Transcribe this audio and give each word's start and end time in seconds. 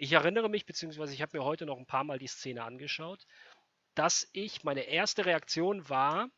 Ich 0.00 0.12
erinnere 0.12 0.48
mich, 0.48 0.64
beziehungsweise 0.64 1.12
ich 1.12 1.22
habe 1.22 1.36
mir 1.36 1.44
heute 1.44 1.66
noch 1.66 1.76
ein 1.76 1.86
paar 1.86 2.04
Mal 2.04 2.20
die 2.20 2.28
Szene 2.28 2.62
angeschaut, 2.62 3.26
dass 3.96 4.28
ich, 4.32 4.62
meine 4.62 4.82
erste 4.82 5.26
Reaktion 5.26 5.88
war, 5.88 6.30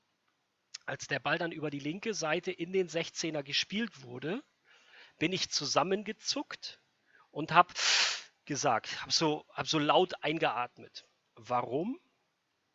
als 0.86 1.08
der 1.08 1.18
Ball 1.18 1.36
dann 1.36 1.52
über 1.52 1.68
die 1.68 1.78
linke 1.78 2.14
Seite 2.14 2.50
in 2.50 2.72
den 2.72 2.88
16er 2.88 3.42
gespielt 3.42 4.02
wurde, 4.02 4.42
bin 5.18 5.30
ich 5.30 5.50
zusammengezuckt 5.50 6.80
und 7.30 7.52
habe 7.52 7.74
gesagt, 8.46 9.02
habe 9.02 9.12
so, 9.12 9.44
hab 9.52 9.68
so 9.68 9.78
laut 9.78 10.14
eingeatmet. 10.24 11.04
Warum? 11.34 12.00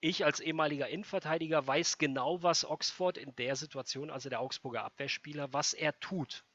Ich 0.01 0.23
als 0.23 0.39
ehemaliger 0.39 0.87
Innenverteidiger 0.87 1.65
weiß 1.65 1.97
genau, 1.97 2.43
was 2.43 2.63
Oxford 2.63 3.17
in 3.17 3.35
der 3.37 3.55
Situation, 3.55 4.11
also 4.11 4.29
der 4.29 4.39
Augsburger 4.39 4.83
Abwehrspieler, 4.83 5.51
was 5.51 5.73
er 5.73 5.99
tut. 5.99 6.45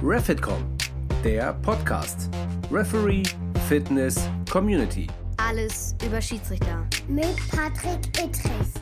Refitcom, 0.00 0.76
der 1.24 1.54
Podcast. 1.54 2.28
Referee, 2.70 3.22
Fitness, 3.66 4.28
Community. 4.50 5.06
Alles 5.38 5.96
über 6.04 6.20
Schiedsrichter. 6.20 6.86
Mit 7.08 7.34
Patrick 7.50 8.06
Ittrich. 8.22 8.74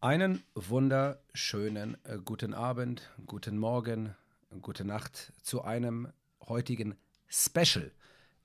Einen 0.00 0.42
wunderschönen 0.56 1.96
äh, 2.02 2.18
guten 2.24 2.54
Abend, 2.54 3.08
guten 3.24 3.56
Morgen, 3.56 4.16
gute 4.62 4.84
Nacht 4.84 5.32
zu 5.42 5.62
einem 5.62 6.12
heutigen 6.48 6.96
Special, 7.28 7.92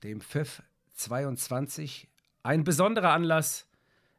dem 0.04 0.20
FIF 0.20 0.62
22. 0.94 2.06
Ein 2.44 2.62
besonderer 2.62 3.10
Anlass. 3.10 3.66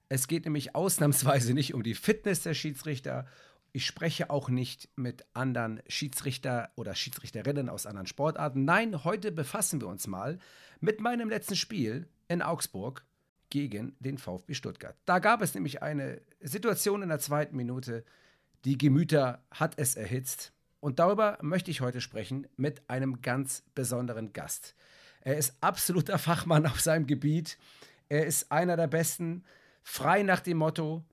Es 0.10 0.28
geht 0.28 0.46
nämlich 0.46 0.76
ausnahmsweise 0.76 1.54
nicht 1.54 1.74
um 1.74 1.84
die 1.84 1.96
Fitness 1.96 2.42
der 2.42 2.54
Schiedsrichter. 2.54 3.28
Ich 3.74 3.86
spreche 3.86 4.30
auch 4.30 4.50
nicht 4.50 4.90
mit 4.96 5.26
anderen 5.34 5.82
Schiedsrichter 5.88 6.72
oder 6.76 6.96
Schiedsrichterinnen 6.96 7.70
aus 7.70 7.86
anderen 7.86 8.08
Sportarten. 8.08 8.64
Nein, 8.64 9.04
heute 9.04 9.32
befassen 9.32 9.82
wir 9.82 9.88
uns 9.88 10.08
mal 10.08 10.40
mit 10.80 11.02
meinem 11.02 11.30
letzten 11.30 11.56
Spiel 11.56 12.08
in 12.28 12.42
Augsburg 12.42 13.06
gegen 13.50 13.96
den 14.00 14.18
VfB 14.18 14.54
Stuttgart. 14.54 14.96
Da 15.06 15.20
gab 15.20 15.42
es 15.42 15.54
nämlich 15.54 15.82
eine 15.82 16.22
Situation 16.42 17.02
in 17.02 17.10
der 17.10 17.20
zweiten 17.20 17.56
Minute, 17.56 18.04
die 18.66 18.78
Gemüter 18.78 19.44
hat 19.52 19.74
es 19.78 19.96
erhitzt. 19.96 20.54
Und 20.80 21.00
darüber 21.00 21.38
möchte 21.42 21.72
ich 21.72 21.82
heute 21.82 22.02
sprechen 22.02 22.48
mit 22.56 22.90
einem 22.90 23.22
ganz 23.22 23.64
besonderen 23.76 24.32
Gast. 24.34 24.76
Er 25.22 25.38
ist 25.38 25.56
absoluter 25.62 26.18
Fachmann 26.18 26.66
auf 26.66 26.80
seinem 26.80 27.08
Gebiet. 27.08 27.58
Er 28.10 28.26
ist 28.26 28.52
einer 28.52 28.78
der 28.78 28.88
besten, 28.88 29.44
frei 29.88 30.22
nach 30.22 30.42
dem 30.42 30.58
Motto, 30.58 31.04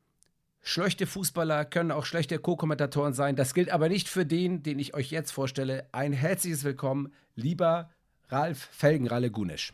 schlechte 0.61 1.07
Fußballer 1.07 1.65
können 1.65 1.93
auch 1.93 2.05
schlechte 2.05 2.39
Co-Kommentatoren 2.39 3.15
sein. 3.15 3.37
Das 3.37 3.55
gilt 3.55 3.71
aber 3.71 3.89
nicht 3.89 4.09
für 4.09 4.27
den, 4.27 4.63
den 4.65 4.81
ich 4.81 4.95
euch 4.95 5.11
jetzt 5.11 5.31
vorstelle. 5.31 5.87
Ein 5.93 6.13
herzliches 6.13 6.65
Willkommen, 6.65 7.13
lieber 7.37 7.89
Ralf 8.29 8.69
Felgenralle 8.73 9.31
Gunesch. 9.31 9.73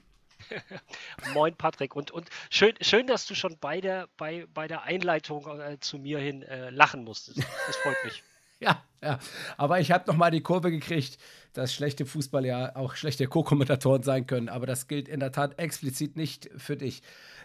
Moin 1.34 1.56
Patrick 1.56 1.96
und, 1.96 2.10
und 2.10 2.28
schön, 2.50 2.74
schön, 2.82 3.06
dass 3.06 3.26
du 3.26 3.34
schon 3.34 3.56
bei 3.58 3.80
der, 3.80 4.08
bei, 4.16 4.46
bei 4.52 4.68
der 4.68 4.82
Einleitung 4.82 5.46
äh, 5.60 5.78
zu 5.80 5.98
mir 5.98 6.18
hin 6.18 6.42
äh, 6.42 6.68
lachen 6.70 7.02
musstest. 7.02 7.38
Das 7.66 7.76
freut 7.76 7.96
mich. 8.04 8.22
ja, 8.60 8.84
ja, 9.02 9.18
aber 9.56 9.80
ich 9.80 9.92
habe 9.92 10.04
noch 10.08 10.16
mal 10.16 10.30
die 10.30 10.42
Kurve 10.42 10.70
gekriegt, 10.70 11.18
dass 11.54 11.74
schlechte 11.74 12.04
Fußballer 12.04 12.46
ja 12.46 12.76
auch 12.76 12.96
schlechte 12.96 13.26
Co-Kommentatoren 13.26 14.02
sein 14.02 14.26
können, 14.26 14.50
aber 14.50 14.66
das 14.66 14.88
gilt 14.88 15.08
in 15.08 15.20
der 15.20 15.32
Tat 15.32 15.58
explizit 15.58 16.16
nicht 16.16 16.50
für 16.56 16.76
dich. 16.76 17.02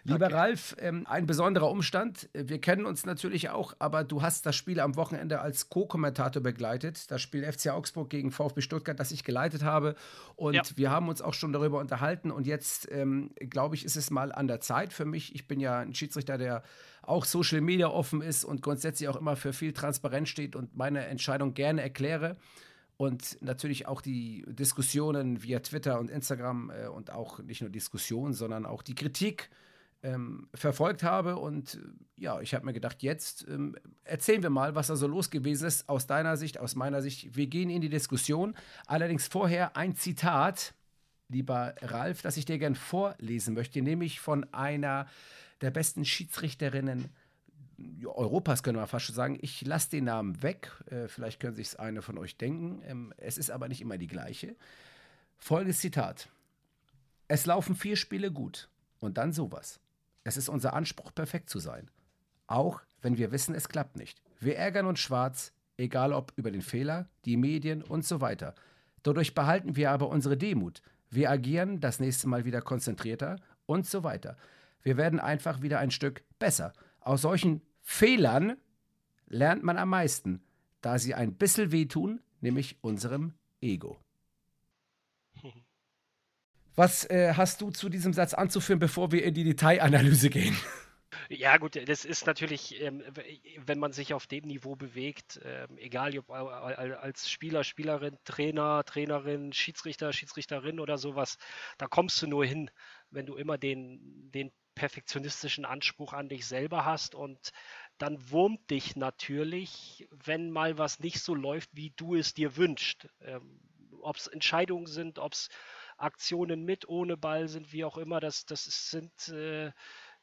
Lieber 0.07 0.27
okay. 0.27 0.35
Ralf, 0.35 0.75
ähm, 0.79 1.07
ein 1.09 1.25
besonderer 1.25 1.67
Umstand. 1.67 2.29
Wir 2.33 2.61
kennen 2.61 2.85
uns 2.85 3.07
natürlich 3.07 3.49
auch, 3.49 3.73
aber 3.79 4.03
du 4.03 4.21
hast 4.21 4.45
das 4.45 4.55
Spiel 4.55 4.79
am 4.79 4.95
Wochenende 4.97 5.41
als 5.41 5.69
Co-Kommentator 5.69 6.43
begleitet. 6.43 7.09
Das 7.09 7.23
Spiel 7.23 7.43
FC 7.43 7.69
Augsburg 7.69 8.11
gegen 8.11 8.31
VfB 8.31 8.61
Stuttgart, 8.61 8.99
das 8.99 9.09
ich 9.09 9.23
geleitet 9.23 9.63
habe. 9.63 9.95
Und 10.35 10.53
ja. 10.53 10.61
wir 10.75 10.91
haben 10.91 11.09
uns 11.09 11.23
auch 11.23 11.33
schon 11.33 11.51
darüber 11.53 11.79
unterhalten. 11.79 12.29
Und 12.29 12.45
jetzt, 12.45 12.87
ähm, 12.91 13.31
glaube 13.49 13.73
ich, 13.73 13.83
ist 13.83 13.95
es 13.95 14.11
mal 14.11 14.31
an 14.31 14.47
der 14.47 14.61
Zeit 14.61 14.93
für 14.93 15.05
mich. 15.05 15.33
Ich 15.33 15.47
bin 15.47 15.59
ja 15.59 15.79
ein 15.79 15.95
Schiedsrichter, 15.95 16.37
der 16.37 16.61
auch 17.01 17.25
Social 17.25 17.61
Media 17.61 17.87
offen 17.87 18.21
ist 18.21 18.43
und 18.45 18.61
grundsätzlich 18.61 19.09
auch 19.09 19.15
immer 19.15 19.35
für 19.35 19.53
viel 19.53 19.73
Transparenz 19.73 20.29
steht 20.29 20.55
und 20.55 20.77
meine 20.77 21.07
Entscheidung 21.07 21.55
gerne 21.55 21.81
erkläre 21.81 22.37
und 22.97 23.41
natürlich 23.41 23.87
auch 23.87 24.01
die 24.01 24.45
Diskussionen 24.47 25.43
via 25.43 25.59
Twitter 25.59 25.99
und 25.99 26.09
Instagram 26.09 26.69
äh, 26.69 26.87
und 26.87 27.11
auch 27.11 27.39
nicht 27.39 27.61
nur 27.61 27.69
Diskussionen, 27.69 28.33
sondern 28.33 28.65
auch 28.65 28.83
die 28.83 28.95
Kritik 28.95 29.49
ähm, 30.05 30.47
verfolgt 30.53 31.03
habe. 31.03 31.37
Und 31.37 31.75
äh, 31.75 31.79
ja, 32.21 32.39
ich 32.39 32.53
habe 32.53 32.65
mir 32.65 32.73
gedacht, 32.73 33.01
jetzt 33.01 33.45
ähm, 33.47 33.75
erzählen 34.03 34.43
wir 34.43 34.49
mal, 34.49 34.75
was 34.75 34.87
da 34.87 34.95
so 34.95 35.07
los 35.07 35.31
gewesen 35.31 35.67
ist, 35.67 35.89
aus 35.89 36.07
deiner 36.07 36.37
Sicht, 36.37 36.59
aus 36.59 36.75
meiner 36.75 37.01
Sicht. 37.01 37.35
Wir 37.35 37.47
gehen 37.47 37.69
in 37.69 37.81
die 37.81 37.89
Diskussion. 37.89 38.55
Allerdings 38.85 39.27
vorher 39.27 39.75
ein 39.75 39.95
Zitat, 39.95 40.73
lieber 41.27 41.75
Ralf, 41.81 42.21
das 42.21 42.37
ich 42.37 42.45
dir 42.45 42.59
gern 42.59 42.75
vorlesen 42.75 43.55
möchte, 43.55 43.81
nämlich 43.81 44.19
von 44.19 44.45
einer 44.53 45.07
der 45.61 45.71
besten 45.71 46.05
Schiedsrichterinnen 46.05 47.09
Europas, 48.05 48.63
können 48.63 48.77
wir 48.77 48.87
fast 48.87 49.07
schon 49.07 49.15
sagen. 49.15 49.37
Ich 49.41 49.65
lasse 49.65 49.89
den 49.89 50.05
Namen 50.05 50.41
weg. 50.41 50.71
Äh, 50.85 51.07
vielleicht 51.07 51.41
können 51.41 51.55
sich 51.55 51.77
eine 51.79 52.01
von 52.01 52.17
euch 52.17 52.37
denken. 52.37 52.81
Ähm, 52.85 53.13
es 53.17 53.37
ist 53.37 53.51
aber 53.51 53.67
nicht 53.67 53.81
immer 53.81 53.97
die 53.97 54.07
gleiche. 54.07 54.55
Folgendes 55.37 55.79
Zitat. 55.79 56.29
Es 57.27 57.45
laufen 57.45 57.75
vier 57.75 57.97
Spiele 57.97 58.31
gut 58.31 58.69
und 58.99 59.17
dann 59.17 59.33
sowas. 59.33 59.79
Es 60.25 60.37
ist 60.37 60.49
unser 60.49 60.73
Anspruch, 60.73 61.13
perfekt 61.13 61.49
zu 61.49 61.59
sein. 61.59 61.89
Auch 62.47 62.81
wenn 63.01 63.17
wir 63.17 63.31
wissen, 63.31 63.53
es 63.55 63.69
klappt 63.69 63.95
nicht. 63.95 64.21
Wir 64.39 64.57
ärgern 64.57 64.87
uns 64.87 64.99
schwarz, 64.99 65.53
egal 65.77 66.13
ob 66.13 66.33
über 66.35 66.51
den 66.51 66.63
Fehler, 66.63 67.07
die 67.25 67.37
Medien 67.37 67.83
und 67.83 68.05
so 68.05 68.21
weiter. 68.21 68.55
Dadurch 69.03 69.35
behalten 69.35 69.75
wir 69.75 69.91
aber 69.91 70.09
unsere 70.09 70.35
Demut. 70.35 70.81
Wir 71.11 71.29
agieren 71.29 71.79
das 71.79 71.99
nächste 71.99 72.27
Mal 72.27 72.43
wieder 72.43 72.61
konzentrierter 72.61 73.37
und 73.67 73.85
so 73.85 74.03
weiter. 74.03 74.35
Wir 74.81 74.97
werden 74.97 75.19
einfach 75.19 75.61
wieder 75.61 75.77
ein 75.77 75.91
Stück 75.91 76.23
besser. 76.39 76.73
Aus 77.01 77.21
solchen 77.21 77.61
Fehlern 77.81 78.57
lernt 79.27 79.63
man 79.63 79.77
am 79.77 79.89
meisten, 79.89 80.41
da 80.81 80.97
sie 80.97 81.13
ein 81.13 81.35
bisschen 81.35 81.71
wehtun, 81.71 82.19
nämlich 82.41 82.77
unserem 82.81 83.35
Ego. 83.61 83.99
Was 86.75 87.09
äh, 87.09 87.33
hast 87.35 87.61
du 87.61 87.71
zu 87.71 87.89
diesem 87.89 88.13
Satz 88.13 88.33
anzuführen, 88.33 88.79
bevor 88.79 89.11
wir 89.11 89.23
in 89.23 89.33
die 89.33 89.43
Detailanalyse 89.43 90.29
gehen? 90.29 90.55
Ja, 91.29 91.57
gut, 91.57 91.75
das 91.87 92.05
ist 92.05 92.27
natürlich, 92.27 92.81
ähm, 92.81 93.01
wenn 93.65 93.79
man 93.79 93.93
sich 93.93 94.13
auf 94.13 94.27
dem 94.27 94.45
Niveau 94.45 94.75
bewegt, 94.75 95.39
ähm, 95.43 95.77
egal 95.77 96.17
ob 96.19 96.29
als 96.29 97.29
Spieler, 97.29 97.63
Spielerin, 97.63 98.17
Trainer, 98.25 98.83
Trainerin, 98.83 99.53
Schiedsrichter, 99.53 100.11
Schiedsrichterin 100.13 100.79
oder 100.79 100.97
sowas, 100.97 101.37
da 101.77 101.87
kommst 101.87 102.21
du 102.21 102.27
nur 102.27 102.45
hin, 102.45 102.69
wenn 103.09 103.25
du 103.25 103.35
immer 103.35 103.57
den, 103.57 104.29
den 104.31 104.51
perfektionistischen 104.75 105.65
Anspruch 105.65 106.13
an 106.13 106.29
dich 106.29 106.45
selber 106.45 106.85
hast 106.85 107.15
und 107.15 107.51
dann 107.97 108.29
wurmt 108.29 108.69
dich 108.69 108.95
natürlich, 108.95 110.07
wenn 110.11 110.51
mal 110.51 110.77
was 110.77 110.99
nicht 110.99 111.21
so 111.21 111.33
läuft, 111.33 111.69
wie 111.73 111.93
du 111.95 112.15
es 112.15 112.33
dir 112.33 112.57
wünschst. 112.57 113.07
Ähm, 113.21 113.61
ob 114.01 114.17
es 114.17 114.27
Entscheidungen 114.27 114.85
sind, 114.85 115.17
ob 115.17 115.33
es 115.33 115.49
Aktionen 115.97 116.63
mit, 116.63 116.87
ohne 116.87 117.17
Ball 117.17 117.47
sind, 117.47 117.71
wie 117.71 117.85
auch 117.85 117.97
immer. 117.97 118.19
Das, 118.19 118.45
das 118.45 118.65
sind, 118.91 119.29
äh, 119.29 119.71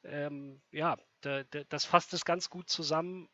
ähm, 0.05 0.61
ja, 0.71 0.97
da, 1.21 1.45
da, 1.45 1.65
das 1.69 1.85
fasst 1.85 2.13
es 2.15 2.25
ganz 2.25 2.51
gut 2.51 2.69
zusammen. 2.69 3.29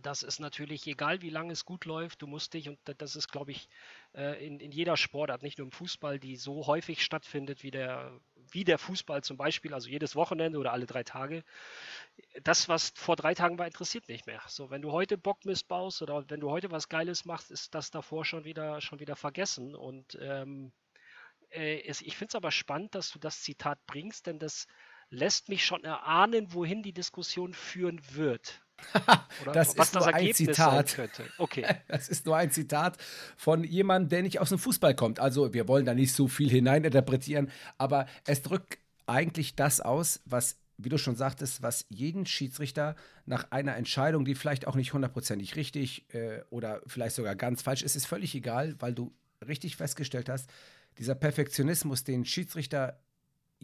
Das 0.00 0.24
ist 0.24 0.40
natürlich 0.40 0.86
egal, 0.88 1.22
wie 1.22 1.30
lange 1.30 1.52
es 1.52 1.64
gut 1.64 1.84
läuft, 1.84 2.22
du 2.22 2.26
musst 2.26 2.54
dich, 2.54 2.68
und 2.68 2.80
das 2.98 3.14
ist, 3.14 3.30
glaube 3.30 3.52
ich, 3.52 3.68
äh, 4.14 4.44
in, 4.44 4.58
in 4.58 4.72
jeder 4.72 4.96
Sportart, 4.96 5.42
nicht 5.42 5.58
nur 5.58 5.66
im 5.66 5.72
Fußball, 5.72 6.18
die 6.18 6.36
so 6.36 6.66
häufig 6.66 7.04
stattfindet 7.04 7.62
wie 7.62 7.70
der, 7.70 8.20
wie 8.50 8.64
der 8.64 8.78
Fußball 8.78 9.22
zum 9.22 9.36
Beispiel, 9.36 9.72
also 9.72 9.88
jedes 9.88 10.16
Wochenende 10.16 10.58
oder 10.58 10.72
alle 10.72 10.86
drei 10.86 11.04
Tage. 11.04 11.44
Das, 12.42 12.68
was 12.68 12.90
vor 12.96 13.14
drei 13.16 13.34
Tagen 13.34 13.58
war, 13.58 13.66
interessiert 13.66 14.08
nicht 14.08 14.26
mehr. 14.26 14.42
So, 14.48 14.70
wenn 14.70 14.82
du 14.82 14.90
heute 14.90 15.16
Bock 15.16 15.44
missbaust 15.44 16.02
oder 16.02 16.28
wenn 16.28 16.40
du 16.40 16.50
heute 16.50 16.70
was 16.72 16.88
Geiles 16.88 17.24
machst, 17.24 17.50
ist 17.52 17.74
das 17.74 17.90
davor 17.92 18.24
schon 18.24 18.44
wieder, 18.44 18.80
schon 18.80 18.98
wieder 19.00 19.14
vergessen. 19.16 19.76
Und 19.76 20.18
ähm, 20.20 20.72
äh, 21.54 21.76
ich 21.80 22.16
finde 22.16 22.30
es 22.30 22.34
aber 22.34 22.50
spannend, 22.50 22.94
dass 22.94 23.10
du 23.10 23.18
das 23.18 23.42
Zitat 23.42 23.78
bringst, 23.86 24.26
denn 24.26 24.38
das 24.38 24.66
lässt 25.10 25.48
mich 25.48 25.64
schon 25.64 25.84
erahnen, 25.84 26.52
wohin 26.52 26.82
die 26.82 26.92
Diskussion 26.92 27.54
führen 27.54 28.00
wird. 28.12 28.60
das 29.52 29.74
ist 29.74 29.94
nur 29.94 30.04
das 30.04 30.14
ein 30.14 30.34
Zitat. 30.34 30.96
Okay. 31.38 31.64
Das 31.88 32.08
ist 32.08 32.26
nur 32.26 32.36
ein 32.36 32.50
Zitat 32.50 32.98
von 33.36 33.62
jemandem, 33.62 34.08
der 34.08 34.22
nicht 34.22 34.40
aus 34.40 34.48
dem 34.48 34.58
Fußball 34.58 34.94
kommt. 34.94 35.20
Also 35.20 35.54
wir 35.54 35.68
wollen 35.68 35.86
da 35.86 35.94
nicht 35.94 36.12
so 36.12 36.28
viel 36.28 36.50
hineininterpretieren, 36.50 37.50
aber 37.78 38.06
es 38.26 38.42
drückt 38.42 38.78
eigentlich 39.06 39.54
das 39.54 39.80
aus, 39.80 40.20
was, 40.24 40.58
wie 40.76 40.88
du 40.88 40.98
schon 40.98 41.14
sagtest, 41.14 41.62
was 41.62 41.86
jeden 41.88 42.26
Schiedsrichter 42.26 42.96
nach 43.26 43.50
einer 43.52 43.76
Entscheidung, 43.76 44.24
die 44.24 44.34
vielleicht 44.34 44.66
auch 44.66 44.74
nicht 44.74 44.92
hundertprozentig 44.92 45.56
richtig 45.56 46.12
äh, 46.14 46.42
oder 46.50 46.82
vielleicht 46.86 47.14
sogar 47.14 47.36
ganz 47.36 47.62
falsch 47.62 47.82
ist, 47.82 47.96
ist 47.96 48.06
völlig 48.06 48.34
egal, 48.34 48.74
weil 48.80 48.94
du 48.94 49.14
richtig 49.46 49.76
festgestellt 49.76 50.28
hast, 50.28 50.50
dieser 50.98 51.14
Perfektionismus, 51.14 52.04
den 52.04 52.24
Schiedsrichter 52.24 52.98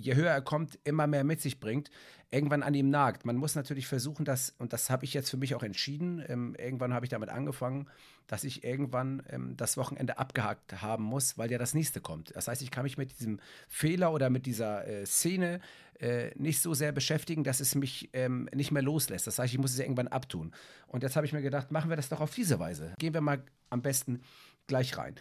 je 0.01 0.15
höher 0.15 0.31
er 0.31 0.43
kommt, 0.43 0.79
immer 0.85 1.07
mehr 1.07 1.25
mit 1.25 1.41
sich 1.41 1.61
bringt, 1.61 1.91
irgendwann 2.31 2.63
an 2.63 2.75
ihm 2.75 2.91
nagt. 2.91 3.25
Man 3.25 3.37
muss 3.37 3.55
natürlich 3.55 3.87
versuchen, 3.87 4.25
dass, 4.25 4.55
und 4.59 4.73
das 4.73 4.89
habe 4.89 5.05
ich 5.05 5.15
jetzt 5.15 5.31
für 5.31 5.37
mich 5.37 5.55
auch 5.55 5.63
entschieden, 5.63 6.25
ähm, 6.29 6.55
irgendwann 6.59 6.95
habe 6.95 7.05
ich 7.05 7.11
damit 7.11 7.29
angefangen, 7.29 7.89
dass 8.27 8.45
ich 8.45 8.65
irgendwann 8.65 9.23
ähm, 9.29 9.57
das 9.57 9.77
Wochenende 9.77 10.19
abgehakt 10.19 10.81
haben 10.81 11.05
muss, 11.05 11.39
weil 11.39 11.51
ja 11.51 11.59
das 11.59 11.75
nächste 11.75 12.01
kommt. 12.01 12.35
Das 12.35 12.49
heißt, 12.49 12.63
ich 12.63 12.71
kann 12.71 12.85
mich 12.85 12.99
mit 12.99 13.19
diesem 13.19 13.41
Fehler 13.69 14.13
oder 14.13 14.31
mit 14.31 14.47
dieser 14.47 14.87
äh, 14.87 15.07
Szene 15.07 15.61
äh, 15.99 16.31
nicht 16.37 16.63
so 16.63 16.73
sehr 16.73 16.93
beschäftigen, 16.93 17.45
dass 17.45 17.61
es 17.61 17.75
mich 17.75 18.11
ähm, 18.13 18.49
nicht 18.55 18.71
mehr 18.71 18.83
loslässt. 18.83 19.27
Das 19.27 19.39
heißt, 19.39 19.53
ich 19.53 19.59
muss 19.59 19.73
es 19.73 19.81
irgendwann 19.81 20.09
abtun. 20.09 20.53
Und 20.87 21.03
jetzt 21.03 21.17
habe 21.17 21.27
ich 21.27 21.33
mir 21.33 21.43
gedacht, 21.43 21.71
machen 21.73 21.91
wir 21.91 21.97
das 21.97 22.09
doch 22.09 22.21
auf 22.21 22.35
diese 22.35 22.59
Weise. 22.59 22.95
Gehen 22.99 23.15
wir 23.15 23.21
mal 23.21 23.43
am 23.69 23.83
besten 23.83 24.23
gleich 24.67 24.97
rein. 24.97 25.17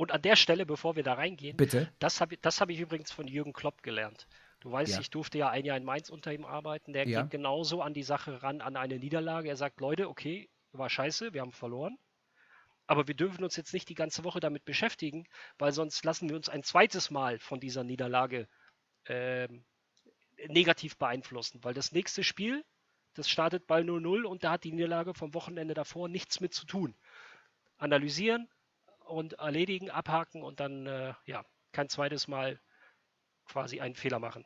Und 0.00 0.12
an 0.12 0.22
der 0.22 0.34
Stelle, 0.34 0.64
bevor 0.64 0.96
wir 0.96 1.02
da 1.02 1.12
reingehen, 1.12 1.58
Bitte? 1.58 1.92
das 1.98 2.22
habe 2.22 2.38
das 2.38 2.62
hab 2.62 2.70
ich 2.70 2.80
übrigens 2.80 3.12
von 3.12 3.28
Jürgen 3.28 3.52
Klopp 3.52 3.82
gelernt. 3.82 4.28
Du 4.60 4.72
weißt, 4.72 4.94
ja. 4.94 5.00
ich 5.00 5.10
durfte 5.10 5.36
ja 5.36 5.50
ein 5.50 5.66
Jahr 5.66 5.76
in 5.76 5.84
Mainz 5.84 6.08
unter 6.08 6.32
ihm 6.32 6.46
arbeiten. 6.46 6.94
Der 6.94 7.06
ja. 7.06 7.20
geht 7.20 7.32
genauso 7.32 7.82
an 7.82 7.92
die 7.92 8.02
Sache 8.02 8.42
ran, 8.42 8.62
an 8.62 8.76
eine 8.76 8.98
Niederlage. 8.98 9.50
Er 9.50 9.56
sagt, 9.56 9.78
Leute, 9.78 10.08
okay, 10.08 10.48
war 10.72 10.88
scheiße, 10.88 11.34
wir 11.34 11.42
haben 11.42 11.52
verloren. 11.52 11.98
Aber 12.86 13.08
wir 13.08 13.14
dürfen 13.14 13.44
uns 13.44 13.56
jetzt 13.56 13.74
nicht 13.74 13.90
die 13.90 13.94
ganze 13.94 14.24
Woche 14.24 14.40
damit 14.40 14.64
beschäftigen, 14.64 15.26
weil 15.58 15.72
sonst 15.72 16.02
lassen 16.02 16.30
wir 16.30 16.36
uns 16.36 16.48
ein 16.48 16.62
zweites 16.62 17.10
Mal 17.10 17.38
von 17.38 17.60
dieser 17.60 17.84
Niederlage 17.84 18.48
äh, 19.04 19.48
negativ 20.48 20.96
beeinflussen. 20.96 21.62
Weil 21.62 21.74
das 21.74 21.92
nächste 21.92 22.24
Spiel, 22.24 22.64
das 23.12 23.28
startet 23.28 23.66
bei 23.66 23.82
0-0 23.82 24.22
und 24.22 24.44
da 24.44 24.52
hat 24.52 24.64
die 24.64 24.72
Niederlage 24.72 25.12
vom 25.12 25.34
Wochenende 25.34 25.74
davor 25.74 26.08
nichts 26.08 26.40
mit 26.40 26.54
zu 26.54 26.64
tun. 26.64 26.96
Analysieren 27.76 28.48
und 29.10 29.34
erledigen, 29.34 29.90
abhaken 29.90 30.42
und 30.42 30.60
dann 30.60 30.86
äh, 30.86 31.14
ja, 31.26 31.44
kein 31.72 31.88
zweites 31.88 32.28
Mal 32.28 32.60
quasi 33.46 33.80
einen 33.80 33.94
Fehler 33.94 34.18
machen. 34.18 34.44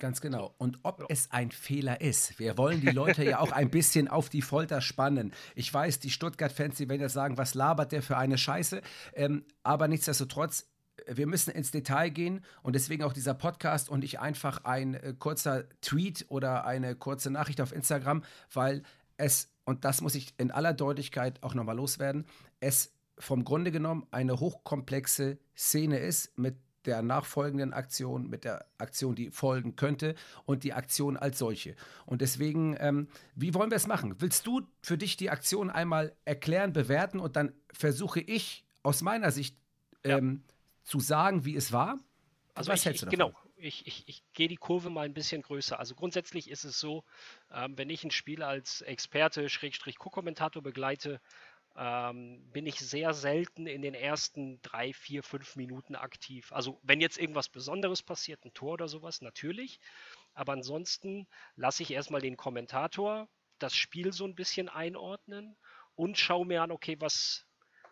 Ganz 0.00 0.20
genau. 0.20 0.54
Und 0.58 0.80
ob 0.82 1.00
ja. 1.00 1.06
es 1.08 1.30
ein 1.30 1.52
Fehler 1.52 2.00
ist, 2.00 2.38
wir 2.38 2.58
wollen 2.58 2.80
die 2.80 2.90
Leute 2.90 3.24
ja 3.24 3.38
auch 3.38 3.52
ein 3.52 3.70
bisschen 3.70 4.08
auf 4.08 4.28
die 4.28 4.42
Folter 4.42 4.80
spannen. 4.80 5.32
Ich 5.54 5.72
weiß, 5.72 6.00
die 6.00 6.10
Stuttgart-Fans, 6.10 6.76
die 6.76 6.88
werden 6.88 7.00
jetzt 7.00 7.12
sagen, 7.12 7.38
was 7.38 7.54
labert 7.54 7.92
der 7.92 8.02
für 8.02 8.16
eine 8.16 8.36
Scheiße? 8.36 8.82
Ähm, 9.14 9.44
aber 9.62 9.86
nichtsdestotrotz, 9.86 10.68
wir 11.06 11.26
müssen 11.26 11.50
ins 11.50 11.70
Detail 11.70 12.10
gehen 12.10 12.44
und 12.62 12.74
deswegen 12.74 13.04
auch 13.04 13.12
dieser 13.12 13.34
Podcast 13.34 13.88
und 13.88 14.00
nicht 14.00 14.18
einfach 14.20 14.64
ein 14.64 14.94
äh, 14.94 15.14
kurzer 15.16 15.68
Tweet 15.80 16.26
oder 16.28 16.64
eine 16.64 16.96
kurze 16.96 17.30
Nachricht 17.30 17.60
auf 17.60 17.72
Instagram, 17.72 18.24
weil 18.52 18.82
es, 19.16 19.52
und 19.64 19.84
das 19.84 20.00
muss 20.00 20.16
ich 20.16 20.34
in 20.38 20.50
aller 20.50 20.72
Deutlichkeit 20.72 21.42
auch 21.42 21.54
nochmal 21.54 21.76
loswerden, 21.76 22.26
es 22.60 22.93
vom 23.18 23.44
Grunde 23.44 23.70
genommen 23.70 24.06
eine 24.10 24.40
hochkomplexe 24.40 25.38
Szene 25.56 25.98
ist 25.98 26.36
mit 26.38 26.56
der 26.86 27.02
nachfolgenden 27.02 27.72
Aktion, 27.72 28.28
mit 28.28 28.44
der 28.44 28.66
Aktion, 28.78 29.14
die 29.14 29.30
folgen 29.30 29.76
könnte 29.76 30.14
und 30.44 30.64
die 30.64 30.74
Aktion 30.74 31.16
als 31.16 31.38
solche. 31.38 31.76
Und 32.06 32.20
deswegen, 32.20 32.76
ähm, 32.78 33.08
wie 33.34 33.54
wollen 33.54 33.70
wir 33.70 33.76
es 33.76 33.86
machen? 33.86 34.20
Willst 34.20 34.46
du 34.46 34.62
für 34.82 34.98
dich 34.98 35.16
die 35.16 35.30
Aktion 35.30 35.70
einmal 35.70 36.14
erklären, 36.24 36.72
bewerten 36.72 37.20
und 37.20 37.36
dann 37.36 37.54
versuche 37.72 38.20
ich 38.20 38.64
aus 38.82 39.00
meiner 39.02 39.30
Sicht 39.30 39.56
ähm, 40.02 40.42
ja. 40.46 40.54
zu 40.84 41.00
sagen, 41.00 41.44
wie 41.44 41.56
es 41.56 41.72
war? 41.72 41.98
Also 42.54 42.70
was 42.70 42.80
ich, 42.80 42.86
hältst 42.86 43.02
du 43.02 43.06
davon? 43.06 43.18
Genau, 43.18 43.38
ich, 43.56 43.86
ich, 43.86 44.04
ich 44.06 44.22
gehe 44.32 44.48
die 44.48 44.56
Kurve 44.56 44.90
mal 44.90 45.06
ein 45.06 45.14
bisschen 45.14 45.42
größer. 45.42 45.78
Also 45.78 45.94
grundsätzlich 45.94 46.50
ist 46.50 46.64
es 46.64 46.78
so, 46.78 47.04
ähm, 47.52 47.76
wenn 47.78 47.90
ich 47.90 48.04
ein 48.04 48.10
Spiel 48.10 48.42
als 48.42 48.82
Experte, 48.82 49.48
Schrägstrich 49.48 49.98
Co-Kommentator 49.98 50.62
begleite, 50.62 51.20
ähm, 51.76 52.50
bin 52.52 52.66
ich 52.66 52.78
sehr 52.78 53.14
selten 53.14 53.66
in 53.66 53.82
den 53.82 53.94
ersten 53.94 54.60
drei, 54.62 54.92
vier, 54.92 55.22
fünf 55.22 55.56
Minuten 55.56 55.96
aktiv. 55.96 56.52
Also 56.52 56.78
wenn 56.82 57.00
jetzt 57.00 57.18
irgendwas 57.18 57.48
Besonderes 57.48 58.02
passiert, 58.02 58.44
ein 58.44 58.54
Tor 58.54 58.74
oder 58.74 58.88
sowas, 58.88 59.20
natürlich. 59.20 59.80
Aber 60.34 60.52
ansonsten 60.52 61.26
lasse 61.56 61.82
ich 61.82 61.90
erstmal 61.92 62.20
den 62.20 62.36
Kommentator 62.36 63.28
das 63.58 63.74
Spiel 63.74 64.12
so 64.12 64.24
ein 64.24 64.34
bisschen 64.34 64.68
einordnen 64.68 65.56
und 65.94 66.18
schaue 66.18 66.46
mir 66.46 66.62
an, 66.62 66.70
okay, 66.70 66.96
was, 67.00 67.46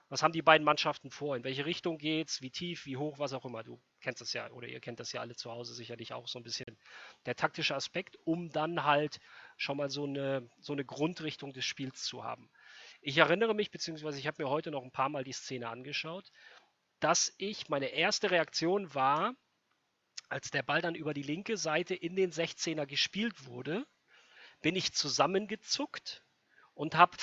was 0.09 0.23
haben 0.23 0.33
die 0.33 0.43
beiden 0.43 0.65
Mannschaften 0.65 1.11
vor? 1.11 1.37
In 1.37 1.45
welche 1.45 1.65
Richtung 1.65 1.99
geht's? 1.99 2.43
Wie 2.43 2.51
tief, 2.51 2.85
wie 2.85 2.97
hoch, 2.97 3.19
was 3.19 3.33
auch 3.33 3.45
immer. 3.45 3.63
Du 3.63 3.81
kennst 4.01 4.21
das 4.21 4.33
ja 4.33 4.51
oder 4.51 4.69
ihr 4.69 4.81
kennt 4.81 5.01
das 5.01 5.13
ja 5.13 5.21
alle 5.21 5.37
zu 5.37 5.51
Hause 5.51 5.75
sicherlich 5.75 6.13
auch 6.13 6.29
so 6.29 6.39
ein 6.39 6.43
bisschen 6.43 6.77
der 7.27 7.37
taktische 7.37 7.75
Aspekt, 7.75 8.19
um 8.25 8.51
dann 8.51 8.85
halt 8.85 9.21
schon 9.57 9.77
mal 9.77 9.89
so 9.89 10.05
eine, 10.05 10.49
so 10.61 10.73
eine 10.73 10.85
Grundrichtung 10.85 11.53
des 11.53 11.65
Spiels 11.65 12.03
zu 12.03 12.25
haben. 12.25 12.51
Ich 13.05 13.19
erinnere 13.19 13.53
mich, 13.53 13.73
beziehungsweise 13.73 14.21
ich 14.21 14.29
habe 14.29 14.45
mir 14.45 14.49
heute 14.49 14.71
noch 14.71 14.85
ein 14.85 14.93
paar 14.93 15.09
Mal 15.09 15.25
die 15.25 15.33
Szene 15.33 15.69
angeschaut, 15.69 16.31
dass 17.01 17.35
ich, 17.37 17.69
meine 17.69 17.89
erste 17.89 18.31
Reaktion 18.31 18.95
war, 18.95 19.35
als 20.29 20.53
der 20.53 20.63
Ball 20.63 20.81
dann 20.81 20.95
über 20.95 21.13
die 21.13 21.25
linke 21.25 21.57
Seite 21.57 21.97
in 21.97 22.15
den 22.15 22.31
16er 22.31 22.87
gespielt 22.87 23.47
wurde, 23.47 23.85
bin 24.61 24.77
ich 24.77 24.93
zusammengezuckt 24.93 26.25
und 26.75 26.95
habe 26.95 27.17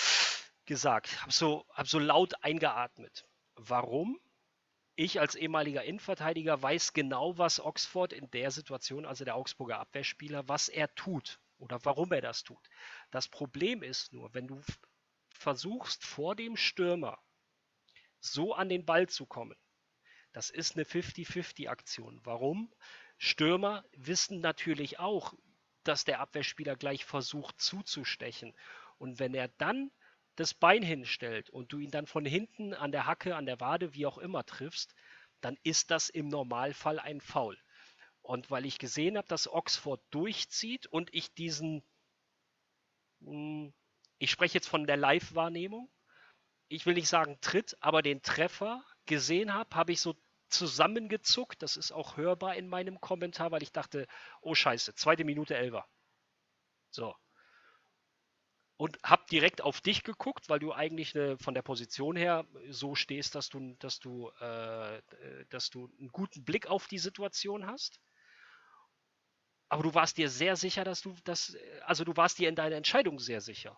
gesagt, 0.65 1.21
habe 1.21 1.31
so, 1.31 1.65
hab 1.69 1.87
so 1.87 1.97
laut 1.97 2.43
eingeatmet. 2.43 3.25
Warum? 3.55 4.19
Ich 4.95 5.21
als 5.21 5.35
ehemaliger 5.35 5.85
Innenverteidiger 5.85 6.61
weiß 6.61 6.91
genau, 6.91 7.37
was 7.37 7.61
Oxford 7.61 8.11
in 8.11 8.29
der 8.31 8.51
Situation, 8.51 9.05
also 9.05 9.23
der 9.23 9.37
Augsburger 9.37 9.79
Abwehrspieler, 9.79 10.45
was 10.49 10.67
er 10.67 10.93
tut 10.95 11.39
oder 11.57 11.79
warum 11.85 12.11
er 12.11 12.21
das 12.21 12.43
tut. 12.43 12.69
Das 13.11 13.29
Problem 13.29 13.81
ist 13.81 14.11
nur, 14.11 14.33
wenn 14.33 14.47
du 14.47 14.61
versuchst 15.39 16.05
vor 16.05 16.35
dem 16.35 16.57
Stürmer 16.57 17.17
so 18.19 18.53
an 18.53 18.67
den 18.67 18.85
Ball 18.85 19.07
zu 19.07 19.25
kommen, 19.25 19.55
das 20.33 20.49
ist 20.49 20.75
eine 20.75 20.83
50-50-Aktion. 20.83 22.19
Warum? 22.23 22.71
Stürmer 23.17 23.85
wissen 23.93 24.41
natürlich 24.41 24.99
auch, 24.99 25.33
dass 25.83 26.03
der 26.03 26.19
Abwehrspieler 26.19 26.75
gleich 26.75 27.05
versucht 27.05 27.59
zuzustechen. 27.59 28.53
Und 28.97 29.19
wenn 29.19 29.33
er 29.33 29.47
dann 29.47 29.91
das 30.35 30.53
Bein 30.53 30.83
hinstellt 30.83 31.49
und 31.49 31.71
du 31.71 31.79
ihn 31.79 31.91
dann 31.91 32.05
von 32.05 32.25
hinten 32.25 32.73
an 32.73 32.91
der 32.91 33.05
Hacke, 33.05 33.35
an 33.35 33.45
der 33.45 33.59
Wade, 33.59 33.93
wie 33.93 34.05
auch 34.05 34.17
immer 34.17 34.45
triffst, 34.45 34.93
dann 35.41 35.57
ist 35.63 35.89
das 35.89 36.09
im 36.09 36.27
Normalfall 36.27 36.99
ein 36.99 37.21
Foul. 37.21 37.57
Und 38.21 38.51
weil 38.51 38.65
ich 38.65 38.77
gesehen 38.77 39.17
habe, 39.17 39.27
dass 39.27 39.51
Oxford 39.51 40.01
durchzieht 40.11 40.85
und 40.87 41.13
ich 41.13 41.33
diesen 41.33 41.81
hm, 43.21 43.73
ich 44.19 44.31
spreche 44.31 44.55
jetzt 44.55 44.67
von 44.67 44.85
der 44.85 44.97
Live-Wahrnehmung, 44.97 45.89
ich 46.67 46.85
will 46.85 46.93
nicht 46.93 47.09
sagen 47.09 47.39
Tritt, 47.41 47.75
aber 47.81 48.01
den 48.01 48.21
Treffer 48.21 48.83
gesehen 49.05 49.53
habe, 49.53 49.75
habe 49.75 49.91
ich 49.91 50.01
so 50.01 50.15
zusammengezuckt. 50.49 51.61
Das 51.61 51.77
ist 51.77 51.91
auch 51.91 52.17
hörbar 52.17 52.55
in 52.55 52.67
meinem 52.67 53.01
Kommentar, 53.01 53.51
weil 53.51 53.63
ich 53.63 53.71
dachte, 53.71 54.07
oh 54.41 54.53
Scheiße, 54.55 54.93
zweite 54.95 55.23
Minute 55.23 55.55
Elfer. 55.55 55.87
So. 56.91 57.15
Und 58.77 58.97
habe 59.03 59.25
direkt 59.29 59.61
auf 59.61 59.81
dich 59.81 60.03
geguckt, 60.03 60.47
weil 60.47 60.59
du 60.59 60.71
eigentlich 60.71 61.15
eine, 61.15 61.37
von 61.37 61.53
der 61.53 61.63
Position 61.63 62.15
her 62.15 62.45
so 62.69 62.95
stehst, 62.95 63.35
dass 63.35 63.49
du, 63.49 63.75
dass 63.79 63.99
du, 63.99 64.29
äh, 64.39 65.01
dass 65.49 65.69
du 65.69 65.89
einen 65.99 66.09
guten 66.09 66.43
Blick 66.45 66.67
auf 66.67 66.87
die 66.87 66.99
Situation 66.99 67.65
hast. 67.65 67.99
Aber 69.69 69.83
du 69.83 69.93
warst 69.93 70.17
dir 70.17 70.29
sehr 70.29 70.55
sicher, 70.55 70.83
dass 70.83 71.01
du 71.01 71.15
das, 71.25 71.55
also 71.81 72.03
du 72.03 72.15
warst 72.15 72.39
dir 72.39 72.47
in 72.47 72.55
deiner 72.55 72.77
Entscheidung 72.77 73.19
sehr 73.19 73.41
sicher. 73.41 73.77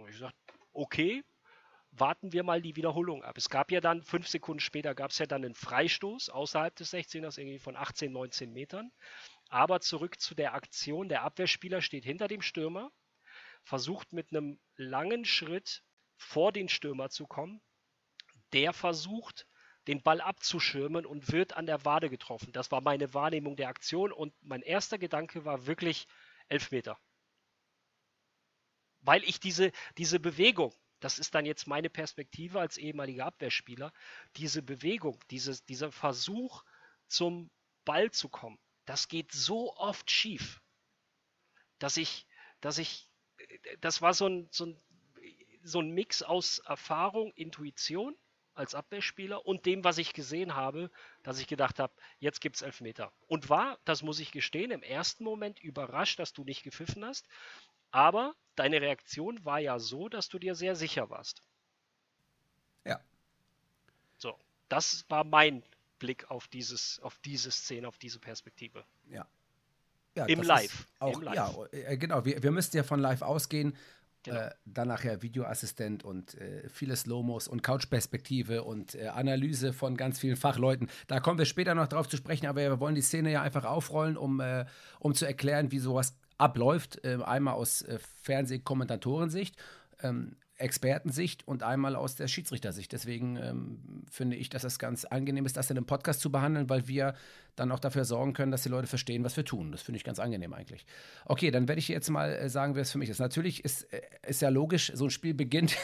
Und 0.00 0.10
ich 0.10 0.18
sagte, 0.18 0.36
okay, 0.72 1.22
warten 1.92 2.32
wir 2.32 2.42
mal 2.42 2.62
die 2.62 2.76
Wiederholung 2.76 3.22
ab. 3.24 3.36
Es 3.36 3.50
gab 3.50 3.70
ja 3.70 3.80
dann, 3.80 4.02
fünf 4.02 4.28
Sekunden 4.28 4.60
später 4.60 4.94
gab 4.94 5.10
es 5.10 5.18
ja 5.18 5.26
dann 5.26 5.44
einen 5.44 5.54
Freistoß 5.54 6.30
außerhalb 6.30 6.74
des 6.76 6.92
16ers, 6.92 7.38
irgendwie 7.38 7.58
von 7.58 7.76
18, 7.76 8.12
19 8.12 8.52
Metern. 8.52 8.92
Aber 9.48 9.80
zurück 9.80 10.20
zu 10.20 10.34
der 10.34 10.54
Aktion, 10.54 11.08
der 11.08 11.22
Abwehrspieler 11.22 11.82
steht 11.82 12.04
hinter 12.04 12.28
dem 12.28 12.42
Stürmer, 12.42 12.92
versucht 13.64 14.12
mit 14.12 14.30
einem 14.30 14.60
langen 14.76 15.24
Schritt 15.24 15.82
vor 16.16 16.52
den 16.52 16.68
Stürmer 16.68 17.10
zu 17.10 17.26
kommen. 17.26 17.60
Der 18.52 18.72
versucht, 18.72 19.46
den 19.88 20.02
Ball 20.02 20.20
abzuschirmen 20.20 21.06
und 21.06 21.32
wird 21.32 21.56
an 21.56 21.66
der 21.66 21.84
Wade 21.84 22.10
getroffen. 22.10 22.52
Das 22.52 22.70
war 22.70 22.80
meine 22.80 23.12
Wahrnehmung 23.14 23.56
der 23.56 23.68
Aktion 23.68 24.12
und 24.12 24.32
mein 24.40 24.62
erster 24.62 24.98
Gedanke 24.98 25.44
war 25.44 25.66
wirklich 25.66 26.06
elf 26.48 26.70
Meter 26.70 26.96
weil 29.02 29.24
ich 29.24 29.40
diese, 29.40 29.72
diese 29.98 30.20
Bewegung, 30.20 30.74
das 31.00 31.18
ist 31.18 31.34
dann 31.34 31.46
jetzt 31.46 31.66
meine 31.66 31.90
Perspektive 31.90 32.60
als 32.60 32.76
ehemaliger 32.76 33.26
Abwehrspieler, 33.26 33.92
diese 34.36 34.62
Bewegung, 34.62 35.18
dieses, 35.30 35.64
dieser 35.64 35.90
Versuch 35.92 36.62
zum 37.08 37.50
Ball 37.84 38.10
zu 38.10 38.28
kommen, 38.28 38.58
das 38.84 39.08
geht 39.08 39.32
so 39.32 39.74
oft 39.76 40.10
schief, 40.10 40.60
dass 41.78 41.96
ich, 41.96 42.26
dass 42.60 42.78
ich, 42.78 43.08
das 43.80 44.02
war 44.02 44.14
so 44.14 44.26
ein, 44.26 44.48
so 44.50 44.66
ein, 44.66 44.80
so 45.62 45.80
ein 45.80 45.90
Mix 45.90 46.22
aus 46.22 46.58
Erfahrung, 46.60 47.32
Intuition 47.34 48.16
als 48.54 48.74
Abwehrspieler 48.74 49.46
und 49.46 49.64
dem, 49.64 49.84
was 49.84 49.98
ich 49.98 50.12
gesehen 50.12 50.54
habe, 50.54 50.90
dass 51.22 51.38
ich 51.38 51.46
gedacht 51.46 51.78
habe, 51.78 51.94
jetzt 52.18 52.40
gibt 52.40 52.56
es 52.56 52.62
Elfmeter. 52.62 53.12
Und 53.26 53.48
war, 53.48 53.78
das 53.84 54.02
muss 54.02 54.20
ich 54.20 54.32
gestehen, 54.32 54.70
im 54.70 54.82
ersten 54.82 55.24
Moment 55.24 55.60
überrascht, 55.60 56.18
dass 56.18 56.32
du 56.32 56.44
nicht 56.44 56.62
gepfiffen 56.62 57.04
hast. 57.04 57.26
Aber 57.90 58.34
deine 58.54 58.80
Reaktion 58.80 59.44
war 59.44 59.58
ja 59.58 59.78
so, 59.78 60.08
dass 60.08 60.28
du 60.28 60.38
dir 60.38 60.54
sehr 60.54 60.76
sicher 60.76 61.10
warst. 61.10 61.42
Ja. 62.84 63.00
So, 64.16 64.36
das 64.68 65.04
war 65.08 65.24
mein 65.24 65.62
Blick 65.98 66.30
auf 66.30 66.48
dieses, 66.48 67.00
auf 67.02 67.18
diese 67.18 67.50
Szene, 67.50 67.88
auf 67.88 67.98
diese 67.98 68.18
Perspektive. 68.18 68.84
Ja. 69.08 69.26
ja 70.14 70.26
Im 70.26 70.42
Live. 70.42 70.86
Auch, 70.98 71.18
Im 71.18 71.22
Live. 71.22 71.34
Ja, 71.34 71.64
äh, 71.72 71.96
genau. 71.96 72.24
Wir, 72.24 72.42
wir 72.42 72.50
müssten 72.50 72.76
ja 72.76 72.82
von 72.82 73.00
live 73.00 73.22
ausgehen. 73.22 73.76
Genau. 74.22 74.38
Äh, 74.38 74.50
dann 74.66 74.88
nachher 74.88 75.22
Videoassistent 75.22 76.04
und 76.04 76.34
äh, 76.34 76.68
viele 76.68 76.94
Slow-Mos 76.94 77.48
und 77.48 77.62
Couchperspektive 77.62 78.64
und 78.64 78.94
äh, 78.94 79.06
Analyse 79.06 79.72
von 79.72 79.96
ganz 79.96 80.18
vielen 80.18 80.36
Fachleuten. 80.36 80.90
Da 81.06 81.20
kommen 81.20 81.38
wir 81.38 81.46
später 81.46 81.74
noch 81.74 81.88
drauf 81.88 82.06
zu 82.06 82.18
sprechen, 82.18 82.46
aber 82.46 82.60
wir 82.60 82.80
wollen 82.80 82.94
die 82.94 83.00
Szene 83.00 83.32
ja 83.32 83.40
einfach 83.40 83.64
aufrollen, 83.64 84.18
um, 84.18 84.40
äh, 84.40 84.66
um 84.98 85.14
zu 85.14 85.24
erklären, 85.24 85.72
wie 85.72 85.78
sowas 85.78 86.18
abläuft. 86.40 87.04
Äh, 87.04 87.18
einmal 87.24 87.54
aus 87.54 87.82
äh, 87.82 87.98
Fernsehkommentatorensicht. 88.22 89.56
Ähm, 90.02 90.36
Expertensicht 90.60 91.48
und 91.48 91.62
einmal 91.62 91.96
aus 91.96 92.16
der 92.16 92.28
Schiedsrichtersicht. 92.28 92.92
Deswegen 92.92 93.36
ähm, 93.36 94.04
finde 94.10 94.36
ich, 94.36 94.50
dass 94.50 94.62
es 94.62 94.78
ganz 94.78 95.06
angenehm 95.06 95.46
ist, 95.46 95.56
das 95.56 95.70
in 95.70 95.76
einem 95.78 95.86
Podcast 95.86 96.20
zu 96.20 96.30
behandeln, 96.30 96.68
weil 96.68 96.86
wir 96.86 97.14
dann 97.56 97.72
auch 97.72 97.78
dafür 97.80 98.04
sorgen 98.04 98.34
können, 98.34 98.52
dass 98.52 98.62
die 98.62 98.68
Leute 98.68 98.86
verstehen, 98.86 99.24
was 99.24 99.36
wir 99.36 99.44
tun. 99.44 99.72
Das 99.72 99.82
finde 99.82 99.96
ich 99.96 100.04
ganz 100.04 100.18
angenehm 100.18 100.52
eigentlich. 100.52 100.84
Okay, 101.24 101.50
dann 101.50 101.66
werde 101.66 101.78
ich 101.78 101.88
jetzt 101.88 102.10
mal 102.10 102.30
äh, 102.34 102.48
sagen, 102.50 102.74
wer 102.74 102.82
es 102.82 102.92
für 102.92 102.98
mich 102.98 103.08
ist. 103.08 103.20
Natürlich 103.20 103.64
ist, 103.64 103.88
ist 104.26 104.42
ja 104.42 104.50
logisch, 104.50 104.92
so 104.94 105.04
ein 105.04 105.10
Spiel 105.10 105.32
beginnt, 105.34 105.76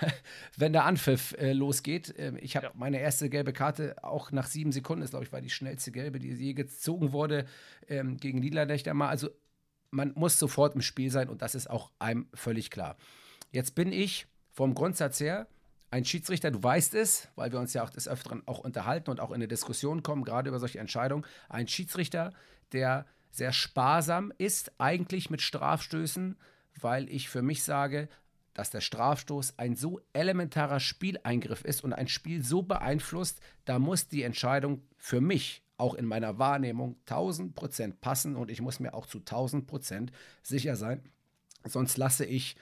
wenn 0.56 0.72
der 0.72 0.84
Anpfiff 0.84 1.34
äh, 1.38 1.52
losgeht. 1.52 2.12
Ähm, 2.18 2.36
ich 2.40 2.56
habe 2.56 2.66
Ja. 2.66 2.72
meine 2.74 3.00
erste 3.00 3.30
gelbe 3.30 3.52
Karte 3.52 3.94
auch 4.02 4.32
nach 4.32 4.46
sieben 4.46 4.72
Sekunden, 4.72 5.02
das 5.02 5.10
glaube 5.10 5.24
ich 5.24 5.32
war 5.32 5.40
die 5.40 5.50
schnellste 5.50 5.92
gelbe, 5.92 6.18
die 6.18 6.32
je 6.32 6.52
gezogen 6.54 7.12
wurde 7.12 7.46
ähm, 7.88 8.16
gegen 8.16 8.40
Niederlechner 8.40 8.92
mal. 8.94 9.08
Also 9.08 9.30
man 9.90 10.12
muss 10.14 10.38
sofort 10.38 10.74
im 10.74 10.82
Spiel 10.82 11.10
sein 11.10 11.28
und 11.28 11.42
das 11.42 11.54
ist 11.54 11.68
auch 11.68 11.90
einem 11.98 12.28
völlig 12.34 12.70
klar. 12.70 12.96
Jetzt 13.50 13.74
bin 13.74 13.92
ich 13.92 14.26
vom 14.52 14.74
Grundsatz 14.74 15.20
her 15.20 15.46
ein 15.90 16.04
Schiedsrichter, 16.04 16.50
du 16.50 16.62
weißt 16.62 16.94
es, 16.94 17.28
weil 17.34 17.50
wir 17.50 17.58
uns 17.58 17.74
ja 17.74 17.82
auch 17.82 17.90
des 17.90 18.06
Öfteren 18.06 18.46
auch 18.46 18.60
unterhalten 18.60 19.10
und 19.10 19.20
auch 19.20 19.30
in 19.30 19.36
eine 19.36 19.48
Diskussion 19.48 20.02
kommen, 20.02 20.24
gerade 20.24 20.48
über 20.48 20.60
solche 20.60 20.78
Entscheidungen. 20.78 21.26
Ein 21.48 21.66
Schiedsrichter, 21.66 22.32
der 22.72 23.06
sehr 23.32 23.52
sparsam 23.52 24.32
ist, 24.38 24.72
eigentlich 24.78 25.30
mit 25.30 25.42
Strafstößen, 25.42 26.36
weil 26.80 27.08
ich 27.08 27.28
für 27.28 27.42
mich 27.42 27.64
sage, 27.64 28.08
dass 28.54 28.70
der 28.70 28.80
Strafstoß 28.80 29.58
ein 29.58 29.74
so 29.74 30.00
elementarer 30.12 30.80
Spieleingriff 30.80 31.64
ist 31.64 31.82
und 31.82 31.92
ein 31.92 32.08
Spiel 32.08 32.44
so 32.44 32.62
beeinflusst, 32.62 33.40
da 33.64 33.78
muss 33.78 34.08
die 34.08 34.22
Entscheidung 34.22 34.82
für 34.96 35.20
mich 35.20 35.62
auch 35.80 35.94
in 35.94 36.06
meiner 36.06 36.38
Wahrnehmung 36.38 36.96
1000 37.06 37.54
Prozent 37.54 38.00
passen 38.00 38.36
und 38.36 38.50
ich 38.50 38.60
muss 38.60 38.80
mir 38.80 38.94
auch 38.94 39.06
zu 39.06 39.18
1000 39.18 39.66
Prozent 39.66 40.12
sicher 40.42 40.76
sein, 40.76 41.02
sonst 41.64 41.96
lasse 41.96 42.24
ich 42.24 42.56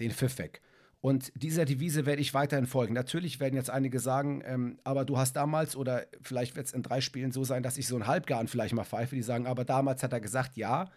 den 0.00 0.10
Pfiff 0.10 0.38
weg. 0.38 0.60
Und 1.00 1.32
dieser 1.36 1.64
Devise 1.64 2.06
werde 2.06 2.20
ich 2.20 2.34
weiterhin 2.34 2.66
folgen. 2.66 2.92
Natürlich 2.92 3.38
werden 3.38 3.54
jetzt 3.54 3.70
einige 3.70 4.00
sagen, 4.00 4.42
ähm, 4.44 4.80
aber 4.82 5.04
du 5.04 5.16
hast 5.16 5.34
damals 5.34 5.76
oder 5.76 6.06
vielleicht 6.20 6.56
wird 6.56 6.66
es 6.66 6.72
in 6.72 6.82
drei 6.82 7.00
Spielen 7.00 7.30
so 7.30 7.44
sein, 7.44 7.62
dass 7.62 7.76
ich 7.76 7.86
so 7.86 7.94
einen 7.94 8.08
Halbgarn 8.08 8.48
vielleicht 8.48 8.74
mal 8.74 8.84
pfeife, 8.84 9.14
die 9.14 9.22
sagen, 9.22 9.46
aber 9.46 9.64
damals 9.64 10.02
hat 10.02 10.12
er 10.12 10.20
gesagt, 10.20 10.56
ja, 10.56 10.90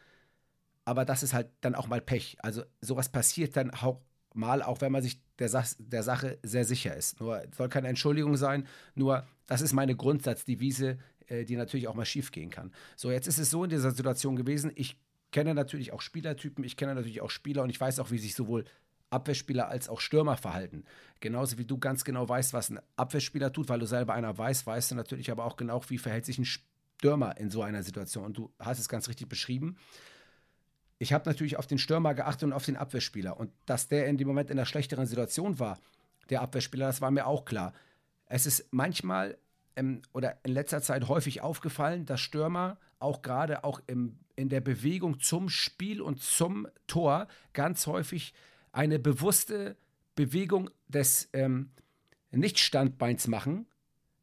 aber 0.85 1.05
das 1.05 1.21
ist 1.21 1.33
halt 1.33 1.49
dann 1.61 1.75
auch 1.75 1.87
mal 1.87 2.01
Pech. 2.01 2.37
Also 2.41 2.63
sowas 2.81 3.09
passiert 3.09 3.55
dann 3.55 3.69
auch 3.69 4.01
mal, 4.33 4.63
auch 4.63 4.81
wenn 4.81 4.91
man 4.91 5.03
sich 5.03 5.21
der, 5.37 5.49
Sach 5.49 5.67
der 5.77 6.01
Sache 6.01 6.39
sehr 6.41 6.65
sicher 6.65 6.95
ist. 6.95 7.19
Nur 7.19 7.43
soll 7.55 7.69
keine 7.69 7.87
Entschuldigung 7.87 8.37
sein, 8.37 8.67
nur 8.95 9.27
das 9.45 9.61
ist 9.61 9.73
meine 9.73 9.95
Grundsatzdevise, 9.95 10.97
äh, 11.27 11.45
die 11.45 11.55
natürlich 11.55 11.87
auch 11.87 11.95
mal 11.95 12.05
schief 12.05 12.31
gehen 12.31 12.49
kann. 12.49 12.71
So, 12.95 13.11
jetzt 13.11 13.27
ist 13.27 13.37
es 13.37 13.49
so 13.49 13.63
in 13.63 13.69
dieser 13.69 13.91
Situation 13.91 14.35
gewesen, 14.35 14.71
ich 14.75 14.97
kenne 15.31 15.53
natürlich 15.53 15.93
auch 15.93 16.01
Spielertypen, 16.01 16.63
ich 16.63 16.77
kenne 16.77 16.95
natürlich 16.95 17.21
auch 17.21 17.29
Spieler 17.29 17.63
und 17.63 17.69
ich 17.69 17.79
weiß 17.79 17.99
auch, 17.99 18.11
wie 18.11 18.17
sich 18.17 18.35
sowohl 18.35 18.65
Abwehrspieler 19.11 19.67
als 19.67 19.89
auch 19.89 19.99
Stürmer 19.99 20.37
verhalten. 20.37 20.85
Genauso 21.19 21.57
wie 21.57 21.65
du 21.65 21.77
ganz 21.77 22.03
genau 22.03 22.27
weißt, 22.27 22.53
was 22.53 22.69
ein 22.69 22.79
Abwehrspieler 22.95 23.51
tut, 23.51 23.69
weil 23.69 23.79
du 23.79 23.85
selber 23.85 24.13
einer 24.13 24.37
weißt, 24.37 24.65
weißt 24.65 24.91
du 24.91 24.95
natürlich 24.95 25.31
aber 25.31 25.45
auch 25.45 25.57
genau, 25.57 25.81
wie 25.89 25.97
verhält 25.97 26.25
sich 26.25 26.37
ein 26.37 26.45
Stürmer 26.45 27.37
in 27.37 27.49
so 27.49 27.61
einer 27.61 27.83
Situation. 27.83 28.25
Und 28.25 28.37
du 28.37 28.53
hast 28.59 28.79
es 28.79 28.89
ganz 28.89 29.09
richtig 29.09 29.27
beschrieben. 29.27 29.77
Ich 30.97 31.13
habe 31.13 31.27
natürlich 31.27 31.57
auf 31.57 31.67
den 31.67 31.77
Stürmer 31.77 32.13
geachtet 32.13 32.43
und 32.43 32.53
auf 32.53 32.65
den 32.65 32.77
Abwehrspieler. 32.77 33.37
Und 33.37 33.51
dass 33.65 33.87
der 33.87 34.07
in 34.07 34.17
dem 34.17 34.27
Moment 34.27 34.49
in 34.49 34.57
einer 34.57 34.65
schlechteren 34.65 35.05
Situation 35.05 35.59
war, 35.59 35.79
der 36.29 36.41
Abwehrspieler, 36.41 36.87
das 36.87 37.01
war 37.01 37.11
mir 37.11 37.25
auch 37.25 37.43
klar. 37.43 37.73
Es 38.27 38.45
ist 38.45 38.67
manchmal 38.71 39.37
ähm, 39.75 40.01
oder 40.13 40.37
in 40.43 40.53
letzter 40.53 40.81
Zeit 40.81 41.07
häufig 41.07 41.41
aufgefallen, 41.41 42.05
dass 42.05 42.21
Stürmer 42.21 42.77
auch 42.99 43.21
gerade 43.21 43.63
auch 43.63 43.81
im, 43.87 44.19
in 44.35 44.49
der 44.49 44.61
Bewegung 44.61 45.19
zum 45.19 45.49
Spiel 45.49 46.01
und 46.01 46.21
zum 46.21 46.67
Tor 46.87 47.27
ganz 47.53 47.87
häufig 47.87 48.33
eine 48.71 48.99
bewusste 48.99 49.75
Bewegung 50.15 50.69
des 50.87 51.29
ähm, 51.33 51.71
Nichtstandbeins 52.31 53.27
machen, 53.27 53.67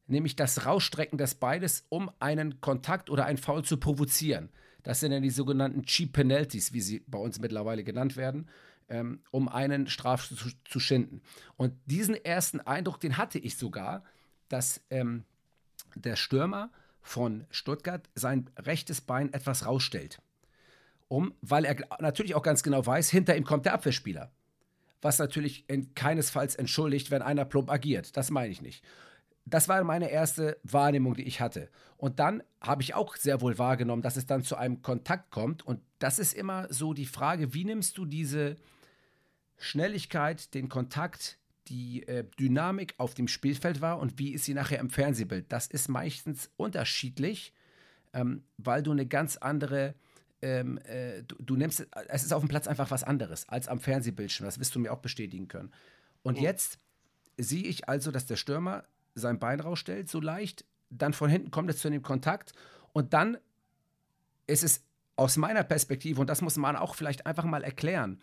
nämlich 0.06 0.36
das 0.36 0.64
Rausstrecken 0.64 1.18
des 1.18 1.34
Beines, 1.34 1.84
um 1.88 2.10
einen 2.18 2.60
Kontakt 2.60 3.10
oder 3.10 3.26
einen 3.26 3.38
Foul 3.38 3.64
zu 3.64 3.78
provozieren. 3.78 4.50
Das 4.82 5.00
sind 5.00 5.10
dann 5.10 5.22
die 5.22 5.30
sogenannten 5.30 5.84
Cheap 5.84 6.12
Penalties, 6.12 6.72
wie 6.72 6.80
sie 6.80 7.00
bei 7.06 7.18
uns 7.18 7.40
mittlerweile 7.40 7.84
genannt 7.84 8.16
werden, 8.16 8.48
ähm, 8.88 9.20
um 9.30 9.48
einen 9.48 9.86
Strafstoß 9.86 10.38
zu, 10.38 10.48
zu 10.64 10.80
schinden. 10.80 11.20
Und 11.56 11.74
diesen 11.86 12.14
ersten 12.14 12.60
Eindruck, 12.60 13.00
den 13.00 13.18
hatte 13.18 13.38
ich 13.38 13.56
sogar, 13.56 14.04
dass 14.48 14.82
ähm, 14.90 15.24
der 16.02 16.16
Stürmer 16.16 16.70
von 17.00 17.46
Stuttgart 17.50 18.08
sein 18.14 18.50
rechtes 18.58 19.00
Bein 19.00 19.32
etwas 19.32 19.66
rausstellt. 19.66 20.20
Um, 21.08 21.32
weil 21.40 21.64
er 21.64 21.76
natürlich 22.00 22.34
auch 22.34 22.42
ganz 22.42 22.62
genau 22.62 22.84
weiß, 22.84 23.08
hinter 23.08 23.34
ihm 23.36 23.44
kommt 23.44 23.64
der 23.64 23.72
Abwehrspieler. 23.72 24.30
Was 25.00 25.18
natürlich 25.18 25.64
in 25.68 25.94
keinesfalls 25.94 26.54
entschuldigt, 26.54 27.10
wenn 27.10 27.22
einer 27.22 27.44
plump 27.44 27.70
agiert. 27.70 28.16
Das 28.16 28.30
meine 28.30 28.52
ich 28.52 28.60
nicht. 28.60 28.84
Das 29.46 29.68
war 29.68 29.82
meine 29.84 30.10
erste 30.10 30.58
Wahrnehmung, 30.64 31.14
die 31.14 31.22
ich 31.22 31.40
hatte. 31.40 31.70
Und 31.96 32.18
dann 32.18 32.42
habe 32.60 32.82
ich 32.82 32.94
auch 32.94 33.16
sehr 33.16 33.40
wohl 33.40 33.56
wahrgenommen, 33.58 34.02
dass 34.02 34.16
es 34.16 34.26
dann 34.26 34.42
zu 34.42 34.56
einem 34.56 34.82
Kontakt 34.82 35.30
kommt. 35.30 35.64
Und 35.64 35.80
das 35.98 36.18
ist 36.18 36.34
immer 36.34 36.66
so 36.70 36.92
die 36.92 37.06
Frage, 37.06 37.54
wie 37.54 37.64
nimmst 37.64 37.96
du 37.96 38.04
diese 38.04 38.56
Schnelligkeit, 39.56 40.52
den 40.52 40.68
Kontakt, 40.68 41.38
die 41.68 42.06
äh, 42.06 42.24
Dynamik 42.38 42.94
auf 42.98 43.14
dem 43.14 43.28
Spielfeld 43.28 43.80
war 43.80 43.98
und 43.98 44.18
wie 44.18 44.32
ist 44.32 44.44
sie 44.44 44.54
nachher 44.54 44.78
im 44.78 44.90
Fernsehbild? 44.90 45.46
Das 45.50 45.66
ist 45.66 45.88
meistens 45.88 46.50
unterschiedlich, 46.56 47.52
ähm, 48.12 48.44
weil 48.56 48.82
du 48.82 48.92
eine 48.92 49.06
ganz 49.06 49.36
andere 49.36 49.94
ähm, 50.40 50.78
äh, 50.84 51.22
du, 51.24 51.34
du, 51.40 51.56
nimmst, 51.56 51.86
es 52.08 52.22
ist 52.22 52.32
auf 52.32 52.42
dem 52.42 52.48
Platz 52.48 52.68
einfach 52.68 52.90
was 52.90 53.02
anderes 53.02 53.48
als 53.48 53.68
am 53.68 53.80
Fernsehbildschirm. 53.80 54.46
Das 54.46 54.58
wirst 54.60 54.74
du 54.74 54.78
mir 54.78 54.92
auch 54.92 55.00
bestätigen 55.00 55.48
können. 55.48 55.72
Und 56.22 56.38
Mhm. 56.38 56.44
jetzt 56.44 56.78
sehe 57.36 57.64
ich 57.64 57.88
also, 57.88 58.10
dass 58.10 58.26
der 58.26 58.36
Stürmer 58.36 58.84
sein 59.14 59.38
Bein 59.38 59.60
rausstellt, 59.60 60.08
so 60.08 60.20
leicht. 60.20 60.64
Dann 60.90 61.12
von 61.12 61.28
hinten 61.28 61.50
kommt 61.50 61.70
es 61.70 61.78
zu 61.78 61.90
dem 61.90 62.02
Kontakt. 62.02 62.52
Und 62.92 63.12
dann 63.12 63.38
ist 64.46 64.62
es 64.62 64.84
aus 65.16 65.36
meiner 65.36 65.64
Perspektive, 65.64 66.20
und 66.20 66.30
das 66.30 66.40
muss 66.40 66.56
man 66.56 66.76
auch 66.76 66.94
vielleicht 66.94 67.26
einfach 67.26 67.44
mal 67.44 67.64
erklären, 67.64 68.20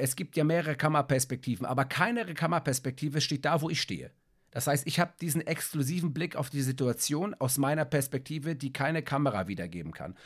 es 0.00 0.16
gibt 0.16 0.36
ja 0.36 0.44
mehrere 0.44 0.76
Kammerperspektiven, 0.76 1.66
aber 1.66 1.84
keine 1.84 2.32
Kammerperspektive 2.34 3.20
steht 3.20 3.44
da, 3.44 3.60
wo 3.60 3.70
ich 3.70 3.80
stehe. 3.80 4.10
Das 4.50 4.66
heißt, 4.66 4.86
ich 4.86 4.98
habe 4.98 5.12
diesen 5.20 5.46
exklusiven 5.46 6.12
Blick 6.12 6.34
auf 6.34 6.50
die 6.50 6.62
Situation 6.62 7.34
aus 7.34 7.58
meiner 7.58 7.84
Perspektive, 7.84 8.56
die 8.56 8.72
keine 8.72 9.02
Kamera 9.02 9.46
wiedergeben 9.46 9.92
kann. 9.92 10.16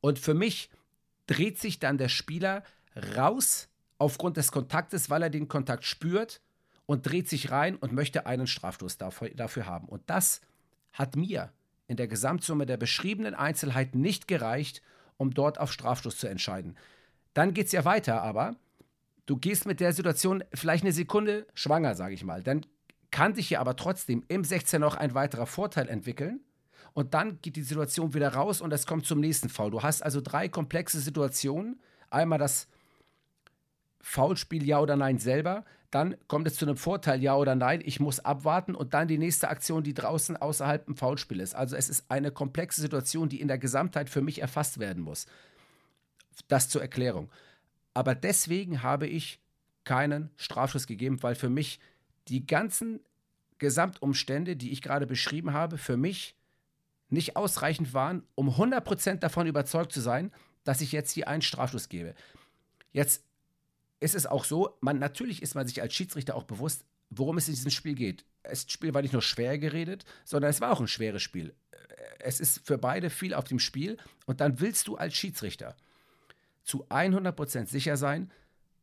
Und 0.00 0.18
für 0.18 0.34
mich 0.34 0.70
dreht 1.26 1.58
sich 1.58 1.78
dann 1.78 1.96
der 1.96 2.08
Spieler 2.08 2.62
raus 3.16 3.68
aufgrund 3.98 4.36
des 4.36 4.52
Kontaktes, 4.52 5.08
weil 5.08 5.22
er 5.22 5.30
den 5.30 5.48
Kontakt 5.48 5.84
spürt 5.84 6.40
und 6.86 7.06
dreht 7.06 7.28
sich 7.28 7.50
rein 7.50 7.76
und 7.76 7.92
möchte 7.92 8.26
einen 8.26 8.46
Strafstoß 8.46 8.98
dafür, 8.98 9.30
dafür 9.30 9.66
haben. 9.66 9.88
Und 9.88 10.02
das 10.06 10.40
hat 10.92 11.16
mir 11.16 11.52
in 11.86 11.96
der 11.96 12.08
Gesamtsumme 12.08 12.66
der 12.66 12.76
beschriebenen 12.76 13.34
Einzelheiten 13.34 14.00
nicht 14.00 14.28
gereicht, 14.28 14.82
um 15.16 15.32
dort 15.32 15.58
auf 15.58 15.72
Strafstoß 15.72 16.18
zu 16.18 16.26
entscheiden. 16.26 16.76
Dann 17.32 17.54
geht 17.54 17.66
es 17.66 17.72
ja 17.72 17.84
weiter, 17.84 18.22
aber 18.22 18.56
du 19.30 19.36
gehst 19.36 19.64
mit 19.64 19.78
der 19.78 19.92
Situation 19.92 20.42
vielleicht 20.52 20.82
eine 20.82 20.92
Sekunde 20.92 21.46
schwanger, 21.54 21.94
sage 21.94 22.14
ich 22.14 22.24
mal. 22.24 22.42
Dann 22.42 22.66
kann 23.12 23.32
sich 23.36 23.50
ja 23.50 23.60
aber 23.60 23.76
trotzdem 23.76 24.24
im 24.26 24.42
16 24.42 24.80
noch 24.80 24.96
ein 24.96 25.14
weiterer 25.14 25.46
Vorteil 25.46 25.88
entwickeln. 25.88 26.40
Und 26.94 27.14
dann 27.14 27.40
geht 27.40 27.54
die 27.54 27.62
Situation 27.62 28.12
wieder 28.12 28.34
raus 28.34 28.60
und 28.60 28.72
es 28.72 28.86
kommt 28.86 29.06
zum 29.06 29.20
nächsten 29.20 29.48
Foul. 29.48 29.70
Du 29.70 29.84
hast 29.84 30.02
also 30.02 30.20
drei 30.20 30.48
komplexe 30.48 30.98
Situationen. 30.98 31.80
Einmal 32.10 32.40
das 32.40 32.66
Foulspiel 34.00 34.66
Ja 34.66 34.80
oder 34.80 34.96
Nein 34.96 35.18
selber. 35.18 35.64
Dann 35.92 36.16
kommt 36.26 36.48
es 36.48 36.56
zu 36.56 36.66
einem 36.66 36.76
Vorteil 36.76 37.22
Ja 37.22 37.36
oder 37.36 37.54
Nein. 37.54 37.82
Ich 37.84 38.00
muss 38.00 38.18
abwarten. 38.18 38.74
Und 38.74 38.94
dann 38.94 39.06
die 39.06 39.18
nächste 39.18 39.48
Aktion, 39.48 39.84
die 39.84 39.94
draußen 39.94 40.38
außerhalb 40.38 40.88
im 40.88 40.96
Foulspiel 40.96 41.38
ist. 41.38 41.54
Also 41.54 41.76
es 41.76 41.88
ist 41.88 42.06
eine 42.08 42.32
komplexe 42.32 42.80
Situation, 42.80 43.28
die 43.28 43.40
in 43.40 43.46
der 43.46 43.58
Gesamtheit 43.58 44.10
für 44.10 44.22
mich 44.22 44.40
erfasst 44.40 44.80
werden 44.80 45.04
muss. 45.04 45.26
Das 46.48 46.68
zur 46.68 46.82
Erklärung. 46.82 47.30
Aber 47.94 48.14
deswegen 48.14 48.82
habe 48.82 49.06
ich 49.06 49.40
keinen 49.84 50.30
Strafschuss 50.36 50.86
gegeben, 50.86 51.22
weil 51.22 51.34
für 51.34 51.48
mich 51.48 51.80
die 52.28 52.46
ganzen 52.46 53.00
Gesamtumstände, 53.58 54.56
die 54.56 54.72
ich 54.72 54.82
gerade 54.82 55.06
beschrieben 55.06 55.52
habe, 55.52 55.78
für 55.78 55.96
mich 55.96 56.34
nicht 57.08 57.36
ausreichend 57.36 57.92
waren, 57.92 58.22
um 58.34 58.50
100% 58.50 59.16
davon 59.16 59.46
überzeugt 59.46 59.92
zu 59.92 60.00
sein, 60.00 60.32
dass 60.64 60.80
ich 60.80 60.92
jetzt 60.92 61.10
hier 61.12 61.28
einen 61.28 61.42
Strafschuss 61.42 61.88
gebe. 61.88 62.14
Jetzt 62.92 63.24
ist 63.98 64.14
es 64.14 64.26
auch 64.26 64.44
so, 64.44 64.76
man 64.80 64.98
natürlich 64.98 65.42
ist 65.42 65.54
man 65.54 65.66
sich 65.66 65.82
als 65.82 65.94
Schiedsrichter 65.94 66.34
auch 66.34 66.44
bewusst, 66.44 66.84
worum 67.10 67.38
es 67.38 67.48
in 67.48 67.54
diesem 67.54 67.70
Spiel 67.70 67.94
geht. 67.94 68.24
das 68.42 68.70
Spiel 68.70 68.94
war 68.94 69.02
nicht 69.02 69.12
nur 69.12 69.22
schwer 69.22 69.58
geredet, 69.58 70.04
sondern 70.24 70.50
es 70.50 70.60
war 70.60 70.72
auch 70.72 70.80
ein 70.80 70.88
schweres 70.88 71.22
Spiel. 71.22 71.54
Es 72.20 72.40
ist 72.40 72.64
für 72.66 72.78
beide 72.78 73.10
viel 73.10 73.34
auf 73.34 73.44
dem 73.44 73.58
Spiel 73.58 73.98
und 74.26 74.40
dann 74.40 74.60
willst 74.60 74.86
du 74.88 74.96
als 74.96 75.14
Schiedsrichter 75.14 75.76
zu 76.62 76.86
100% 76.88 77.66
sicher 77.66 77.96
sein, 77.96 78.30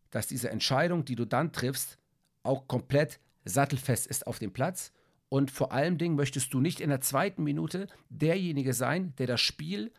dass 0.10 0.28
diese 0.28 0.50
Entscheidung, 0.50 1.06
die 1.06 1.16
du 1.16 1.26
dann 1.26 1.52
triffst, 1.52 1.98
auch 2.44 2.68
komplett 2.68 3.20
sattelfest 3.46 4.08
ist 4.08 4.28
auf 4.28 4.40
dem 4.40 4.52
Platz. 4.52 4.92
Und 5.30 5.52
vor 5.52 5.72
allem 5.72 5.98
Dingen 5.98 6.16
möchtest 6.16 6.54
du 6.54 6.62
nicht 6.62 6.80
in 6.80 6.90
der 6.90 7.02
zweiten 7.02 7.44
Minute 7.44 7.88
derjenige 8.10 8.74
sein, 8.74 9.14
der 9.18 9.28
das 9.28 9.42
Spiel 9.42 9.92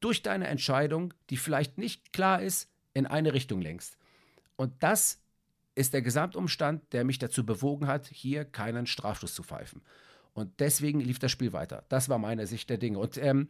durch 0.00 0.22
deine 0.22 0.48
Entscheidung, 0.48 1.14
die 1.30 1.38
vielleicht 1.38 1.78
nicht 1.78 2.12
klar 2.12 2.42
ist, 2.42 2.68
in 2.92 3.06
eine 3.06 3.32
Richtung 3.32 3.62
lenkst. 3.62 3.96
Und 4.56 4.82
das 4.82 5.20
ist 5.74 5.94
der 5.94 6.02
Gesamtumstand, 6.02 6.92
der 6.92 7.04
mich 7.04 7.18
dazu 7.18 7.44
bewogen 7.44 7.86
hat, 7.86 8.06
hier 8.06 8.44
keinen 8.44 8.86
Strafstoß 8.86 9.34
zu 9.34 9.42
pfeifen. 9.42 9.82
Und 10.34 10.60
deswegen 10.60 11.00
lief 11.00 11.18
das 11.18 11.32
Spiel 11.32 11.52
weiter. 11.52 11.84
Das 11.88 12.08
war 12.08 12.18
meine 12.18 12.46
Sicht 12.46 12.68
der 12.68 12.78
Dinge. 12.78 12.98
Und 12.98 13.16
ähm, 13.16 13.48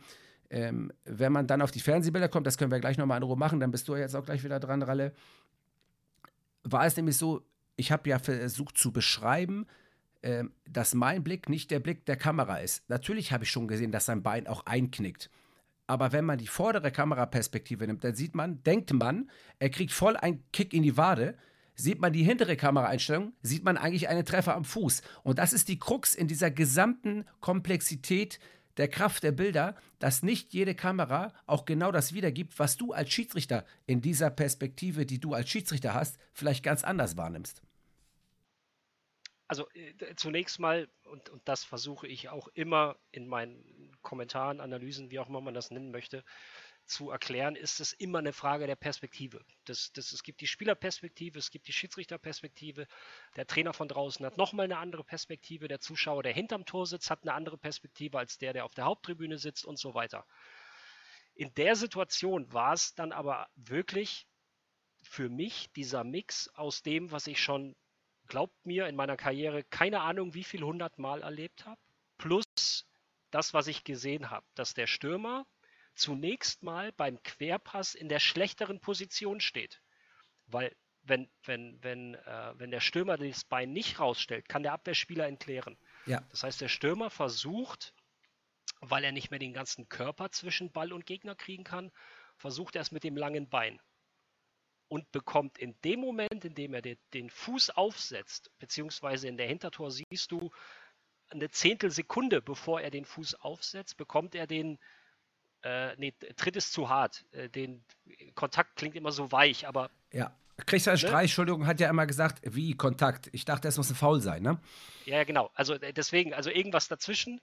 ähm, 0.50 0.92
wenn 1.04 1.32
man 1.32 1.46
dann 1.46 1.62
auf 1.62 1.70
die 1.70 1.80
Fernsehbilder 1.80 2.28
kommt, 2.28 2.46
das 2.46 2.58
können 2.58 2.70
wir 2.70 2.80
gleich 2.80 2.98
nochmal 2.98 3.18
in 3.18 3.22
Ruhe 3.22 3.36
machen, 3.36 3.60
dann 3.60 3.70
bist 3.70 3.88
du 3.88 3.96
jetzt 3.96 4.14
auch 4.14 4.24
gleich 4.24 4.44
wieder 4.44 4.60
dran, 4.60 4.82
Ralle. 4.82 5.12
War 6.62 6.86
es 6.86 6.96
nämlich 6.96 7.16
so, 7.16 7.42
ich 7.76 7.92
habe 7.92 8.08
ja 8.08 8.18
versucht 8.18 8.78
zu 8.78 8.92
beschreiben, 8.92 9.66
äh, 10.22 10.44
dass 10.68 10.94
mein 10.94 11.22
Blick 11.22 11.48
nicht 11.48 11.70
der 11.70 11.80
Blick 11.80 12.06
der 12.06 12.16
Kamera 12.16 12.58
ist. 12.58 12.88
Natürlich 12.88 13.32
habe 13.32 13.44
ich 13.44 13.50
schon 13.50 13.68
gesehen, 13.68 13.92
dass 13.92 14.06
sein 14.06 14.22
Bein 14.22 14.46
auch 14.46 14.64
einknickt. 14.66 15.30
Aber 15.86 16.12
wenn 16.12 16.24
man 16.24 16.38
die 16.38 16.46
vordere 16.46 16.90
Kameraperspektive 16.90 17.86
nimmt, 17.86 18.04
dann 18.04 18.14
sieht 18.14 18.34
man, 18.34 18.62
denkt 18.62 18.92
man, 18.92 19.30
er 19.58 19.68
kriegt 19.68 19.92
voll 19.92 20.16
einen 20.16 20.42
Kick 20.52 20.72
in 20.72 20.82
die 20.82 20.96
Wade. 20.96 21.36
Sieht 21.76 22.00
man 22.00 22.12
die 22.12 22.22
hintere 22.22 22.56
Kameraeinstellung, 22.56 23.32
sieht 23.42 23.64
man 23.64 23.76
eigentlich 23.76 24.08
einen 24.08 24.24
Treffer 24.24 24.54
am 24.54 24.64
Fuß. 24.64 25.02
Und 25.24 25.40
das 25.40 25.52
ist 25.52 25.68
die 25.68 25.78
Krux 25.78 26.14
in 26.14 26.28
dieser 26.28 26.50
gesamten 26.50 27.24
Komplexität 27.40 28.38
der 28.76 28.88
Kraft 28.88 29.22
der 29.22 29.32
Bilder, 29.32 29.76
dass 29.98 30.22
nicht 30.22 30.52
jede 30.52 30.74
Kamera 30.74 31.32
auch 31.46 31.64
genau 31.64 31.92
das 31.92 32.12
wiedergibt, 32.12 32.58
was 32.58 32.76
du 32.76 32.92
als 32.92 33.10
Schiedsrichter 33.10 33.64
in 33.86 34.00
dieser 34.00 34.30
Perspektive, 34.30 35.06
die 35.06 35.20
du 35.20 35.34
als 35.34 35.48
Schiedsrichter 35.48 35.94
hast, 35.94 36.18
vielleicht 36.32 36.64
ganz 36.64 36.84
anders 36.84 37.16
wahrnimmst. 37.16 37.62
Also 39.46 39.68
äh, 39.74 40.14
zunächst 40.16 40.58
mal, 40.58 40.88
und, 41.04 41.28
und 41.28 41.42
das 41.44 41.64
versuche 41.64 42.06
ich 42.08 42.28
auch 42.30 42.48
immer 42.48 42.96
in 43.12 43.28
meinen 43.28 43.92
Kommentaren, 44.02 44.60
Analysen, 44.60 45.10
wie 45.10 45.18
auch 45.18 45.28
immer 45.28 45.40
man 45.40 45.54
das 45.54 45.70
nennen 45.70 45.90
möchte, 45.90 46.24
zu 46.86 47.10
erklären, 47.10 47.56
ist 47.56 47.80
es 47.80 47.92
immer 47.92 48.18
eine 48.18 48.32
Frage 48.32 48.66
der 48.66 48.76
Perspektive. 48.76 49.44
Das, 49.64 49.92
das, 49.92 50.12
es 50.12 50.22
gibt 50.22 50.40
die 50.40 50.46
Spielerperspektive, 50.46 51.38
es 51.38 51.50
gibt 51.50 51.66
die 51.66 51.72
Schiedsrichterperspektive, 51.72 52.86
der 53.36 53.46
Trainer 53.46 53.72
von 53.72 53.88
draußen 53.88 54.24
hat 54.24 54.36
nochmal 54.36 54.64
eine 54.64 54.78
andere 54.78 55.04
Perspektive, 55.04 55.68
der 55.68 55.80
Zuschauer, 55.80 56.22
der 56.22 56.32
hinterm 56.32 56.64
Tor 56.66 56.86
sitzt, 56.86 57.10
hat 57.10 57.22
eine 57.22 57.32
andere 57.32 57.58
Perspektive 57.58 58.18
als 58.18 58.38
der, 58.38 58.52
der 58.52 58.64
auf 58.64 58.74
der 58.74 58.84
Haupttribüne 58.84 59.38
sitzt 59.38 59.64
und 59.64 59.78
so 59.78 59.94
weiter. 59.94 60.26
In 61.34 61.52
der 61.54 61.74
Situation 61.74 62.52
war 62.52 62.74
es 62.74 62.94
dann 62.94 63.12
aber 63.12 63.48
wirklich 63.56 64.28
für 65.02 65.28
mich 65.28 65.72
dieser 65.72 66.04
Mix 66.04 66.48
aus 66.48 66.82
dem, 66.82 67.10
was 67.10 67.26
ich 67.26 67.42
schon, 67.42 67.76
glaubt 68.26 68.64
mir, 68.64 68.86
in 68.86 68.96
meiner 68.96 69.16
Karriere 69.16 69.64
keine 69.64 70.00
Ahnung 70.00 70.34
wie 70.34 70.44
viel 70.44 70.62
hundertmal 70.62 71.22
erlebt 71.22 71.66
habe, 71.66 71.80
plus 72.18 72.86
das, 73.30 73.52
was 73.52 73.66
ich 73.66 73.84
gesehen 73.84 74.30
habe, 74.30 74.46
dass 74.54 74.74
der 74.74 74.86
Stürmer 74.86 75.46
zunächst 75.94 76.62
mal 76.62 76.92
beim 76.92 77.22
Querpass 77.22 77.94
in 77.94 78.08
der 78.08 78.18
schlechteren 78.18 78.80
Position 78.80 79.40
steht. 79.40 79.80
Weil 80.46 80.74
wenn, 81.02 81.28
wenn, 81.44 81.82
wenn, 81.82 82.14
äh, 82.14 82.52
wenn 82.58 82.70
der 82.70 82.80
Stürmer 82.80 83.16
das 83.16 83.44
Bein 83.44 83.72
nicht 83.72 84.00
rausstellt, 84.00 84.48
kann 84.48 84.62
der 84.62 84.72
Abwehrspieler 84.72 85.26
entklären. 85.26 85.76
Ja. 86.06 86.22
Das 86.30 86.42
heißt, 86.42 86.60
der 86.60 86.68
Stürmer 86.68 87.10
versucht, 87.10 87.94
weil 88.80 89.04
er 89.04 89.12
nicht 89.12 89.30
mehr 89.30 89.38
den 89.38 89.52
ganzen 89.52 89.88
Körper 89.88 90.30
zwischen 90.30 90.72
Ball 90.72 90.92
und 90.92 91.06
Gegner 91.06 91.34
kriegen 91.34 91.64
kann, 91.64 91.92
versucht 92.36 92.76
er 92.76 92.82
es 92.82 92.90
mit 92.90 93.04
dem 93.04 93.16
langen 93.16 93.48
Bein. 93.48 93.80
Und 94.88 95.10
bekommt 95.12 95.58
in 95.58 95.78
dem 95.82 96.00
Moment, 96.00 96.44
in 96.44 96.54
dem 96.54 96.74
er 96.74 96.82
den, 96.82 96.98
den 97.14 97.30
Fuß 97.30 97.70
aufsetzt, 97.70 98.50
beziehungsweise 98.58 99.28
in 99.28 99.36
der 99.36 99.46
Hintertor 99.46 99.90
siehst 99.90 100.30
du, 100.30 100.50
eine 101.30 101.50
Zehntelsekunde 101.50 102.42
bevor 102.42 102.80
er 102.80 102.90
den 102.90 103.04
Fuß 103.04 103.34
aufsetzt, 103.36 103.96
bekommt 103.96 104.34
er 104.34 104.46
den, 104.46 104.78
äh, 105.64 105.96
nee, 105.96 106.12
Tritt 106.36 106.56
ist 106.56 106.72
zu 106.72 106.88
hart. 106.88 107.24
Äh, 107.32 107.48
den 107.48 107.84
Kontakt 108.34 108.76
klingt 108.76 108.94
immer 108.96 109.12
so 109.12 109.32
weich, 109.32 109.66
aber. 109.66 109.90
Ja. 110.12 110.36
Christian 110.66 110.94
ne? 110.94 110.98
Streich, 110.98 111.30
Entschuldigung, 111.30 111.66
hat 111.66 111.80
ja 111.80 111.90
immer 111.90 112.06
gesagt, 112.06 112.40
wie 112.44 112.76
Kontakt. 112.76 113.28
Ich 113.32 113.44
dachte, 113.44 113.66
es 113.66 113.76
muss 113.76 113.90
ein 113.90 113.96
Foul 113.96 114.20
sein, 114.20 114.42
ne? 114.42 114.60
Ja, 115.04 115.24
genau. 115.24 115.50
Also 115.54 115.74
äh, 115.74 115.92
deswegen, 115.92 116.32
also 116.32 116.50
irgendwas 116.50 116.86
dazwischen 116.86 117.40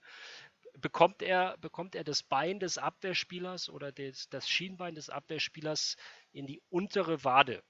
bekommt 0.78 1.20
er, 1.20 1.58
bekommt 1.58 1.94
er 1.94 2.04
das 2.04 2.22
Bein 2.22 2.58
des 2.58 2.78
Abwehrspielers 2.78 3.68
oder 3.68 3.92
des, 3.92 4.28
das 4.30 4.48
Schienbein 4.48 4.94
des 4.94 5.10
Abwehrspielers 5.10 5.96
in 6.32 6.46
die 6.46 6.62
untere 6.70 7.24
Wade. 7.24 7.62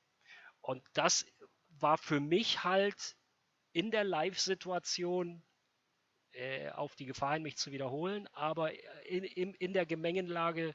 Und 0.61 0.85
das 0.93 1.27
war 1.71 1.99
für 1.99 2.21
mich 2.21 2.62
halt 2.62 3.17
in 3.73 3.91
der 3.91 4.05
Live-Situation 4.05 5.43
äh, 6.33 6.71
auf 6.71 6.95
die 6.97 7.07
Gefahr 7.07 7.35
hin, 7.35 7.42
mich 7.42 7.57
zu 7.57 7.73
wiederholen, 7.73 8.29
aber 8.33 8.73
in, 9.07 9.25
in, 9.25 9.55
in 9.55 9.73
der 9.73 9.87
Gemengenlage 9.87 10.75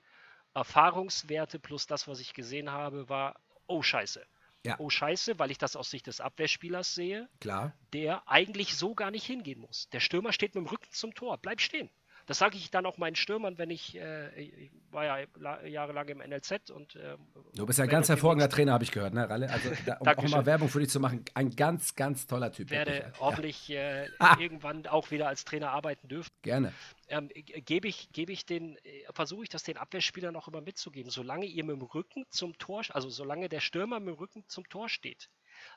Erfahrungswerte 0.54 1.60
plus 1.60 1.88
das, 1.88 2.08
was 2.08 2.20
ich 2.20 2.34
gesehen 2.34 2.72
habe, 2.72 3.10
war, 3.10 3.40
oh 3.68 3.82
scheiße. 3.82 4.26
Ja. 4.66 4.76
Oh 4.80 4.90
scheiße, 4.90 5.38
weil 5.40 5.52
ich 5.52 5.58
das 5.58 5.76
aus 5.76 5.92
Sicht 5.92 6.08
des 6.08 6.20
Abwehrspielers 6.20 6.96
sehe, 6.96 7.30
Klar. 7.40 7.74
der 7.94 8.28
eigentlich 8.28 8.76
so 8.76 8.96
gar 8.96 9.12
nicht 9.12 9.26
hingehen 9.26 9.60
muss. 9.60 9.88
Der 9.90 10.00
Stürmer 10.00 10.34
steht 10.34 10.56
mit 10.56 10.66
dem 10.66 10.68
Rücken 10.68 10.92
zum 10.92 11.14
Tor, 11.14 11.38
bleib 11.38 11.62
stehen. 11.62 11.90
Das 12.28 12.40
sage 12.40 12.58
ich 12.58 12.70
dann 12.70 12.86
auch 12.86 12.98
meinen 12.98 13.16
Stürmern, 13.16 13.58
wenn 13.58 13.70
ich, 13.70 13.98
äh, 13.98 14.38
ich 14.38 14.70
war 14.92 15.06
ja 15.06 15.66
jahrelang 15.66 16.10
im 16.10 16.18
NLZ 16.18 16.70
und 16.70 16.98
äh, 16.98 17.16
Du 17.56 17.66
bist 17.66 17.80
ja 17.80 17.86
ein 17.86 17.90
ganz 17.90 18.10
hervorragender 18.10 18.50
Trainer, 18.50 18.74
habe 18.74 18.84
ich 18.84 18.92
gehört, 18.92 19.14
ne, 19.14 19.30
Ralle? 19.30 19.50
Also, 19.50 19.72
da, 19.86 19.96
um 19.98 20.08
auch 20.08 20.30
mal 20.30 20.46
Werbung 20.46 20.68
für 20.68 20.82
dich 20.82 20.90
zu 20.90 21.00
machen, 21.00 21.24
ein 21.36 21.56
ganz, 21.56 21.96
ganz 21.96 22.28
toller 22.28 22.52
Typ. 22.52 22.70
Werde 22.70 22.92
wirklich. 22.92 23.20
hoffentlich 23.22 23.68
ja. 23.70 23.80
äh, 23.80 24.10
irgendwann 24.40 24.86
auch 24.88 25.10
wieder 25.10 25.30
als 25.30 25.46
Trainer 25.46 25.72
arbeiten 25.72 26.10
dürfen. 26.10 26.30
Gerne. 26.42 26.74
Ähm, 27.08 27.30
Gebe 27.34 27.88
ich, 27.88 28.12
gebe 28.12 28.34
ich 28.34 28.46
den, 28.46 28.76
äh, 28.78 29.04
versuche 29.14 29.44
ich 29.44 29.50
das 29.50 29.64
den 29.64 29.78
Abwehrspielern 29.78 30.36
auch 30.36 30.50
immer 30.50 30.60
mitzugeben. 30.60 31.10
Solange 31.10 31.46
ihr 31.46 31.64
mit 31.64 31.78
dem 31.78 31.84
Rücken 31.84 32.26
zum 32.30 32.58
Tor, 32.58 32.84
also 32.90 33.10
solange 33.10 33.48
der 33.48 33.62
Stürmer 33.62 34.02
mit 34.02 34.16
dem 34.16 34.20
Rücken 34.20 34.44
zum 34.48 34.68
Tor 34.68 34.90
steht, 34.90 35.30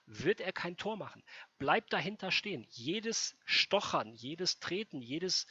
wird 0.06 0.40
er 0.40 0.52
kein 0.52 0.76
Tor 0.76 0.96
machen. 0.96 1.22
Bleibt 1.58 1.92
dahinter 1.92 2.32
stehen. 2.32 2.66
Jedes 2.70 3.36
Stochern, 3.44 4.12
jedes 4.12 4.58
Treten, 4.58 5.00
jedes 5.00 5.46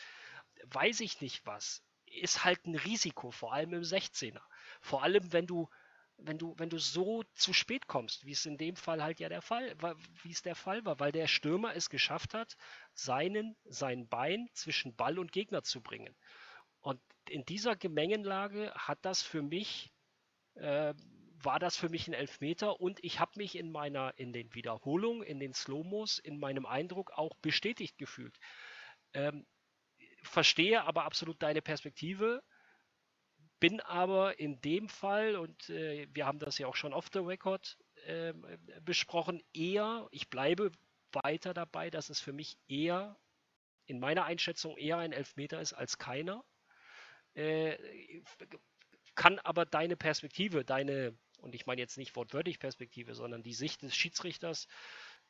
weiß 0.65 0.99
ich 1.01 1.21
nicht 1.21 1.45
was, 1.45 1.83
ist 2.05 2.43
halt 2.43 2.65
ein 2.65 2.75
Risiko, 2.75 3.31
vor 3.31 3.53
allem 3.53 3.73
im 3.73 3.83
16er. 3.83 4.41
Vor 4.81 5.03
allem, 5.03 5.31
wenn 5.31 5.47
du, 5.47 5.69
wenn 6.17 6.37
du, 6.37 6.55
wenn 6.57 6.69
du 6.69 6.77
so 6.77 7.23
zu 7.33 7.53
spät 7.53 7.87
kommst, 7.87 8.25
wie 8.25 8.31
es 8.31 8.45
in 8.45 8.57
dem 8.57 8.75
Fall 8.75 9.03
halt 9.03 9.19
ja 9.19 9.29
der 9.29 9.41
Fall, 9.41 9.79
war, 9.81 9.95
wie 10.23 10.31
es 10.31 10.41
der 10.41 10.55
Fall 10.55 10.83
war, 10.85 10.99
weil 10.99 11.11
der 11.11 11.27
Stürmer 11.27 11.75
es 11.75 11.89
geschafft 11.89 12.33
hat, 12.33 12.55
seinen, 12.93 13.55
sein 13.65 14.07
Bein 14.07 14.49
zwischen 14.53 14.95
Ball 14.95 15.19
und 15.19 15.31
Gegner 15.31 15.63
zu 15.63 15.81
bringen. 15.81 16.15
Und 16.81 17.01
in 17.29 17.45
dieser 17.45 17.75
Gemengenlage 17.75 18.73
hat 18.73 18.99
das 19.03 19.21
für 19.21 19.41
mich, 19.41 19.91
äh, 20.55 20.93
war 21.41 21.59
das 21.59 21.77
für 21.77 21.89
mich 21.89 22.07
ein 22.07 22.13
Elfmeter 22.13 22.81
und 22.81 22.99
ich 23.03 23.19
habe 23.19 23.31
mich 23.35 23.55
in 23.55 23.71
meiner, 23.71 24.17
in 24.17 24.33
den 24.33 24.53
Wiederholungen, 24.53 25.23
in 25.23 25.39
den 25.39 25.53
Slowmos, 25.53 26.19
in 26.19 26.37
meinem 26.37 26.65
Eindruck 26.65 27.11
auch 27.11 27.35
bestätigt 27.35 27.97
gefühlt. 27.97 28.37
Ähm, 29.13 29.45
verstehe 30.29 30.83
aber 30.83 31.03
absolut 31.03 31.41
deine 31.41 31.61
Perspektive, 31.61 32.41
bin 33.59 33.81
aber 33.81 34.39
in 34.39 34.61
dem 34.61 34.87
Fall, 34.87 35.35
und 35.35 35.69
äh, 35.69 36.07
wir 36.13 36.25
haben 36.25 36.39
das 36.39 36.57
ja 36.57 36.67
auch 36.67 36.75
schon 36.75 36.93
off 36.93 37.07
the 37.11 37.19
record 37.19 37.77
äh, 38.05 38.33
besprochen, 38.81 39.43
eher, 39.53 40.07
ich 40.11 40.29
bleibe 40.29 40.71
weiter 41.11 41.53
dabei, 41.53 41.89
dass 41.89 42.09
es 42.09 42.21
für 42.21 42.33
mich 42.33 42.57
eher, 42.67 43.17
in 43.85 43.99
meiner 43.99 44.25
Einschätzung, 44.25 44.77
eher 44.77 44.97
ein 44.97 45.11
Elfmeter 45.11 45.59
ist 45.59 45.73
als 45.73 45.97
keiner. 45.97 46.45
Äh, 47.33 47.77
kann 49.15 49.39
aber 49.39 49.65
deine 49.65 49.97
Perspektive, 49.97 50.63
deine, 50.63 51.17
und 51.41 51.53
ich 51.55 51.65
meine 51.65 51.81
jetzt 51.81 51.97
nicht 51.97 52.15
wortwörtlich 52.15 52.59
Perspektive, 52.59 53.15
sondern 53.15 53.43
die 53.43 53.53
Sicht 53.53 53.81
des 53.81 53.95
Schiedsrichters, 53.95 54.67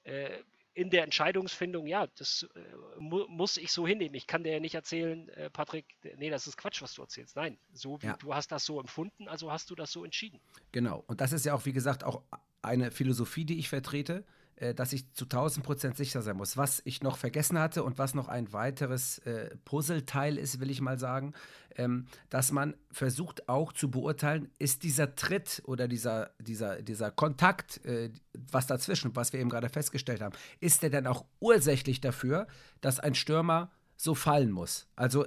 äh, 0.03 0.43
in 0.73 0.89
der 0.89 1.03
Entscheidungsfindung, 1.03 1.87
ja, 1.87 2.07
das 2.17 2.47
äh, 2.55 2.99
mu 2.99 3.25
muss 3.27 3.57
ich 3.57 3.71
so 3.71 3.87
hinnehmen. 3.87 4.15
Ich 4.15 4.27
kann 4.27 4.43
dir 4.43 4.53
ja 4.53 4.59
nicht 4.59 4.75
erzählen, 4.75 5.27
äh, 5.29 5.49
Patrick, 5.49 5.85
nee, 6.17 6.29
das 6.29 6.47
ist 6.47 6.57
Quatsch, 6.57 6.81
was 6.81 6.93
du 6.93 7.01
erzählst. 7.01 7.35
Nein, 7.35 7.57
so 7.73 8.01
wie 8.01 8.07
ja. 8.07 8.17
du 8.17 8.33
hast 8.33 8.51
das 8.51 8.65
so 8.65 8.79
empfunden, 8.79 9.27
also 9.27 9.51
hast 9.51 9.69
du 9.69 9.75
das 9.75 9.91
so 9.91 10.05
entschieden. 10.05 10.39
Genau. 10.71 11.03
Und 11.07 11.21
das 11.21 11.33
ist 11.33 11.45
ja 11.45 11.53
auch, 11.53 11.65
wie 11.65 11.73
gesagt, 11.73 12.03
auch 12.03 12.21
eine 12.61 12.91
Philosophie, 12.91 13.45
die 13.45 13.59
ich 13.59 13.69
vertrete. 13.69 14.25
Äh, 14.59 14.73
dass 14.73 14.91
ich 14.91 15.13
zu 15.13 15.23
1000 15.25 15.65
Prozent 15.65 15.97
sicher 15.97 16.21
sein 16.21 16.35
muss. 16.35 16.57
Was 16.57 16.81
ich 16.83 17.01
noch 17.01 17.17
vergessen 17.17 17.57
hatte 17.57 17.83
und 17.83 17.97
was 17.97 18.13
noch 18.13 18.27
ein 18.27 18.51
weiteres 18.51 19.19
äh, 19.19 19.55
Puzzleteil 19.63 20.37
ist, 20.37 20.59
will 20.59 20.69
ich 20.69 20.81
mal 20.81 20.99
sagen, 20.99 21.33
ähm, 21.77 22.07
dass 22.29 22.51
man 22.51 22.75
versucht 22.91 23.47
auch 23.47 23.71
zu 23.71 23.89
beurteilen, 23.89 24.49
ist 24.59 24.83
dieser 24.83 25.15
Tritt 25.15 25.61
oder 25.65 25.87
dieser, 25.87 26.31
dieser, 26.39 26.81
dieser 26.81 27.09
Kontakt, 27.09 27.85
äh, 27.85 28.11
was 28.33 28.67
dazwischen, 28.67 29.15
was 29.15 29.31
wir 29.31 29.39
eben 29.39 29.49
gerade 29.49 29.69
festgestellt 29.69 30.21
haben, 30.21 30.35
ist 30.59 30.83
der 30.83 30.89
denn 30.89 31.07
auch 31.07 31.23
ursächlich 31.39 32.01
dafür, 32.01 32.45
dass 32.81 32.99
ein 32.99 33.15
Stürmer 33.15 33.71
so 33.95 34.13
fallen 34.13 34.51
muss? 34.51 34.87
Also 34.97 35.25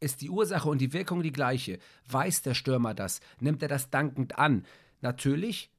ist 0.00 0.22
die 0.22 0.30
Ursache 0.30 0.68
und 0.68 0.78
die 0.78 0.92
Wirkung 0.92 1.22
die 1.22 1.32
gleiche? 1.32 1.78
Weiß 2.08 2.42
der 2.42 2.54
Stürmer 2.54 2.94
das? 2.94 3.20
Nimmt 3.38 3.62
er 3.62 3.68
das 3.68 3.90
dankend 3.90 4.38
an? 4.38 4.66
Natürlich 5.02 5.71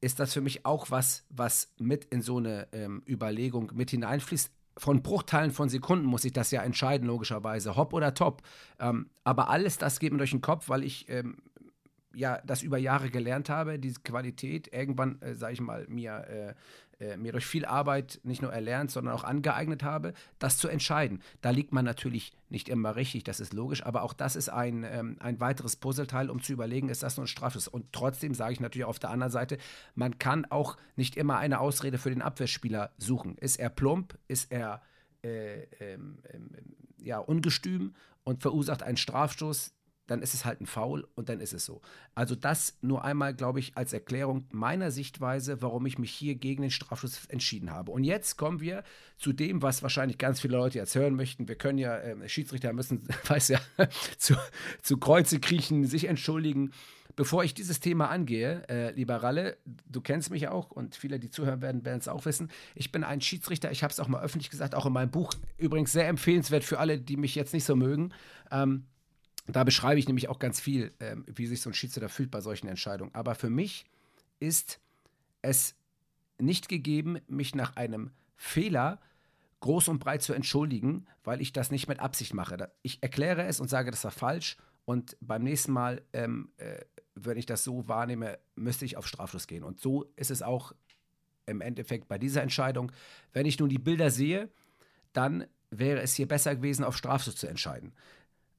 ist 0.00 0.20
das 0.20 0.32
für 0.32 0.40
mich 0.40 0.64
auch 0.64 0.90
was, 0.90 1.24
was 1.28 1.72
mit 1.78 2.04
in 2.06 2.22
so 2.22 2.38
eine 2.38 2.68
ähm, 2.72 3.02
Überlegung 3.06 3.72
mit 3.74 3.90
hineinfließt. 3.90 4.52
Von 4.76 5.02
Bruchteilen 5.02 5.50
von 5.50 5.68
Sekunden 5.68 6.06
muss 6.06 6.24
ich 6.24 6.32
das 6.32 6.52
ja 6.52 6.62
entscheiden, 6.62 7.08
logischerweise, 7.08 7.74
hopp 7.74 7.92
oder 7.92 8.14
top. 8.14 8.42
Ähm, 8.78 9.10
aber 9.24 9.50
alles 9.50 9.76
das 9.76 9.98
geht 9.98 10.12
mir 10.12 10.18
durch 10.18 10.30
den 10.30 10.40
Kopf, 10.40 10.68
weil 10.68 10.84
ich 10.84 11.08
ähm, 11.08 11.38
ja 12.14 12.40
das 12.44 12.62
über 12.62 12.78
Jahre 12.78 13.10
gelernt 13.10 13.48
habe, 13.48 13.78
diese 13.78 14.00
Qualität 14.00 14.72
irgendwann, 14.72 15.20
äh, 15.22 15.34
sage 15.34 15.54
ich 15.54 15.60
mal, 15.60 15.86
mir, 15.88 16.56
äh, 17.00 17.04
äh, 17.04 17.16
mir 17.16 17.32
durch 17.32 17.46
viel 17.46 17.64
Arbeit 17.64 18.20
nicht 18.24 18.42
nur 18.42 18.52
erlernt, 18.52 18.90
sondern 18.90 19.14
auch 19.14 19.24
angeeignet 19.24 19.82
habe, 19.82 20.14
das 20.38 20.56
zu 20.56 20.68
entscheiden. 20.68 21.22
Da 21.40 21.50
liegt 21.50 21.72
man 21.72 21.84
natürlich 21.84 22.32
nicht 22.48 22.68
immer 22.68 22.96
richtig, 22.96 23.24
das 23.24 23.40
ist 23.40 23.52
logisch, 23.52 23.84
aber 23.84 24.02
auch 24.02 24.12
das 24.12 24.34
ist 24.34 24.48
ein, 24.48 24.84
ähm, 24.84 25.16
ein 25.20 25.38
weiteres 25.38 25.76
Puzzleteil, 25.76 26.28
um 26.28 26.42
zu 26.42 26.52
überlegen, 26.52 26.88
ist 26.88 27.02
das 27.02 27.16
nur 27.16 27.26
ein. 27.26 27.68
Und 27.68 27.92
trotzdem 27.92 28.34
sage 28.34 28.54
ich 28.54 28.60
natürlich 28.60 28.86
auf 28.86 28.98
der 28.98 29.10
anderen 29.10 29.30
Seite, 29.30 29.58
man 29.94 30.18
kann 30.18 30.44
auch 30.46 30.76
nicht 30.96 31.16
immer 31.16 31.38
eine 31.38 31.60
Ausrede 31.60 31.98
für 31.98 32.10
den 32.10 32.22
Abwehrspieler 32.22 32.90
suchen. 32.98 33.36
Ist 33.38 33.60
er 33.60 33.70
plump? 33.70 34.18
Ist 34.26 34.50
er 34.50 34.82
äh, 35.22 35.62
ähm, 35.80 36.18
ähm, 36.32 36.50
ja, 36.98 37.18
ungestüm 37.18 37.94
und 38.24 38.42
verursacht 38.42 38.82
einen 38.82 38.96
Strafstoß? 38.96 39.72
Dann 40.08 40.22
ist 40.22 40.34
es 40.34 40.44
halt 40.44 40.60
ein 40.60 40.66
Foul 40.66 41.06
und 41.14 41.28
dann 41.28 41.38
ist 41.38 41.52
es 41.52 41.64
so. 41.64 41.80
Also 42.14 42.34
das 42.34 42.78
nur 42.80 43.04
einmal, 43.04 43.34
glaube 43.34 43.60
ich, 43.60 43.76
als 43.76 43.92
Erklärung 43.92 44.46
meiner 44.50 44.90
Sichtweise, 44.90 45.62
warum 45.62 45.86
ich 45.86 45.98
mich 45.98 46.10
hier 46.10 46.34
gegen 46.34 46.62
den 46.62 46.70
Strafschuss 46.70 47.26
entschieden 47.26 47.70
habe. 47.70 47.92
Und 47.92 48.04
jetzt 48.04 48.36
kommen 48.36 48.60
wir 48.60 48.82
zu 49.18 49.32
dem, 49.32 49.62
was 49.62 49.82
wahrscheinlich 49.82 50.18
ganz 50.18 50.40
viele 50.40 50.56
Leute 50.56 50.78
jetzt 50.78 50.94
hören 50.94 51.14
möchten. 51.14 51.46
Wir 51.46 51.56
können 51.56 51.78
ja, 51.78 51.96
äh, 51.98 52.28
Schiedsrichter 52.28 52.72
müssen, 52.72 53.06
weiß 53.26 53.48
ja, 53.48 53.60
zu, 54.18 54.34
zu 54.82 54.96
Kreuze 54.96 55.38
kriechen, 55.40 55.84
sich 55.84 56.06
entschuldigen. 56.06 56.72
Bevor 57.14 57.42
ich 57.42 57.52
dieses 57.52 57.80
Thema 57.80 58.10
angehe, 58.10 58.62
äh, 58.68 58.92
lieber 58.92 59.16
Ralle, 59.16 59.56
du 59.64 60.00
kennst 60.00 60.30
mich 60.30 60.48
auch 60.48 60.70
und 60.70 60.94
viele, 60.94 61.18
die 61.18 61.30
zuhören 61.30 61.60
werden, 61.60 61.84
werden 61.84 61.98
es 61.98 62.06
auch 62.06 62.24
wissen. 62.24 62.48
Ich 62.76 62.92
bin 62.92 63.02
ein 63.02 63.20
Schiedsrichter, 63.20 63.72
ich 63.72 63.82
habe 63.82 63.90
es 63.90 63.98
auch 63.98 64.08
mal 64.08 64.22
öffentlich 64.22 64.50
gesagt, 64.50 64.74
auch 64.74 64.86
in 64.86 64.92
meinem 64.92 65.10
Buch. 65.10 65.34
Übrigens 65.58 65.92
sehr 65.92 66.06
empfehlenswert 66.06 66.64
für 66.64 66.78
alle, 66.78 66.98
die 66.98 67.16
mich 67.16 67.34
jetzt 67.34 67.52
nicht 67.52 67.64
so 67.64 67.74
mögen. 67.74 68.14
Ähm, 68.52 68.84
da 69.48 69.64
beschreibe 69.64 69.98
ich 69.98 70.06
nämlich 70.06 70.28
auch 70.28 70.38
ganz 70.38 70.60
viel, 70.60 70.92
äh, 70.98 71.16
wie 71.26 71.46
sich 71.46 71.62
so 71.62 71.70
ein 71.70 71.74
Schiedsrichter 71.74 72.08
fühlt 72.08 72.30
bei 72.30 72.40
solchen 72.40 72.68
Entscheidungen. 72.68 73.14
Aber 73.14 73.34
für 73.34 73.50
mich 73.50 73.86
ist 74.40 74.78
es 75.42 75.74
nicht 76.38 76.68
gegeben, 76.68 77.18
mich 77.28 77.54
nach 77.54 77.76
einem 77.76 78.10
Fehler 78.36 79.00
groß 79.60 79.88
und 79.88 79.98
breit 79.98 80.22
zu 80.22 80.34
entschuldigen, 80.34 81.06
weil 81.24 81.40
ich 81.40 81.52
das 81.52 81.70
nicht 81.70 81.88
mit 81.88 81.98
Absicht 81.98 82.34
mache. 82.34 82.70
Ich 82.82 83.02
erkläre 83.02 83.44
es 83.46 83.58
und 83.58 83.68
sage, 83.68 83.90
das 83.90 84.04
war 84.04 84.10
falsch. 84.10 84.56
Und 84.84 85.16
beim 85.20 85.42
nächsten 85.42 85.72
Mal, 85.72 86.02
ähm, 86.12 86.52
äh, 86.58 86.84
wenn 87.14 87.36
ich 87.36 87.46
das 87.46 87.64
so 87.64 87.88
wahrnehme, 87.88 88.38
müsste 88.54 88.84
ich 88.84 88.96
auf 88.96 89.08
Strafschluss 89.08 89.46
gehen. 89.46 89.64
Und 89.64 89.80
so 89.80 90.04
ist 90.16 90.30
es 90.30 90.42
auch 90.42 90.72
im 91.46 91.60
Endeffekt 91.60 92.06
bei 92.06 92.18
dieser 92.18 92.42
Entscheidung. 92.42 92.92
Wenn 93.32 93.46
ich 93.46 93.58
nun 93.58 93.68
die 93.68 93.78
Bilder 93.78 94.10
sehe, 94.10 94.50
dann 95.12 95.46
wäre 95.70 96.00
es 96.00 96.14
hier 96.14 96.28
besser 96.28 96.54
gewesen, 96.54 96.84
auf 96.84 96.96
Strafschluss 96.96 97.36
zu 97.36 97.48
entscheiden 97.48 97.92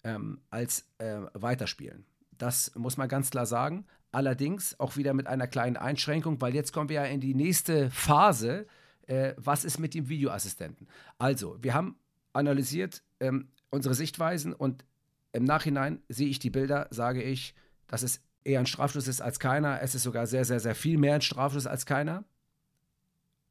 ähm, 0.04 0.42
als 0.50 0.86
äh, 0.98 1.22
weiterspielen. 1.34 2.06
Das 2.38 2.74
muss 2.76 2.98
man 2.98 3.10
ganz 3.10 3.32
klar 3.32 3.46
sagen. 3.46 3.86
Allerdings 4.12 4.80
auch 4.80 4.98
wieder 4.98 5.14
mit 5.14 5.28
einer 5.28 5.48
kleinen 5.48 5.78
Einschränkung, 5.78 6.42
weil 6.42 6.56
jetzt 6.56 6.74
kommen 6.74 6.90
wir 6.90 6.96
ja 6.96 7.06
in 7.06 7.22
die 7.22 7.36
nächste 7.36 7.92
Phase. 7.92 8.66
Äh, 9.06 9.34
was 9.38 9.66
ist 9.66 9.80
mit 9.80 9.94
dem 9.94 10.10
Videoassistenten? 10.10 10.88
Also, 11.20 11.58
wir 11.62 11.74
haben 11.74 11.98
analysiert 12.34 13.04
ähm, 13.20 13.50
unsere 13.70 13.94
Sichtweisen 13.94 14.54
und 14.54 14.86
im 15.32 15.44
Nachhinein 15.44 16.02
sehe 16.10 16.28
ich 16.28 16.40
die 16.40 16.50
Bilder, 16.50 16.88
sage 16.90 17.22
ich, 17.22 17.54
dass 17.88 18.02
es 18.02 18.22
eher 18.44 18.60
ein 18.60 18.66
Strafschluss 18.66 19.08
ist 19.08 19.22
als 19.22 19.40
keiner. 19.40 19.82
Es 19.82 19.94
ist 19.94 20.04
sogar 20.04 20.26
sehr, 20.26 20.46
sehr, 20.46 20.60
sehr 20.60 20.76
viel 20.76 20.98
mehr 20.98 21.16
ein 21.16 21.22
Strafschluss 21.22 21.68
als 21.68 21.86
keiner. 21.86 22.24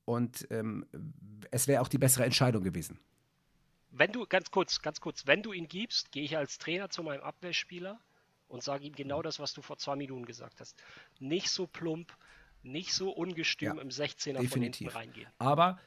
Und 0.05 0.49
ähm, 0.51 0.87
es 1.51 1.69
wäre 1.69 1.83
auch 1.83 1.89
die 1.89 1.99
bessere 1.99 2.25
Entscheidung 2.25 2.65
gewesen 2.65 2.99
wenn 3.99 4.13
du, 4.13 4.27
ganz 4.27 4.51
kurz, 4.51 4.81
ganz 4.83 5.01
kurz, 5.01 5.27
wenn 5.27 5.43
du 5.43 5.53
ihn 5.53 5.69
gibst, 5.69 6.13
gehe 6.13 6.25
ich 6.25 6.37
als 6.37 6.59
Trainer 6.59 6.91
zu 6.91 7.03
meinem 7.03 7.23
Abwehrspieler 7.23 8.01
und 8.49 8.63
sage 8.63 8.85
ihm 8.85 8.95
genau 8.95 9.23
das, 9.23 9.39
was 9.41 9.53
du 9.53 9.63
vor 9.63 9.79
zwei 9.79 9.97
Minuten 9.97 10.25
gesagt 10.25 10.61
hast. 10.61 10.77
Nicht 11.19 11.51
so 11.51 11.67
plump, 11.67 12.17
nicht 12.63 12.93
so 12.93 13.11
ungestüm 13.11 13.77
ja, 13.77 13.83
im 13.83 13.89
16er 13.89 14.39
definitiv. 14.39 14.51
von 14.51 14.63
hinten 14.63 14.89
reingehen. 14.89 15.31
Aber 15.39 15.79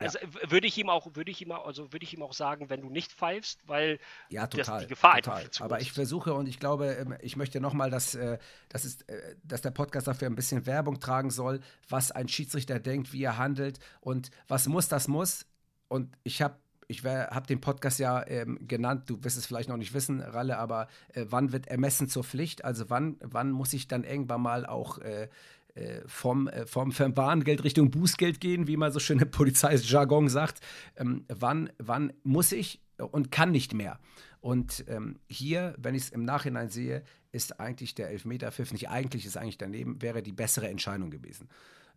also 0.00 0.18
ja. 0.18 0.50
würde 0.50 0.66
ich 0.66 0.78
ihm 0.78 0.88
auch, 0.88 1.14
würde 1.14 1.30
ich 1.30 1.42
ihm 1.42 1.50
auch, 1.50 1.66
also 1.66 1.92
würde 1.92 2.04
ich 2.04 2.14
ihm 2.14 2.22
auch 2.22 2.32
sagen, 2.32 2.70
wenn 2.70 2.80
du 2.80 2.88
nicht 2.88 3.12
pfeifst, 3.12 3.60
weil 3.66 3.98
ja, 4.28 4.46
total, 4.46 4.76
das, 4.76 4.82
die 4.84 4.88
Gefahr 4.88 5.16
total. 5.16 5.38
einfach 5.38 5.50
zu 5.50 5.64
Aber 5.64 5.80
ich 5.80 5.92
versuche 5.92 6.34
und 6.34 6.48
ich 6.48 6.60
glaube, 6.60 6.92
ähm, 6.92 7.16
ich 7.20 7.36
möchte 7.36 7.60
nochmal, 7.60 7.90
dass, 7.90 8.14
äh, 8.14 8.38
dass, 8.68 8.84
ist, 8.84 9.08
äh, 9.08 9.36
dass 9.42 9.60
der 9.60 9.72
Podcast 9.72 10.06
dafür 10.06 10.28
ein 10.28 10.36
bisschen 10.36 10.66
Werbung 10.66 11.00
tragen 11.00 11.30
soll, 11.30 11.60
was 11.88 12.12
ein 12.12 12.28
Schiedsrichter 12.28 12.78
denkt, 12.78 13.12
wie 13.12 13.24
er 13.24 13.38
handelt 13.38 13.80
und 14.00 14.30
was 14.46 14.68
muss, 14.68 14.88
das 14.88 15.08
muss. 15.08 15.46
Und 15.88 16.16
ich 16.22 16.42
habe 16.42 16.56
ich 16.90 17.04
habe 17.04 17.46
den 17.46 17.60
Podcast 17.60 17.98
ja 17.98 18.26
ähm, 18.26 18.58
genannt, 18.66 19.10
du 19.10 19.22
wirst 19.22 19.36
es 19.36 19.44
vielleicht 19.44 19.68
noch 19.68 19.76
nicht 19.76 19.92
wissen, 19.92 20.22
Ralle, 20.22 20.56
aber 20.56 20.88
äh, 21.12 21.26
wann 21.28 21.52
wird 21.52 21.66
Ermessen 21.66 22.08
zur 22.08 22.24
Pflicht? 22.24 22.64
Also 22.64 22.88
wann, 22.88 23.18
wann 23.20 23.50
muss 23.50 23.74
ich 23.74 23.88
dann 23.88 24.04
irgendwann 24.04 24.40
mal 24.40 24.64
auch 24.64 24.98
äh, 24.98 25.28
äh 25.74 26.00
vom, 26.06 26.48
äh, 26.48 26.66
vom 26.66 26.92
Verwarngeld 26.92 27.62
Richtung 27.62 27.90
Bußgeld 27.90 28.40
gehen, 28.40 28.66
wie 28.66 28.78
man 28.78 28.90
so 28.90 29.00
schön 29.00 29.18
im 29.18 29.30
Polizeijargon 29.30 30.30
sagt? 30.30 30.60
Ähm, 30.96 31.26
wann, 31.28 31.70
wann 31.76 32.14
muss 32.22 32.52
ich 32.52 32.80
und 32.96 33.30
kann 33.30 33.50
nicht 33.50 33.74
mehr? 33.74 33.98
Und 34.40 34.84
ähm, 34.88 35.18
hier, 35.28 35.74
wenn 35.76 35.94
ich 35.94 36.04
es 36.04 36.10
im 36.10 36.24
Nachhinein 36.24 36.70
sehe, 36.70 37.02
ist 37.32 37.60
eigentlich 37.60 37.94
der 37.94 38.08
Elfmeterpfiff, 38.10 38.72
nicht 38.72 38.88
eigentlich, 38.88 39.26
ist 39.26 39.36
eigentlich 39.36 39.58
daneben, 39.58 40.00
wäre 40.00 40.22
die 40.22 40.32
bessere 40.32 40.68
Entscheidung 40.68 41.10
gewesen. 41.10 41.48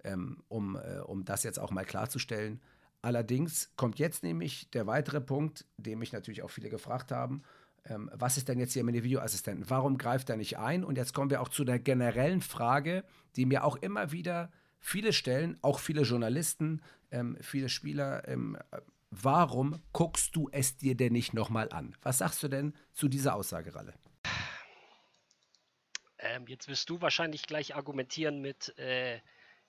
Ähm, 0.04 0.44
um, 0.50 0.76
äh, 0.76 1.00
um 1.00 1.24
das 1.24 1.44
jetzt 1.44 1.60
auch 1.60 1.72
mal 1.72 1.86
klarzustellen. 1.86 2.60
Allerdings 3.02 3.72
kommt 3.76 4.00
jetzt 4.00 4.24
nämlich 4.24 4.70
der 4.72 4.86
weitere 4.86 5.22
Punkt, 5.22 5.66
den 5.78 6.00
mich 6.00 6.14
natürlich 6.14 6.44
auch 6.44 6.50
viele 6.52 6.70
gefragt 6.70 7.12
haben. 7.12 7.44
Ähm, 7.86 8.12
was 8.14 8.38
ist 8.38 8.48
denn 8.48 8.60
jetzt 8.60 8.74
hier 8.74 8.84
mit 8.84 8.96
den 8.96 9.04
Videoassistenten? 9.04 9.70
Warum 9.70 9.98
greift 9.98 10.30
er 10.30 10.38
nicht 10.38 10.60
ein? 10.60 10.84
Und 10.84 10.98
jetzt 10.98 11.14
kommen 11.14 11.32
wir 11.32 11.42
auch 11.42 11.50
zu 11.50 11.64
der 11.64 11.80
generellen 11.80 12.42
Frage, 12.42 13.04
die 13.36 13.46
mir 13.46 13.64
auch 13.64 13.76
immer 13.78 14.12
wieder 14.12 14.52
viele 14.80 15.14
stellen, 15.14 15.58
auch 15.62 15.80
viele 15.80 16.04
Journalisten, 16.04 16.82
ähm, 17.10 17.38
viele 17.42 17.70
Spieler. 17.70 18.28
Ähm, 18.28 18.58
warum 19.10 19.82
guckst 19.94 20.36
du 20.36 20.50
es 20.52 20.78
dir 20.78 20.96
denn 20.96 21.14
nicht 21.14 21.34
nochmal 21.34 21.70
an? 21.72 21.96
Was 22.04 22.20
sagst 22.20 22.44
du 22.44 22.48
denn 22.50 22.76
zu 22.94 23.08
dieser 23.08 23.36
Aussage, 23.36 23.74
Ralle? 23.74 23.94
Ähm, 26.20 26.46
jetzt 26.48 26.68
wirst 26.68 26.90
du 26.90 27.02
wahrscheinlich 27.02 27.48
gleich 27.48 27.76
argumentieren 27.76 28.42
mit, 28.42 28.78
äh, 28.78 29.20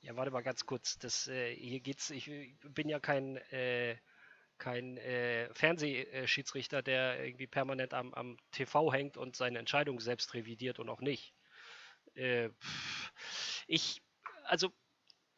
ja, 0.03 0.17
warte 0.17 0.31
mal 0.31 0.43
ganz 0.43 0.67
kurz. 0.67 0.99
Das, 0.99 1.29
äh, 1.29 1.55
hier 1.55 1.81
geht's. 1.81 2.11
Ich 2.11 2.31
bin 2.63 2.89
ja 2.89 2.99
kein, 2.99 3.37
äh, 3.53 3.97
kein 4.59 4.97
äh, 4.97 5.53
Fernsehschiedsrichter, 5.55 6.83
der 6.83 7.25
irgendwie 7.25 7.47
permanent 7.47 7.95
am, 7.95 8.13
am, 8.15 8.37
TV 8.51 8.93
hängt 8.93 9.17
und 9.17 9.37
seine 9.37 9.59
Entscheidung 9.59 10.01
selbst 10.01 10.35
revidiert 10.35 10.81
und 10.81 10.89
auch 10.89 11.01
nicht. 11.01 11.35
Äh, 12.15 12.51
ich, 13.67 14.03
also 14.45 14.73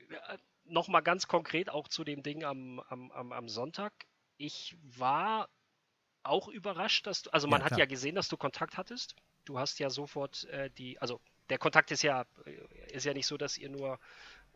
äh, 0.08 0.38
nochmal 0.64 1.02
ganz 1.02 1.28
konkret 1.28 1.68
auch 1.68 1.88
zu 1.88 2.02
dem 2.02 2.22
Ding 2.22 2.42
am, 2.44 2.80
am, 2.88 3.10
am, 3.12 3.32
am 3.32 3.48
Sonntag. 3.48 3.92
Ich 4.38 4.76
war 4.82 5.50
auch 6.22 6.48
überrascht, 6.48 7.06
dass 7.06 7.22
du, 7.22 7.30
also 7.30 7.48
man 7.48 7.60
ja, 7.60 7.66
hat 7.66 7.78
ja 7.78 7.84
gesehen, 7.84 8.14
dass 8.14 8.28
du 8.28 8.38
Kontakt 8.38 8.78
hattest. 8.78 9.14
Du 9.44 9.58
hast 9.58 9.78
ja 9.78 9.90
sofort 9.90 10.44
äh, 10.44 10.70
die, 10.70 10.98
also 11.00 11.20
der 11.50 11.58
Kontakt 11.58 11.90
ist 11.90 12.02
ja, 12.02 12.24
ist 12.88 13.04
ja 13.04 13.12
nicht 13.12 13.26
so, 13.26 13.36
dass 13.36 13.58
ihr 13.58 13.68
nur 13.68 13.98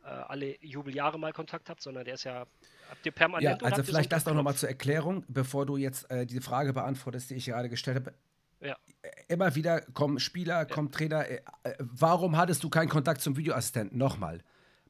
alle 0.02 0.56
Jubeljahre 0.64 1.18
mal 1.18 1.32
Kontakt 1.32 1.68
habt, 1.68 1.82
sondern 1.82 2.04
der 2.04 2.14
ist 2.14 2.24
ja, 2.24 2.46
habt 2.90 3.04
ihr 3.04 3.12
permanent. 3.12 3.62
Ja, 3.62 3.68
also 3.68 3.82
vielleicht 3.82 4.12
das 4.12 4.24
doch 4.24 4.34
nochmal 4.34 4.54
zur 4.54 4.68
Erklärung, 4.68 5.24
bevor 5.28 5.66
du 5.66 5.76
jetzt 5.76 6.10
äh, 6.10 6.26
die 6.26 6.40
Frage 6.40 6.72
beantwortest, 6.72 7.30
die 7.30 7.34
ich 7.34 7.46
gerade 7.46 7.68
gestellt 7.68 7.96
habe. 7.96 8.14
Ja. 8.60 8.76
Immer 9.28 9.54
wieder 9.54 9.80
kommen 9.80 10.18
Spieler, 10.18 10.66
kommen 10.66 10.90
Trainer. 10.90 11.28
Äh, 11.28 11.42
äh, 11.62 11.74
warum 11.78 12.36
hattest 12.36 12.64
du 12.64 12.70
keinen 12.70 12.88
Kontakt 12.88 13.20
zum 13.20 13.36
Videoassistenten? 13.36 13.98
Nochmal. 13.98 14.42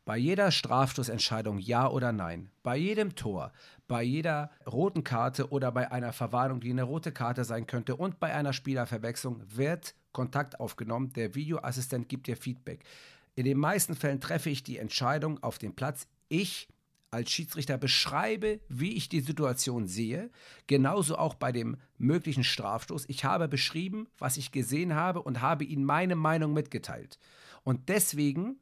Bei 0.04 0.16
jeder 0.16 0.50
Strafstoßentscheidung 0.50 1.58
ja 1.58 1.86
oder 1.86 2.12
nein, 2.12 2.50
bei 2.62 2.78
jedem 2.78 3.14
Tor, 3.14 3.52
bei 3.88 4.02
jeder 4.02 4.50
roten 4.66 5.04
Karte 5.04 5.50
oder 5.50 5.70
bei 5.70 5.92
einer 5.92 6.14
Verwarnung, 6.14 6.60
die 6.60 6.70
eine 6.70 6.84
rote 6.84 7.12
Karte 7.12 7.44
sein 7.44 7.66
könnte 7.66 7.94
und 7.94 8.18
bei 8.18 8.32
einer 8.32 8.54
Spielerverwechslung 8.54 9.42
wird 9.46 9.94
Kontakt 10.12 10.60
aufgenommen. 10.60 11.12
Der 11.12 11.34
Videoassistent 11.34 12.08
gibt 12.08 12.26
dir 12.26 12.38
Feedback. 12.38 12.84
In 13.38 13.44
den 13.44 13.58
meisten 13.58 13.94
Fällen 13.94 14.20
treffe 14.20 14.50
ich 14.50 14.64
die 14.64 14.78
Entscheidung 14.78 15.40
auf 15.44 15.58
dem 15.58 15.72
Platz. 15.72 16.08
Ich 16.28 16.66
als 17.12 17.30
Schiedsrichter 17.30 17.78
beschreibe, 17.78 18.58
wie 18.68 18.94
ich 18.94 19.08
die 19.08 19.20
Situation 19.20 19.86
sehe. 19.86 20.32
Genauso 20.66 21.16
auch 21.16 21.36
bei 21.36 21.52
dem 21.52 21.76
möglichen 21.98 22.42
Strafstoß. 22.42 23.04
Ich 23.06 23.24
habe 23.24 23.46
beschrieben, 23.46 24.08
was 24.18 24.38
ich 24.38 24.50
gesehen 24.50 24.96
habe 24.96 25.22
und 25.22 25.40
habe 25.40 25.62
Ihnen 25.62 25.84
meine 25.84 26.16
Meinung 26.16 26.52
mitgeteilt. 26.52 27.20
Und 27.62 27.88
deswegen 27.88 28.56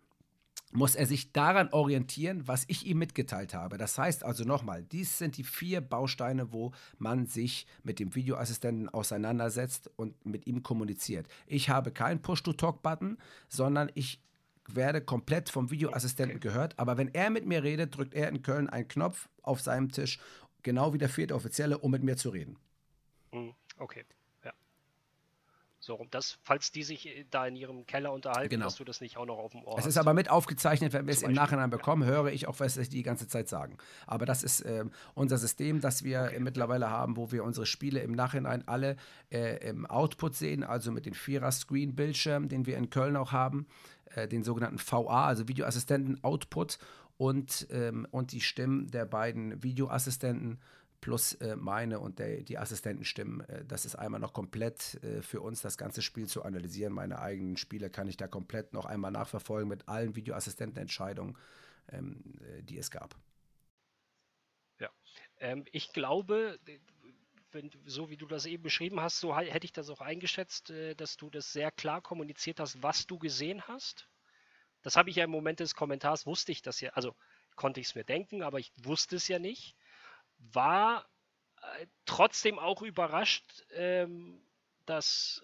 muss 0.73 0.95
er 0.95 1.07
sich 1.07 1.33
daran 1.33 1.71
orientieren, 1.73 2.47
was 2.47 2.65
ich 2.69 2.87
ihm 2.87 2.99
mitgeteilt 2.99 3.55
habe. 3.55 3.79
Das 3.79 3.97
heißt 3.97 4.25
also 4.25 4.45
nochmal, 4.45 4.83
dies 4.83 5.17
sind 5.17 5.39
die 5.39 5.45
vier 5.45 5.81
Bausteine, 5.81 6.53
wo 6.53 6.73
man 6.99 7.25
sich 7.25 7.67
mit 7.83 7.99
dem 7.99 8.15
Videoassistenten 8.15 8.91
auseinandersetzt 8.91 9.91
und 9.97 10.27
mit 10.27 10.47
ihm 10.47 10.62
kommuniziert. 10.62 11.29
Ich 11.47 11.71
habe 11.71 11.93
keinen 11.93 12.21
Push-to-Talk-Button, 12.21 13.17
sondern 13.49 13.91
ich 13.95 14.21
werde 14.68 15.00
komplett 15.00 15.48
vom 15.48 15.70
Videoassistenten 15.70 16.40
gehört. 16.40 16.79
Aber 16.79 16.96
wenn 16.96 17.12
er 17.14 17.31
mit 17.31 17.46
mir 17.46 17.62
redet, 17.62 17.96
drückt 17.96 18.14
er 18.14 18.29
in 18.29 18.42
Köln 18.42 18.68
einen 18.68 18.88
Knopf 18.88 19.29
auf 19.42 19.61
seinem 19.61 19.90
Tisch, 19.90 20.18
genau 20.62 20.92
wie 20.92 20.98
der 20.98 21.09
vierte 21.09 21.35
Offizielle, 21.35 21.79
um 21.79 21.90
mit 21.90 22.02
mir 22.02 22.16
zu 22.16 22.31
reden. 22.31 22.59
Hm, 23.33 23.55
okay. 23.79 24.05
So, 25.87 26.05
das, 26.11 26.37
falls 26.42 26.72
die 26.72 26.83
sich 26.83 27.07
äh, 27.07 27.24
da 27.31 27.46
in 27.46 27.55
ihrem 27.55 27.87
Keller 27.87 28.12
unterhalten, 28.12 28.50
genau. 28.50 28.64
dass 28.64 28.74
du 28.74 28.83
das 28.83 29.00
nicht 29.00 29.16
auch 29.16 29.24
noch 29.24 29.38
auf 29.38 29.52
dem 29.52 29.62
Ohr 29.62 29.74
Es 29.74 29.85
hast. 29.85 29.90
ist 29.90 29.98
aber 29.98 30.14
mit 30.14 30.29
aufgezeichnet, 30.29 30.92
wenn 30.92 31.07
wir 31.07 31.14
es 31.14 31.22
im 31.22 31.33
Nachhinein 31.33 31.70
bekommen, 31.70 32.05
höre 32.05 32.26
ich 32.26 32.48
auch, 32.48 32.59
was 32.59 32.74
sie 32.74 32.88
die 32.88 33.05
ganze 33.05 33.29
Zeit 33.29 33.48
sagen. 33.48 33.76
Aber 34.05 34.26
das 34.26 34.42
ist 34.42 34.62
äh, 34.62 34.85
unser 35.14 35.38
System, 35.38 35.81
das 35.81 36.02
wir 36.02 36.24
okay. 36.24 36.40
mittlerweile 36.40 36.90
haben, 36.90 37.16
wo 37.16 37.31
wir 37.31 37.44
unsere 37.44 37.66
Spiele 37.66 38.00
im 38.00 38.11
Nachhinein 38.11 38.66
alle 38.66 38.96
äh, 39.31 39.68
im 39.68 39.87
Output 39.87 40.35
sehen, 40.35 40.64
also 40.64 40.90
mit 40.90 41.07
den 41.07 41.14
Vierer-Screen-Bildschirm, 41.14 42.48
den 42.48 42.66
wir 42.66 42.76
in 42.79 42.90
Köln 42.90 43.16
auch 43.16 43.31
haben, 43.31 43.68
äh, 44.14 44.29
den 44.29 44.45
sogenannten 44.45 44.79
VA, 44.79 45.27
also 45.27 45.49
Videoassistenten-Output 45.49 46.79
und, 47.16 47.66
ähm, 47.71 48.07
und 48.11 48.33
die 48.33 48.40
Stimmen 48.40 48.90
der 48.90 49.07
beiden 49.07 49.62
Videoassistenten 49.62 50.59
plus 51.01 51.35
äh, 51.35 51.57
meine 51.57 52.01
und 52.01 52.19
der, 52.19 52.42
die 52.42 52.59
Assistentenstimmen. 52.59 53.40
Äh, 53.49 53.64
das 53.64 53.85
ist 53.85 53.97
einmal 53.97 54.21
noch 54.21 54.33
komplett 54.33 55.03
äh, 55.03 55.23
für 55.23 55.40
uns, 55.40 55.62
das 55.62 55.79
ganze 55.79 56.03
Spiel 56.03 56.27
zu 56.27 56.42
analysieren. 56.42 56.92
Meine 56.92 57.21
eigenen 57.21 57.57
Spiele 57.57 57.90
kann 57.90 58.09
ich 58.09 58.16
da 58.16 58.27
komplett 58.27 58.73
noch 58.73 58.87
einmal 58.87 59.11
nachverfolgen 59.11 59.69
mit 59.69 59.88
allen 59.88 60.16
Videoassistentenentscheidungen, 60.16 61.37
ähm, 61.92 62.23
äh, 62.40 62.62
die 62.62 62.79
es 62.79 62.90
gab. 62.90 63.14
Ja, 64.81 64.90
ähm, 65.38 65.64
ich 65.73 65.92
glaube, 65.92 66.59
wenn, 67.53 67.71
so 67.85 68.11
wie 68.11 68.17
du 68.17 68.27
das 68.27 68.47
eben 68.47 68.63
beschrieben 68.63 69.01
hast, 69.01 69.21
so 69.21 69.37
hätte 69.37 69.65
ich 69.65 69.73
das 69.73 69.91
auch 69.91 70.01
eingeschätzt, 70.01 70.71
äh, 70.71 70.95
dass 70.95 71.17
du 71.17 71.31
das 71.31 71.53
sehr 71.53 71.71
klar 71.71 72.01
kommuniziert 72.01 72.61
hast, 72.61 72.83
was 72.83 73.07
du 73.07 73.19
gesehen 73.19 73.63
hast. 73.69 74.09
Das 74.83 74.97
habe 74.97 75.11
ich 75.11 75.17
ja 75.17 75.25
im 75.25 75.31
Moment 75.31 75.61
des 75.61 75.75
Kommentars, 75.75 76.27
wusste 76.27 76.53
ich 76.53 76.63
das 76.63 76.81
ja, 76.81 76.91
also 76.91 77.15
konnte 77.57 77.81
ich 77.81 77.89
es 77.89 77.95
mir 77.95 78.05
denken, 78.05 78.43
aber 78.43 78.59
ich 78.59 78.73
wusste 78.77 79.17
es 79.17 79.29
ja 79.29 79.39
nicht 79.39 79.77
war 80.39 81.07
äh, 81.63 81.87
trotzdem 82.05 82.59
auch 82.59 82.83
überrascht, 82.83 83.65
ähm, 83.71 84.43
dass, 84.85 85.43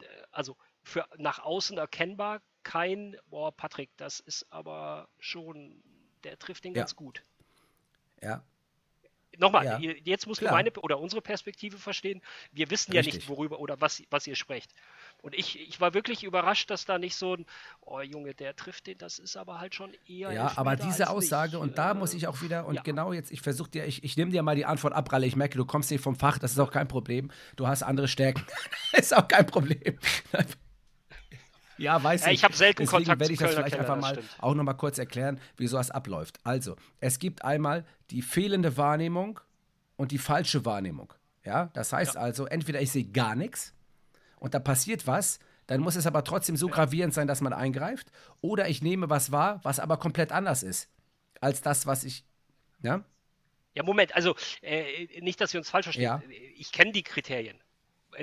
äh, 0.00 0.06
also 0.30 0.56
für 0.82 1.06
nach 1.16 1.38
außen 1.38 1.78
erkennbar 1.78 2.42
kein, 2.62 3.16
boah, 3.26 3.52
Patrick, 3.52 3.90
das 3.96 4.20
ist 4.20 4.50
aber 4.50 5.08
schon, 5.18 5.82
der 6.24 6.38
trifft 6.38 6.64
den 6.64 6.74
ja. 6.74 6.82
ganz 6.82 6.96
gut. 6.96 7.22
Ja. 8.22 8.44
Nochmal, 9.38 9.64
ja. 9.64 9.78
jetzt 9.78 10.26
musst 10.26 10.40
Klar. 10.40 10.52
meine 10.52 10.70
oder 10.80 10.98
unsere 10.98 11.22
Perspektive 11.22 11.78
verstehen. 11.78 12.20
Wir 12.52 12.70
wissen 12.70 12.92
Richtig. 12.92 13.14
ja 13.14 13.18
nicht, 13.18 13.28
worüber 13.28 13.60
oder 13.60 13.80
was, 13.80 14.02
was 14.10 14.26
ihr 14.26 14.36
sprecht. 14.36 14.72
Und 15.22 15.34
ich, 15.34 15.58
ich 15.58 15.80
war 15.80 15.94
wirklich 15.94 16.22
überrascht, 16.24 16.70
dass 16.70 16.84
da 16.84 16.98
nicht 16.98 17.16
so 17.16 17.34
ein, 17.34 17.46
oh 17.80 18.00
Junge, 18.00 18.34
der 18.34 18.54
trifft 18.56 18.86
den, 18.86 18.98
das 18.98 19.18
ist 19.18 19.36
aber 19.36 19.60
halt 19.60 19.74
schon 19.74 19.92
eher. 20.06 20.32
Ja, 20.32 20.52
aber 20.56 20.76
diese 20.76 21.08
Aussage, 21.08 21.52
nicht. 21.52 21.62
und 21.62 21.78
da 21.78 21.92
äh, 21.92 21.94
muss 21.94 22.12
ich 22.14 22.26
auch 22.26 22.42
wieder, 22.42 22.66
und 22.66 22.74
ja. 22.74 22.82
genau 22.82 23.12
jetzt, 23.12 23.32
ich 23.32 23.40
versuche 23.40 23.70
dir, 23.70 23.86
ich, 23.86 24.04
ich 24.04 24.16
nehme 24.16 24.30
dir 24.30 24.42
mal 24.42 24.56
die 24.56 24.66
Antwort 24.66 24.92
ab, 24.92 25.10
Ralle. 25.12 25.26
Ich 25.26 25.36
merke, 25.36 25.56
du 25.56 25.64
kommst 25.64 25.90
nicht 25.90 26.02
vom 26.02 26.16
Fach, 26.16 26.38
das 26.38 26.52
ist 26.52 26.58
auch 26.58 26.70
kein 26.70 26.88
Problem. 26.88 27.30
Du 27.56 27.66
hast 27.66 27.82
andere 27.82 28.08
Stärken. 28.08 28.44
ist 28.92 29.16
auch 29.16 29.28
kein 29.28 29.46
Problem. 29.46 29.98
Ja, 31.76 32.02
weiß 32.02 32.24
ja, 32.24 32.28
ich. 32.28 32.34
Ich 32.38 32.44
habe 32.44 32.54
selten 32.54 32.82
Deswegen 32.82 33.04
Kontakt 33.04 33.20
werde 33.20 33.32
ich 33.32 33.38
das 33.38 33.50
vielleicht 33.52 33.76
Keller, 33.76 33.90
einfach 33.92 34.00
mal 34.00 34.22
auch 34.38 34.54
noch 34.54 34.64
mal 34.64 34.74
kurz 34.74 34.98
erklären, 34.98 35.40
wie 35.56 35.66
sowas 35.66 35.90
abläuft. 35.90 36.38
Also, 36.44 36.76
es 37.00 37.18
gibt 37.18 37.44
einmal 37.44 37.84
die 38.10 38.22
fehlende 38.22 38.76
Wahrnehmung 38.76 39.40
und 39.96 40.12
die 40.12 40.18
falsche 40.18 40.64
Wahrnehmung. 40.64 41.12
Ja, 41.44 41.70
das 41.74 41.92
heißt 41.92 42.14
ja. 42.14 42.20
also, 42.20 42.46
entweder 42.46 42.80
ich 42.80 42.90
sehe 42.90 43.04
gar 43.04 43.34
nichts 43.34 43.74
und 44.38 44.54
da 44.54 44.58
passiert 44.58 45.06
was, 45.06 45.38
dann 45.66 45.80
muss 45.80 45.96
es 45.96 46.06
aber 46.06 46.24
trotzdem 46.24 46.56
so 46.56 46.68
gravierend 46.68 47.14
sein, 47.14 47.26
dass 47.26 47.40
man 47.40 47.52
eingreift. 47.52 48.10
Oder 48.40 48.68
ich 48.68 48.82
nehme 48.82 49.08
was 49.08 49.32
wahr, 49.32 49.60
was 49.62 49.80
aber 49.80 49.96
komplett 49.96 50.32
anders 50.32 50.62
ist 50.62 50.90
als 51.40 51.62
das, 51.62 51.86
was 51.86 52.04
ich. 52.04 52.24
Ja? 52.82 53.04
Ja, 53.74 53.82
Moment, 53.82 54.14
also 54.14 54.36
äh, 54.62 55.20
nicht, 55.20 55.40
dass 55.40 55.52
wir 55.52 55.60
uns 55.60 55.70
falsch 55.70 55.86
verstehen. 55.86 56.04
Ja. 56.04 56.22
Ich 56.56 56.72
kenne 56.72 56.92
die 56.92 57.02
Kriterien. 57.02 57.58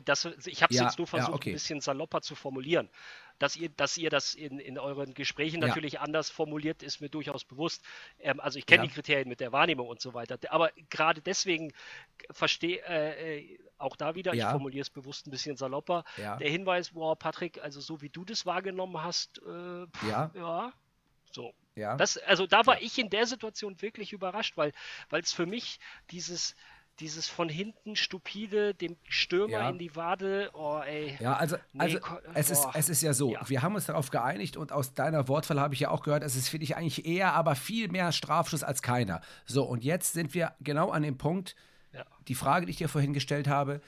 Das, 0.05 0.23
ich 0.45 0.63
habe 0.63 0.73
es 0.73 0.79
ja, 0.79 0.85
jetzt 0.85 0.97
nur 0.97 1.07
versucht, 1.07 1.29
ja, 1.29 1.35
okay. 1.35 1.49
ein 1.49 1.53
bisschen 1.53 1.81
salopper 1.81 2.21
zu 2.21 2.35
formulieren 2.35 2.89
dass 3.41 3.55
ihr, 3.55 3.69
dass 3.69 3.97
ihr 3.97 4.09
das 4.09 4.35
in, 4.35 4.59
in 4.59 4.77
euren 4.77 5.13
Gesprächen 5.13 5.61
ja. 5.61 5.67
natürlich 5.67 5.99
anders 5.99 6.29
formuliert, 6.29 6.83
ist 6.83 7.01
mir 7.01 7.09
durchaus 7.09 7.43
bewusst. 7.43 7.83
Ähm, 8.19 8.39
also 8.39 8.59
ich 8.59 8.65
kenne 8.65 8.83
ja. 8.83 8.87
die 8.87 8.93
Kriterien 8.93 9.27
mit 9.27 9.39
der 9.39 9.51
Wahrnehmung 9.51 9.87
und 9.87 9.99
so 9.99 10.13
weiter. 10.13 10.37
Aber 10.49 10.71
gerade 10.89 11.21
deswegen 11.21 11.73
verstehe 12.29 12.81
äh, 12.85 13.57
auch 13.77 13.95
da 13.95 14.13
wieder, 14.13 14.35
ja. 14.35 14.45
ich 14.45 14.51
formuliere 14.51 14.81
es 14.81 14.89
bewusst 14.91 15.25
ein 15.25 15.31
bisschen 15.31 15.57
salopper, 15.57 16.03
der 16.17 16.49
Hinweis, 16.49 16.93
wow, 16.93 17.17
Patrick, 17.17 17.61
also 17.63 17.81
so 17.81 18.01
wie 18.01 18.09
du 18.09 18.23
das 18.23 18.45
wahrgenommen 18.45 19.01
hast, 19.01 19.39
äh, 19.39 19.87
pff, 19.87 20.07
ja. 20.07 20.71
So. 21.31 21.53
Ja. 21.75 21.95
Das, 21.95 22.17
also 22.17 22.45
da 22.45 22.65
war 22.65 22.81
ich 22.81 22.99
in 22.99 23.09
der 23.09 23.25
Situation 23.25 23.81
wirklich 23.81 24.11
überrascht, 24.11 24.57
weil 24.57 24.73
es 25.11 25.31
für 25.31 25.45
mich 25.45 25.79
dieses, 26.11 26.55
dieses 27.01 27.27
von 27.27 27.49
hinten 27.49 27.95
stupide, 27.95 28.73
dem 28.73 28.95
Stürmer 29.03 29.53
ja. 29.53 29.69
in 29.69 29.79
die 29.79 29.95
Wade, 29.95 30.51
oh 30.53 30.79
ey. 30.85 31.17
Ja, 31.19 31.33
also, 31.33 31.57
nee, 31.73 31.79
also 31.79 31.99
es, 32.33 32.51
ist, 32.51 32.67
es 32.73 32.89
ist 32.89 33.01
ja 33.01 33.13
so, 33.13 33.33
ja. 33.33 33.49
wir 33.49 33.61
haben 33.61 33.75
uns 33.75 33.87
darauf 33.87 34.11
geeinigt 34.11 34.55
und 34.55 34.71
aus 34.71 34.93
deiner 34.93 35.27
Wortwahl 35.27 35.59
habe 35.59 35.73
ich 35.73 35.81
ja 35.81 35.89
auch 35.89 36.03
gehört, 36.03 36.23
es 36.23 36.35
ist, 36.35 36.47
finde 36.47 36.65
ich, 36.65 36.77
eigentlich 36.77 37.05
eher, 37.05 37.33
aber 37.33 37.55
viel 37.55 37.89
mehr 37.89 38.11
Strafschuss 38.11 38.63
als 38.63 38.81
keiner. 38.81 39.21
So, 39.45 39.63
und 39.63 39.83
jetzt 39.83 40.13
sind 40.13 40.33
wir 40.33 40.53
genau 40.61 40.91
an 40.91 41.01
dem 41.01 41.17
Punkt, 41.17 41.55
ja. 41.93 42.05
die 42.27 42.35
Frage, 42.35 42.67
die 42.67 42.71
ich 42.71 42.77
dir 42.77 42.89
vorhin 42.89 43.13
gestellt 43.13 43.47
habe, 43.47 43.81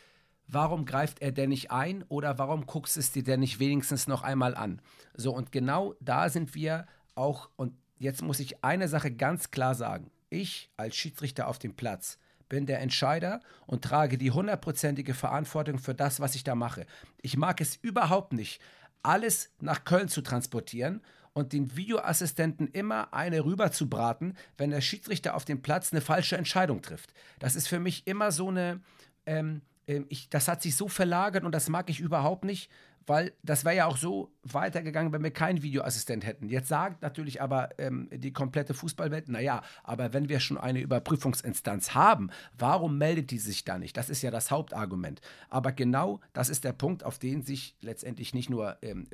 warum 0.48 0.86
greift 0.86 1.22
er 1.22 1.32
denn 1.32 1.50
nicht 1.50 1.72
ein 1.72 2.04
oder 2.10 2.38
warum 2.40 2.66
guckst 2.66 2.96
du 2.96 3.00
es 3.00 3.12
dir 3.12 3.24
denn 3.24 3.40
nicht 3.40 3.60
wenigstens 3.60 4.08
noch 4.08 4.24
einmal 4.24 4.56
an? 4.56 4.82
So, 5.14 5.34
und 5.34 5.52
genau 5.52 5.94
da 6.00 6.30
sind 6.30 6.56
wir 6.56 6.88
auch, 7.16 7.50
und 7.56 7.78
jetzt 8.00 8.24
muss 8.24 8.40
ich 8.40 8.64
eine 8.64 8.88
Sache 8.88 9.12
ganz 9.12 9.52
klar 9.52 9.76
sagen. 9.76 10.12
Ich 10.30 10.72
als 10.78 10.96
Schiedsrichter 10.96 11.48
auf 11.48 11.60
dem 11.60 11.76
Platz 11.76 12.18
bin 12.50 12.66
der 12.66 12.82
Entscheider 12.82 13.42
und 13.66 13.84
trage 13.84 14.18
die 14.18 14.32
hundertprozentige 14.32 15.14
Verantwortung 15.14 15.80
für 15.80 15.94
das, 15.94 16.20
was 16.20 16.36
ich 16.36 16.44
da 16.44 16.56
mache. 16.56 16.86
Ich 17.22 17.38
mag 17.38 17.62
es 17.62 17.76
überhaupt 17.78 18.34
nicht, 18.34 18.62
alles 19.02 19.52
nach 19.60 19.84
Köln 19.84 20.08
zu 20.08 20.22
transportieren 20.22 21.02
und 21.34 21.52
den 21.52 21.76
Videoassistenten 21.76 22.68
immer 22.68 23.14
eine 23.14 23.44
rüber 23.44 23.72
zu 23.72 23.90
braten, 23.90 24.36
wenn 24.58 24.70
der 24.70 24.82
Schiedsrichter 24.82 25.36
auf 25.36 25.46
dem 25.46 25.62
Platz 25.62 25.92
eine 25.92 26.02
falsche 26.02 26.38
Entscheidung 26.38 26.82
trifft. 26.82 27.14
Das 27.40 27.56
ist 27.56 27.68
für 27.68 27.80
mich 27.80 28.08
immer 28.08 28.32
so 28.32 28.50
eine, 28.50 28.82
ähm, 29.26 29.62
ähm 29.88 30.06
ich, 30.10 30.30
das 30.30 30.48
hat 30.48 30.62
sich 30.62 30.76
so 30.76 30.88
verlagert 30.88 31.44
und 31.44 31.52
das 31.52 31.70
mag 31.70 31.90
ich 31.90 32.00
überhaupt 32.00 32.46
nicht, 32.46 32.70
weil 33.06 33.34
das 33.44 33.66
wäre 33.66 33.76
ja 33.76 33.86
auch 33.86 33.98
so 33.98 34.32
weitergegangen, 34.44 35.12
wenn 35.14 35.24
wir 35.24 35.32
keinen 35.32 35.62
Videoassistent 35.62 36.26
hätten. 36.26 36.50
Jetzt 36.50 36.68
sagt 36.68 37.02
natürlich 37.02 37.42
aber 37.42 37.70
ähm, 37.78 38.10
die 38.12 38.34
komplette 38.34 38.74
Fußballwelt, 38.74 39.30
naja, 39.30 39.62
aber 39.84 40.14
wenn 40.14 40.30
wir 40.30 40.40
schon 40.40 40.58
eine 40.58 40.82
Überprüfungsinstanz 40.82 41.94
haben, 41.94 42.30
warum 42.58 42.98
meldet 42.98 43.32
die 43.32 43.40
sich 43.40 43.64
da 43.64 43.78
nicht? 43.78 43.98
Das 43.98 44.10
ist 44.10 44.22
ja 44.22 44.32
das 44.32 44.52
Hauptargument. 44.52 45.22
Aber 45.50 45.72
genau 45.72 46.20
das 46.34 46.50
ist 46.50 46.64
der 46.64 46.74
Punkt, 46.74 47.04
auf 47.04 47.20
den 47.20 47.42
sich 47.42 47.76
letztendlich 47.82 48.34
nicht 48.34 48.50
nur 48.50 48.78
ähm, 48.82 49.08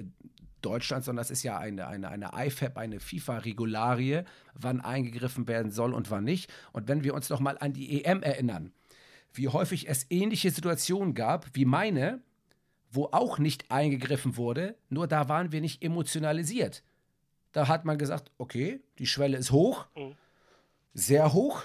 Deutschland, 0.61 1.03
sondern 1.03 1.21
das 1.21 1.31
ist 1.31 1.43
ja 1.43 1.57
eine, 1.57 1.87
eine, 1.87 2.09
eine 2.09 2.31
IFAB, 2.35 2.77
eine 2.77 2.99
FIFA-Regularie, 2.99 4.23
wann 4.53 4.81
eingegriffen 4.81 5.47
werden 5.47 5.71
soll 5.71 5.93
und 5.93 6.11
wann 6.11 6.23
nicht. 6.23 6.51
Und 6.73 6.87
wenn 6.87 7.03
wir 7.03 7.13
uns 7.13 7.29
noch 7.29 7.39
mal 7.39 7.57
an 7.57 7.73
die 7.73 8.03
EM 8.03 8.21
erinnern, 8.21 8.73
wie 9.33 9.47
häufig 9.47 9.87
es 9.87 10.05
ähnliche 10.09 10.51
Situationen 10.51 11.13
gab 11.13 11.47
wie 11.53 11.65
meine, 11.65 12.21
wo 12.91 13.05
auch 13.11 13.37
nicht 13.37 13.71
eingegriffen 13.71 14.37
wurde, 14.37 14.75
nur 14.89 15.07
da 15.07 15.29
waren 15.29 15.51
wir 15.51 15.61
nicht 15.61 15.83
emotionalisiert. 15.83 16.83
Da 17.51 17.67
hat 17.67 17.85
man 17.85 17.97
gesagt, 17.97 18.31
okay, 18.37 18.79
die 18.97 19.07
Schwelle 19.07 19.37
ist 19.37 19.51
hoch, 19.51 19.85
mhm. 19.95 20.15
sehr 20.93 21.33
hoch, 21.33 21.63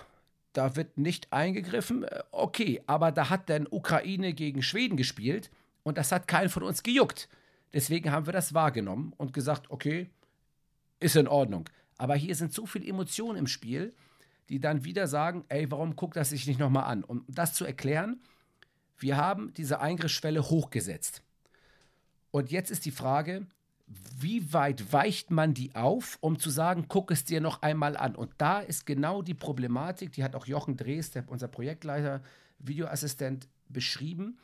da 0.52 0.76
wird 0.76 0.96
nicht 0.98 1.32
eingegriffen, 1.32 2.04
äh, 2.04 2.22
okay, 2.30 2.82
aber 2.86 3.12
da 3.12 3.30
hat 3.30 3.50
dann 3.50 3.66
Ukraine 3.70 4.32
gegen 4.32 4.62
Schweden 4.62 4.96
gespielt 4.96 5.50
und 5.82 5.98
das 5.98 6.12
hat 6.12 6.28
keinen 6.28 6.48
von 6.48 6.62
uns 6.62 6.82
gejuckt. 6.82 7.28
Deswegen 7.72 8.12
haben 8.12 8.26
wir 8.26 8.32
das 8.32 8.54
wahrgenommen 8.54 9.12
und 9.16 9.32
gesagt, 9.32 9.70
okay, 9.70 10.08
ist 11.00 11.16
in 11.16 11.28
Ordnung. 11.28 11.68
Aber 11.98 12.14
hier 12.14 12.34
sind 12.34 12.52
so 12.52 12.66
viele 12.66 12.86
Emotionen 12.86 13.38
im 13.38 13.46
Spiel, 13.46 13.94
die 14.48 14.60
dann 14.60 14.84
wieder 14.84 15.08
sagen, 15.08 15.44
ey, 15.48 15.70
warum 15.70 15.96
guckt 15.96 16.16
das 16.16 16.30
sich 16.30 16.46
nicht 16.46 16.60
nochmal 16.60 16.84
an? 16.84 17.02
Um 17.02 17.24
das 17.28 17.54
zu 17.54 17.64
erklären, 17.64 18.20
wir 18.98 19.16
haben 19.16 19.52
diese 19.54 19.80
Eingriffsschwelle 19.80 20.42
hochgesetzt. 20.48 21.22
Und 22.30 22.50
jetzt 22.50 22.70
ist 22.70 22.84
die 22.84 22.90
Frage, 22.90 23.46
wie 23.86 24.52
weit 24.52 24.92
weicht 24.92 25.30
man 25.30 25.54
die 25.54 25.74
auf, 25.74 26.18
um 26.20 26.38
zu 26.38 26.50
sagen, 26.50 26.86
guck 26.88 27.10
es 27.10 27.24
dir 27.24 27.40
noch 27.40 27.62
einmal 27.62 27.96
an? 27.96 28.14
Und 28.16 28.32
da 28.38 28.60
ist 28.60 28.86
genau 28.86 29.22
die 29.22 29.34
Problematik, 29.34 30.12
die 30.12 30.24
hat 30.24 30.34
auch 30.34 30.46
Jochen 30.46 30.76
Drees, 30.76 31.12
unser 31.26 31.48
Projektleiter, 31.48 32.22
Videoassistent, 32.58 33.48
beschrieben. 33.68 34.38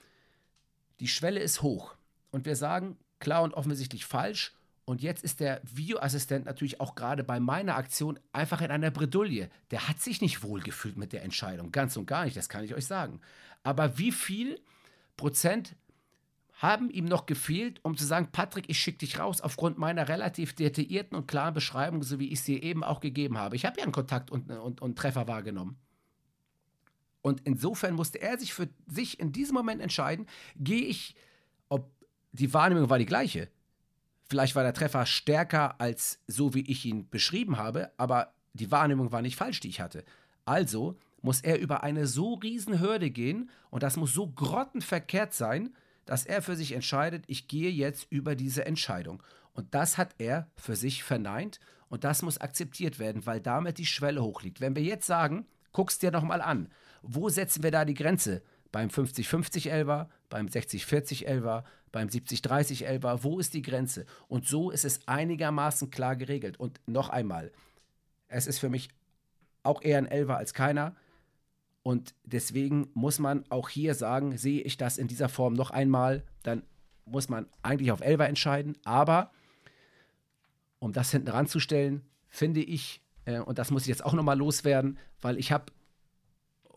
Die 1.01 1.09
Schwelle 1.09 1.41
ist 1.41 1.63
hoch. 1.63 1.95
Und 2.31 2.45
wir 2.45 2.57
sagen 2.57 2.97
klar 3.19 3.43
und 3.43 3.55
offensichtlich 3.55 4.05
falsch 4.05 4.55
Und 4.85 5.03
jetzt 5.03 5.23
ist 5.23 5.41
der 5.41 5.61
Videoassistent 5.63 6.47
natürlich 6.47 6.81
auch 6.81 6.95
gerade 6.95 7.23
bei 7.23 7.39
meiner 7.39 7.77
Aktion 7.77 8.19
einfach 8.33 8.61
in 8.61 8.71
einer 8.71 8.91
Bredouille. 8.91 9.49
Der 9.71 9.89
hat 9.89 10.01
sich 10.01 10.21
nicht 10.21 10.43
wohlgefühlt 10.43 10.97
mit 10.97 11.13
der 11.13 11.23
Entscheidung, 11.23 11.71
ganz 11.71 11.97
und 11.97 12.07
gar 12.07 12.25
nicht, 12.25 12.37
das 12.37 12.49
kann 12.49 12.65
ich 12.65 12.75
euch 12.75 12.87
sagen. 12.87 13.21
Aber 13.63 13.99
wie 13.99 14.11
viel 14.11 14.61
Prozent 15.17 15.77
haben 16.61 16.91
ihm 16.91 17.07
noch 17.07 17.25
gefehlt, 17.25 17.81
um 17.83 17.97
zu 17.97 18.05
sagen, 18.05 18.29
Patrick, 18.33 18.67
ich 18.69 18.79
schicke 18.79 18.99
dich 18.99 19.19
raus 19.19 19.41
aufgrund 19.41 19.79
meiner 19.79 20.09
relativ 20.09 20.55
detaillierten 20.55 21.17
und 21.17 21.27
klaren 21.27 21.55
Beschreibung, 21.55 22.03
so 22.03 22.19
wie 22.19 22.31
ich 22.31 22.43
sie 22.43 22.61
eben 22.61 22.85
auch 22.85 23.01
gegeben 23.01 23.39
habe. 23.39 23.57
Ich 23.57 23.65
habe 23.65 23.79
ja 23.79 23.85
einen 23.85 23.93
Kontakt 23.93 24.31
und, 24.31 24.51
und, 24.51 24.83
und 24.83 24.99
Treffer 24.99 25.27
wahrgenommen. 25.27 25.79
Und 27.23 27.43
insofern 27.45 27.95
musste 27.95 28.21
er 28.21 28.39
sich 28.39 28.53
für 28.53 28.69
sich 28.87 29.21
in 29.21 29.33
diesem 29.33 29.55
Moment 29.55 29.81
entscheiden, 29.81 30.27
gehe 30.57 30.83
ich, 30.83 31.15
ob 31.69 31.91
die 32.33 32.53
Wahrnehmung 32.53 32.91
war 32.91 32.99
die 32.99 33.07
gleiche, 33.07 33.49
Vielleicht 34.31 34.55
war 34.55 34.63
der 34.63 34.75
Treffer 34.75 35.07
stärker 35.07 35.81
als 35.81 36.21
so, 36.29 36.55
wie 36.55 36.61
ich 36.71 36.85
ihn 36.85 37.11
beschrieben 37.11 37.57
habe, 37.59 37.91
aber 37.97 38.33
die 38.53 38.71
Wahrnehmung 38.71 39.11
war 39.11 39.23
nicht 39.23 39.35
falsch, 39.35 39.59
die 39.59 39.69
ich 39.69 39.81
hatte. 39.81 40.05
Also 40.45 40.97
muss 41.21 41.41
er 41.41 41.59
über 41.59 41.83
eine 41.83 42.07
so 42.07 42.35
riesen 42.35 42.81
Hürde 42.81 43.11
gehen 43.11 43.51
und 43.71 43.83
das 43.83 43.97
muss 43.97 44.15
so 44.15 44.29
grottenverkehrt 44.29 45.35
sein, 45.35 45.75
dass 46.05 46.27
er 46.27 46.43
für 46.43 46.55
sich 46.55 46.73
entscheidet, 46.73 47.25
ich 47.27 47.49
gehe 47.49 47.73
jetzt 47.73 48.07
über 48.09 48.37
diese 48.37 48.65
Entscheidung. 48.65 49.21
Und 49.53 49.75
das 49.75 49.99
hat 49.99 50.15
er 50.19 50.47
für 50.55 50.77
sich 50.77 51.03
verneint 51.03 51.59
und 51.89 52.05
das 52.05 52.23
muss 52.23 52.39
akzeptiert 52.39 53.01
werden, 53.01 53.27
weil 53.27 53.41
damit 53.41 53.79
die 53.79 53.87
Schwelle 53.87 54.23
hochliegt. 54.23 54.61
Wenn 54.61 54.77
wir 54.77 54.85
jetzt 54.85 55.09
sagen, 55.09 55.45
guck's 55.73 55.99
dir 55.99 56.13
nochmal 56.13 56.41
an, 56.41 56.69
wo 57.03 57.29
setzen 57.31 57.65
wir 57.65 57.73
da 57.73 57.85
die 57.85 57.95
Grenze? 57.95 58.43
Beim 58.73 58.89
50-50-11er, 58.89 60.09
beim 60.29 60.47
60-40-11er, 60.47 61.65
beim 61.93 62.09
70-30-11er, 62.09 63.25
wo 63.25 63.39
ist 63.39 63.55
die 63.55 63.63
Grenze? 63.63 64.07
Und 64.29 64.47
so 64.47 64.71
ist 64.71 64.85
es 64.85 65.07
einigermaßen 65.09 65.91
klar 65.91 66.17
geregelt. 66.17 66.59
Und 66.59 66.81
noch 66.87 67.09
einmal, 67.09 67.53
es 68.29 68.47
ist 68.47 68.59
für 68.61 68.69
mich 68.69 68.91
auch 69.63 69.83
eher 69.83 69.99
ein 69.99 70.07
Elfer 70.07 70.37
als 70.37 70.55
keiner. 70.55 70.95
Und 71.83 72.15
deswegen 72.25 72.91
muss 72.95 73.19
man 73.19 73.45
auch 73.49 73.69
hier 73.69 73.95
sagen, 73.95 74.37
sehe 74.37 74.63
ich 74.63 74.77
das 74.77 74.99
in 74.99 75.09
dieser 75.09 75.29
Form 75.29 75.55
noch 75.55 75.71
einmal, 75.71 76.23
dann 76.43 76.63
muss 77.07 77.29
man 77.29 77.47
eigentlich 77.63 77.91
auf 77.91 78.01
Elfer 78.03 78.29
entscheiden. 78.29 78.77
Aber 78.85 79.31
um 80.79 80.93
das 80.93 81.11
hinten 81.11 81.29
ranzustellen, 81.29 82.03
finde 82.29 82.61
ich, 82.61 83.03
äh, 83.25 83.41
und 83.41 83.59
das 83.59 83.71
muss 83.71 83.83
ich 83.83 83.89
jetzt 83.89 84.05
auch 84.05 84.13
nochmal 84.13 84.39
loswerden, 84.39 84.99
weil 85.21 85.39
ich 85.39 85.53
habe 85.53 85.73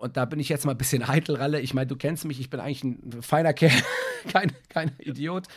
und 0.03 0.17
da 0.17 0.25
bin 0.25 0.37
ich 0.41 0.49
jetzt 0.49 0.65
mal 0.65 0.71
ein 0.73 0.77
bisschen 0.77 1.01
eitel, 1.01 1.37
Ralle. 1.37 1.61
Ich 1.61 1.73
meine, 1.73 1.87
du 1.87 1.95
kennst 1.95 2.25
mich, 2.25 2.37
ich 2.41 2.49
bin 2.49 2.59
eigentlich 2.59 2.83
ein 2.83 3.21
feiner 3.21 3.53
Kerl, 3.53 3.71
kein, 4.33 4.51
kein 4.67 4.91
Idiot. 4.99 5.47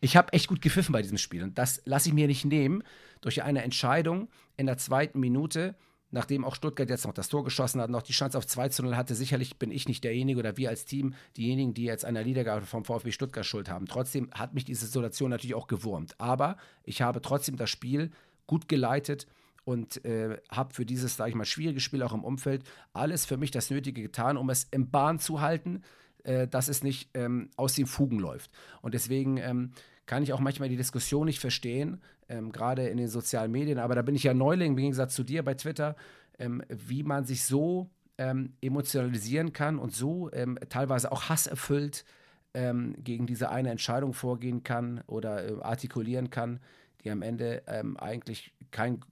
Ich 0.00 0.16
habe 0.16 0.32
echt 0.32 0.48
gut 0.48 0.62
gepfiffen 0.62 0.94
bei 0.94 1.02
diesem 1.02 1.18
Spiel. 1.18 1.42
Und 1.42 1.58
das 1.58 1.82
lasse 1.84 2.08
ich 2.08 2.14
mir 2.14 2.26
nicht 2.26 2.46
nehmen 2.46 2.82
durch 3.20 3.42
eine 3.42 3.62
Entscheidung 3.62 4.28
in 4.56 4.64
der 4.64 4.78
zweiten 4.78 5.20
Minute, 5.20 5.76
nachdem 6.12 6.46
auch 6.46 6.54
Stuttgart 6.54 6.88
jetzt 6.88 7.04
noch 7.04 7.12
das 7.12 7.28
Tor 7.28 7.44
geschossen 7.44 7.78
hat, 7.78 7.90
noch 7.90 8.00
die 8.00 8.14
Chance 8.14 8.38
auf 8.38 8.46
2 8.46 8.70
zu 8.70 8.82
0 8.84 8.96
hatte. 8.96 9.14
Sicherlich 9.14 9.58
bin 9.58 9.70
ich 9.70 9.86
nicht 9.86 10.02
derjenige 10.02 10.40
oder 10.40 10.56
wir 10.56 10.70
als 10.70 10.86
Team 10.86 11.12
diejenigen, 11.36 11.74
die 11.74 11.84
jetzt 11.84 12.04
der 12.04 12.24
Niedergabe 12.24 12.64
vom 12.64 12.86
VfB 12.86 13.12
Stuttgart 13.12 13.44
Schuld 13.44 13.68
haben. 13.68 13.84
Trotzdem 13.84 14.30
hat 14.32 14.54
mich 14.54 14.64
diese 14.64 14.86
Situation 14.86 15.28
natürlich 15.28 15.54
auch 15.54 15.66
gewurmt. 15.66 16.14
Aber 16.16 16.56
ich 16.84 17.02
habe 17.02 17.20
trotzdem 17.20 17.56
das 17.56 17.68
Spiel 17.68 18.12
gut 18.46 18.66
geleitet 18.66 19.26
und 19.70 20.04
äh, 20.04 20.36
habe 20.50 20.74
für 20.74 20.84
dieses, 20.84 21.16
sage 21.16 21.30
ich 21.30 21.36
mal, 21.36 21.44
schwierige 21.44 21.78
Spiel 21.78 22.02
auch 22.02 22.12
im 22.12 22.24
Umfeld 22.24 22.64
alles 22.92 23.24
für 23.24 23.36
mich 23.36 23.52
das 23.52 23.70
Nötige 23.70 24.02
getan, 24.02 24.36
um 24.36 24.50
es 24.50 24.64
im 24.72 24.90
Bahn 24.90 25.20
zu 25.20 25.40
halten, 25.40 25.82
äh, 26.24 26.48
dass 26.48 26.66
es 26.66 26.82
nicht 26.82 27.10
ähm, 27.14 27.50
aus 27.56 27.76
den 27.76 27.86
Fugen 27.86 28.18
läuft. 28.18 28.50
Und 28.82 28.94
deswegen 28.94 29.36
ähm, 29.36 29.70
kann 30.06 30.24
ich 30.24 30.32
auch 30.32 30.40
manchmal 30.40 30.68
die 30.68 30.76
Diskussion 30.76 31.26
nicht 31.26 31.38
verstehen, 31.38 32.00
ähm, 32.28 32.50
gerade 32.50 32.88
in 32.88 32.96
den 32.96 33.06
sozialen 33.06 33.52
Medien, 33.52 33.78
aber 33.78 33.94
da 33.94 34.02
bin 34.02 34.16
ich 34.16 34.24
ja 34.24 34.34
Neuling 34.34 34.72
im 34.72 34.76
Gegensatz 34.76 35.14
zu 35.14 35.22
dir 35.22 35.44
bei 35.44 35.54
Twitter, 35.54 35.94
ähm, 36.40 36.64
wie 36.68 37.04
man 37.04 37.24
sich 37.24 37.44
so 37.44 37.90
ähm, 38.18 38.54
emotionalisieren 38.60 39.52
kann 39.52 39.78
und 39.78 39.94
so 39.94 40.32
ähm, 40.32 40.58
teilweise 40.68 41.12
auch 41.12 41.28
hasserfüllt 41.28 42.04
gegen 42.52 43.28
diese 43.28 43.50
eine 43.50 43.70
Entscheidung 43.70 44.12
vorgehen 44.12 44.64
kann 44.64 45.04
oder 45.06 45.48
äh, 45.48 45.62
artikulieren 45.62 46.30
kann, 46.30 46.58
die 47.04 47.10
am 47.12 47.22
Ende 47.22 47.62
eigentlich 47.96 48.52
kein 48.72 49.04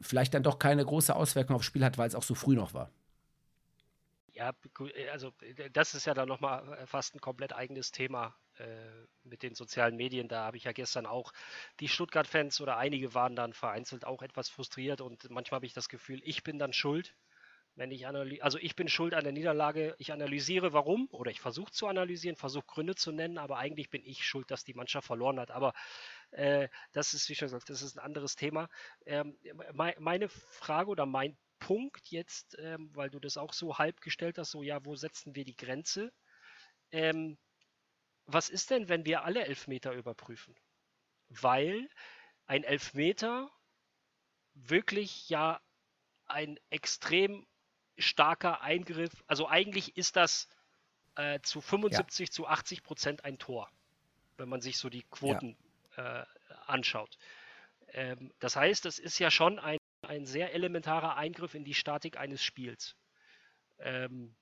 vielleicht 0.00 0.34
dann 0.34 0.42
doch 0.42 0.58
keine 0.58 0.84
große 0.84 1.14
Auswirkung 1.14 1.56
aufs 1.56 1.66
Spiel 1.66 1.84
hat, 1.84 1.98
weil 1.98 2.08
es 2.08 2.14
auch 2.14 2.22
so 2.22 2.34
früh 2.34 2.54
noch 2.54 2.74
war. 2.74 2.90
Ja, 4.32 4.52
also 5.12 5.32
das 5.72 5.94
ist 5.94 6.06
ja 6.06 6.14
dann 6.14 6.26
nochmal 6.26 6.86
fast 6.86 7.14
ein 7.14 7.20
komplett 7.20 7.52
eigenes 7.52 7.92
Thema 7.92 8.34
äh, 8.58 8.66
mit 9.22 9.44
den 9.44 9.54
sozialen 9.54 9.96
Medien. 9.96 10.26
Da 10.26 10.44
habe 10.44 10.56
ich 10.56 10.64
ja 10.64 10.72
gestern 10.72 11.06
auch 11.06 11.32
die 11.78 11.88
Stuttgart-Fans 11.88 12.60
oder 12.60 12.76
einige 12.76 13.14
waren 13.14 13.36
dann 13.36 13.52
vereinzelt 13.52 14.04
auch 14.04 14.22
etwas 14.22 14.48
frustriert 14.48 15.00
und 15.00 15.30
manchmal 15.30 15.58
habe 15.58 15.66
ich 15.66 15.72
das 15.72 15.88
Gefühl, 15.88 16.20
ich 16.24 16.42
bin 16.42 16.58
dann 16.58 16.72
schuld, 16.72 17.14
wenn 17.76 17.90
ich 17.90 18.06
also 18.06 18.58
ich 18.58 18.76
bin 18.76 18.88
schuld 18.88 19.14
an 19.14 19.24
der 19.24 19.32
Niederlage. 19.32 19.96
Ich 19.98 20.12
analysiere, 20.12 20.72
warum 20.72 21.08
oder 21.10 21.30
ich 21.32 21.40
versuche 21.40 21.72
zu 21.72 21.88
analysieren, 21.88 22.36
versuche 22.36 22.66
Gründe 22.66 22.94
zu 22.94 23.10
nennen, 23.10 23.38
aber 23.38 23.58
eigentlich 23.58 23.90
bin 23.90 24.02
ich 24.04 24.24
schuld, 24.24 24.50
dass 24.50 24.64
die 24.64 24.74
Mannschaft 24.74 25.06
verloren 25.06 25.40
hat. 25.40 25.50
Aber 25.50 25.72
äh, 26.34 26.68
das 26.92 27.14
ist, 27.14 27.28
wie 27.28 27.34
schon 27.34 27.46
gesagt, 27.46 27.70
das 27.70 27.82
ist 27.82 27.96
ein 27.96 28.04
anderes 28.04 28.36
Thema. 28.36 28.68
Ähm, 29.06 29.38
me 29.72 29.94
meine 29.98 30.28
Frage 30.28 30.90
oder 30.90 31.06
mein 31.06 31.36
Punkt 31.58 32.08
jetzt, 32.08 32.56
ähm, 32.58 32.90
weil 32.94 33.10
du 33.10 33.20
das 33.20 33.36
auch 33.36 33.52
so 33.52 33.78
halb 33.78 34.00
gestellt 34.00 34.38
hast, 34.38 34.50
so 34.50 34.62
ja, 34.62 34.84
wo 34.84 34.96
setzen 34.96 35.34
wir 35.34 35.44
die 35.44 35.56
Grenze? 35.56 36.12
Ähm, 36.90 37.38
was 38.26 38.50
ist 38.50 38.70
denn, 38.70 38.88
wenn 38.88 39.04
wir 39.04 39.24
alle 39.24 39.44
Elfmeter 39.44 39.92
überprüfen? 39.92 40.56
Weil 41.28 41.88
ein 42.46 42.64
Elfmeter 42.64 43.50
wirklich 44.54 45.28
ja 45.28 45.60
ein 46.26 46.58
extrem 46.70 47.46
starker 47.96 48.60
Eingriff, 48.60 49.22
also 49.26 49.48
eigentlich 49.48 49.96
ist 49.96 50.16
das 50.16 50.48
äh, 51.16 51.40
zu 51.40 51.60
75 51.60 52.28
ja. 52.28 52.32
zu 52.32 52.46
80 52.46 52.82
Prozent 52.82 53.24
ein 53.24 53.38
Tor, 53.38 53.70
wenn 54.36 54.48
man 54.48 54.60
sich 54.60 54.78
so 54.78 54.88
die 54.88 55.04
Quoten 55.04 55.56
äh, 55.96 56.24
anschaut. 56.66 57.16
Ähm, 57.88 58.32
das 58.40 58.56
heißt, 58.56 58.86
es 58.86 58.98
ist 58.98 59.18
ja 59.18 59.30
schon 59.30 59.58
ein, 59.58 59.78
ein 60.06 60.26
sehr 60.26 60.54
elementarer 60.54 61.16
Eingriff 61.16 61.54
in 61.54 61.64
die 61.64 61.74
Statik 61.74 62.18
eines 62.18 62.42
Spiels. 62.42 62.96
Ähm, 63.78 64.34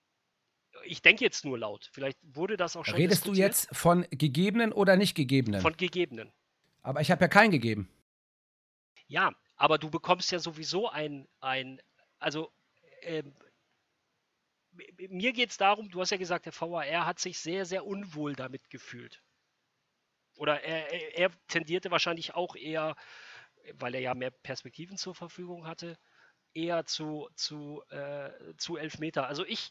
ich 0.85 1.03
denke 1.03 1.25
jetzt 1.25 1.45
nur 1.45 1.59
laut. 1.59 1.91
Vielleicht 1.93 2.19
wurde 2.23 2.57
das 2.57 2.77
auch 2.77 2.85
schon. 2.85 2.95
Redest 2.95 3.27
du 3.27 3.35
jetzt 3.35 3.69
von 3.77 4.07
gegebenen 4.11 4.73
oder 4.73 4.97
nicht 4.97 5.15
gegebenen? 5.15 5.61
Von 5.61 5.77
gegebenen. 5.77 6.33
Aber 6.83 7.01
ich 7.01 7.11
habe 7.11 7.23
ja 7.23 7.29
keinen 7.29 7.51
gegeben. 7.51 7.89
Ja, 9.07 9.33
aber 9.57 9.79
du 9.79 9.91
bekommst 9.91 10.33
ja 10.33 10.39
sowieso 10.39 10.89
ein, 10.89 11.29
ein 11.41 11.81
also 12.19 12.51
ähm, 13.03 13.35
mir 15.09 15.33
geht 15.33 15.51
es 15.51 15.59
darum, 15.59 15.91
du 15.91 16.01
hast 16.01 16.11
ja 16.11 16.17
gesagt, 16.17 16.47
der 16.47 16.59
VAR 16.59 17.05
hat 17.05 17.19
sich 17.19 17.39
sehr, 17.39 17.67
sehr 17.67 17.85
unwohl 17.85 18.35
damit 18.35 18.71
gefühlt. 18.71 19.23
Oder 20.37 20.63
er, 20.63 21.19
er 21.19 21.31
tendierte 21.49 21.91
wahrscheinlich 21.91 22.35
auch 22.35 22.57
eher, 22.57 22.97
weil 23.75 23.95
er 23.95 24.01
ja 24.01 24.15
mehr 24.15 24.31
Perspektiven 24.31 24.97
zur 24.97 25.15
Verfügung 25.15 25.67
hatte, 25.67 25.99
eher 26.55 26.85
zu, 26.85 27.29
zu, 27.35 27.83
äh, 27.91 28.31
zu 28.57 28.77
Elfmeter. 28.77 29.27
Also 29.27 29.45
ich, 29.47 29.71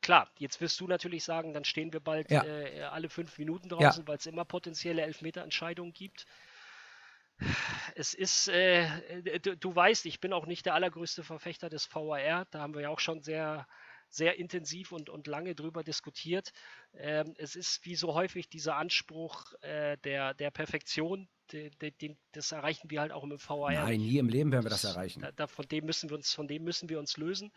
klar, 0.00 0.30
jetzt 0.38 0.60
wirst 0.60 0.80
du 0.80 0.86
natürlich 0.86 1.24
sagen, 1.24 1.52
dann 1.52 1.64
stehen 1.64 1.92
wir 1.92 2.00
bald 2.00 2.30
ja. 2.30 2.44
äh, 2.44 2.82
alle 2.82 3.08
fünf 3.08 3.38
Minuten 3.38 3.68
draußen, 3.68 4.02
ja. 4.02 4.08
weil 4.08 4.18
es 4.18 4.26
immer 4.26 4.44
potenzielle 4.44 5.02
Elfmeterentscheidungen 5.02 5.92
gibt. 5.92 6.26
Es 7.96 8.14
ist, 8.14 8.48
äh, 8.48 9.40
du, 9.40 9.56
du, 9.56 9.74
weißt, 9.74 10.06
ich 10.06 10.20
bin 10.20 10.32
auch 10.32 10.46
nicht 10.46 10.66
der 10.66 10.74
allergrößte 10.74 11.24
Verfechter 11.24 11.68
des 11.68 11.92
VAR. 11.92 12.46
Da 12.50 12.60
haben 12.60 12.74
wir 12.74 12.82
ja 12.82 12.88
auch 12.90 13.00
schon 13.00 13.22
sehr 13.22 13.66
sehr 14.08 14.38
intensiv 14.38 14.92
und, 14.92 15.10
und 15.10 15.26
lange 15.26 15.54
drüber 15.54 15.82
diskutiert. 15.82 16.52
Ähm, 16.94 17.34
es 17.38 17.56
ist 17.56 17.84
wie 17.84 17.96
so 17.96 18.14
häufig 18.14 18.48
dieser 18.48 18.76
Anspruch 18.76 19.52
äh, 19.62 19.96
der, 19.98 20.34
der 20.34 20.50
Perfektion, 20.50 21.28
den, 21.52 21.72
den, 22.00 22.16
das 22.32 22.52
erreichen 22.52 22.90
wir 22.90 23.00
halt 23.00 23.12
auch 23.12 23.24
im 23.24 23.30
VAR. 23.32 23.72
Nein, 23.72 24.00
nie 24.00 24.18
im 24.18 24.28
Leben 24.28 24.50
werden 24.52 24.64
wir 24.64 24.70
das 24.70 24.84
erreichen. 24.84 25.20
Da, 25.20 25.32
da, 25.32 25.46
von, 25.46 25.66
dem 25.68 25.84
müssen 25.84 26.08
wir 26.10 26.16
uns, 26.16 26.32
von 26.32 26.48
dem 26.48 26.64
müssen 26.64 26.88
wir 26.88 26.98
uns 26.98 27.16
lösen. 27.16 27.52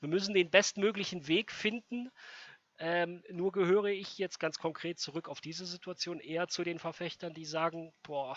Wir 0.00 0.08
müssen 0.08 0.34
den 0.34 0.50
bestmöglichen 0.50 1.26
Weg 1.28 1.50
finden. 1.52 2.10
Ähm, 2.78 3.22
nur 3.30 3.52
gehöre 3.52 3.86
ich 3.86 4.18
jetzt 4.18 4.38
ganz 4.38 4.58
konkret 4.58 4.98
zurück 4.98 5.28
auf 5.28 5.40
diese 5.40 5.66
Situation 5.66 6.20
eher 6.20 6.48
zu 6.48 6.64
den 6.64 6.78
Verfechtern, 6.78 7.32
die 7.32 7.44
sagen, 7.44 7.92
boah, 8.02 8.36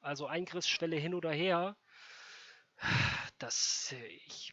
also 0.00 0.26
Eingriffsschwelle 0.26 0.96
hin 0.96 1.14
oder 1.14 1.30
her, 1.30 1.76
das, 3.38 3.94
ich 4.26 4.52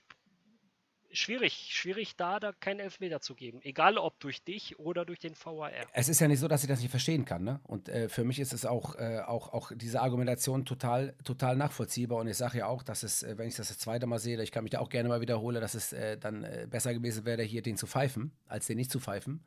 schwierig, 1.11 1.69
schwierig 1.71 2.15
da, 2.15 2.39
da 2.39 2.51
keinen 2.53 2.79
Elfmeter 2.79 3.21
zu 3.21 3.35
geben. 3.35 3.61
Egal 3.63 3.97
ob 3.97 4.19
durch 4.19 4.43
dich 4.43 4.79
oder 4.79 5.05
durch 5.05 5.19
den 5.19 5.33
VAR. 5.35 5.71
Es 5.93 6.09
ist 6.09 6.19
ja 6.19 6.27
nicht 6.27 6.39
so, 6.39 6.47
dass 6.47 6.63
ich 6.63 6.69
das 6.69 6.81
nicht 6.81 6.91
verstehen 6.91 7.25
kann. 7.25 7.43
Ne? 7.43 7.59
Und 7.63 7.89
äh, 7.89 8.09
für 8.09 8.23
mich 8.23 8.39
ist 8.39 8.53
es 8.53 8.65
auch, 8.65 8.95
äh, 8.95 9.19
auch, 9.19 9.53
auch 9.53 9.71
diese 9.75 10.01
Argumentation 10.01 10.65
total, 10.65 11.15
total 11.23 11.55
nachvollziehbar. 11.55 12.19
Und 12.19 12.27
ich 12.27 12.37
sage 12.37 12.59
ja 12.59 12.67
auch, 12.67 12.83
dass 12.83 13.03
es, 13.03 13.23
äh, 13.23 13.37
wenn 13.37 13.47
ich 13.47 13.55
das 13.55 13.69
das 13.69 13.79
zweite 13.79 14.07
Mal 14.07 14.19
sehe, 14.19 14.41
ich 14.41 14.51
kann 14.51 14.63
mich 14.63 14.71
da 14.71 14.79
auch 14.79 14.89
gerne 14.89 15.09
mal 15.09 15.21
wiederholen, 15.21 15.61
dass 15.61 15.73
es 15.73 15.93
äh, 15.93 16.17
dann 16.17 16.43
äh, 16.43 16.67
besser 16.69 16.93
gewesen 16.93 17.25
wäre, 17.25 17.43
hier 17.43 17.61
den 17.61 17.77
zu 17.77 17.87
pfeifen, 17.87 18.31
als 18.47 18.67
den 18.67 18.77
nicht 18.77 18.91
zu 18.91 18.99
pfeifen. 18.99 19.43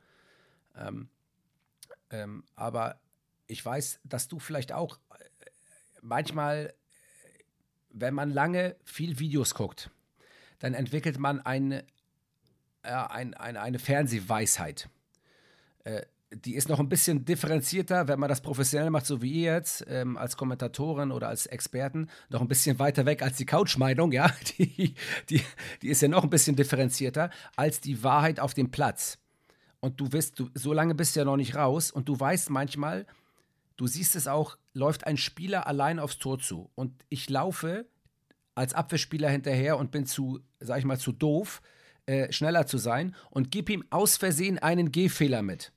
Ähm, 0.76 1.08
ähm, 2.10 2.44
aber 2.56 3.00
ich 3.46 3.64
weiß, 3.64 4.00
dass 4.04 4.28
du 4.28 4.38
vielleicht 4.38 4.72
auch 4.72 4.98
äh, 5.18 5.24
manchmal, 6.02 6.74
wenn 7.90 8.14
man 8.14 8.30
lange 8.30 8.76
viel 8.84 9.18
Videos 9.18 9.54
guckt, 9.54 9.90
dann 10.60 10.74
entwickelt 10.74 11.18
man 11.18 11.40
eine, 11.40 11.84
äh, 12.82 12.90
ein, 12.92 13.34
eine, 13.34 13.60
eine 13.60 13.78
Fernsehweisheit. 13.78 14.88
Äh, 15.84 16.02
die 16.32 16.54
ist 16.54 16.68
noch 16.68 16.78
ein 16.78 16.88
bisschen 16.88 17.24
differenzierter, 17.24 18.06
wenn 18.06 18.20
man 18.20 18.28
das 18.28 18.40
professionell 18.40 18.90
macht, 18.90 19.06
so 19.06 19.20
wie 19.20 19.32
ihr 19.32 19.54
jetzt, 19.54 19.84
ähm, 19.88 20.16
als 20.16 20.36
Kommentatorin 20.36 21.10
oder 21.10 21.28
als 21.28 21.46
Experten, 21.46 22.08
noch 22.28 22.40
ein 22.40 22.46
bisschen 22.46 22.78
weiter 22.78 23.04
weg 23.04 23.22
als 23.22 23.36
die 23.36 23.46
Couch-Meinung, 23.46 24.12
ja. 24.12 24.32
Die, 24.58 24.94
die, 25.28 25.42
die 25.82 25.88
ist 25.88 26.02
ja 26.02 26.08
noch 26.08 26.22
ein 26.22 26.30
bisschen 26.30 26.54
differenzierter 26.54 27.30
als 27.56 27.80
die 27.80 28.04
Wahrheit 28.04 28.38
auf 28.38 28.54
dem 28.54 28.70
Platz. 28.70 29.18
Und 29.80 30.00
du 30.00 30.12
wirst, 30.12 30.38
du, 30.38 30.50
so 30.54 30.72
lange 30.72 30.94
bist 30.94 31.16
du 31.16 31.20
ja 31.20 31.24
noch 31.24 31.36
nicht 31.36 31.56
raus 31.56 31.90
und 31.90 32.08
du 32.08 32.18
weißt 32.18 32.50
manchmal, 32.50 33.06
du 33.76 33.86
siehst 33.86 34.14
es 34.14 34.28
auch, 34.28 34.56
läuft 34.74 35.06
ein 35.06 35.16
Spieler 35.16 35.66
allein 35.66 35.98
aufs 35.98 36.18
Tor 36.18 36.38
zu. 36.38 36.70
Und 36.74 36.92
ich 37.08 37.28
laufe 37.28 37.86
als 38.54 38.74
Abwehrspieler 38.74 39.28
hinterher 39.28 39.78
und 39.78 39.90
bin 39.90 40.06
zu, 40.06 40.40
sag 40.58 40.78
ich 40.78 40.84
mal, 40.84 40.98
zu 40.98 41.12
doof, 41.12 41.62
äh, 42.06 42.32
schneller 42.32 42.66
zu 42.66 42.78
sein 42.78 43.14
und 43.30 43.50
gib 43.50 43.70
ihm 43.70 43.84
aus 43.90 44.16
Versehen 44.16 44.58
einen 44.58 44.92
Gehfehler 44.92 45.42
mit 45.42 45.72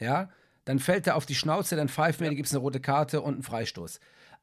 ja, 0.00 0.30
dann 0.64 0.78
fällt 0.78 1.06
er 1.06 1.16
auf 1.16 1.26
die 1.26 1.34
Schnauze, 1.34 1.76
dann 1.76 1.88
pfeift 1.88 2.20
mir, 2.20 2.26
ja. 2.26 2.30
dann 2.30 2.36
gibt 2.36 2.48
es 2.48 2.52
eine 2.52 2.60
rote 2.60 2.80
Karte 2.80 3.20
und 3.20 3.34
einen 3.34 3.42
Freistoß. 3.42 4.00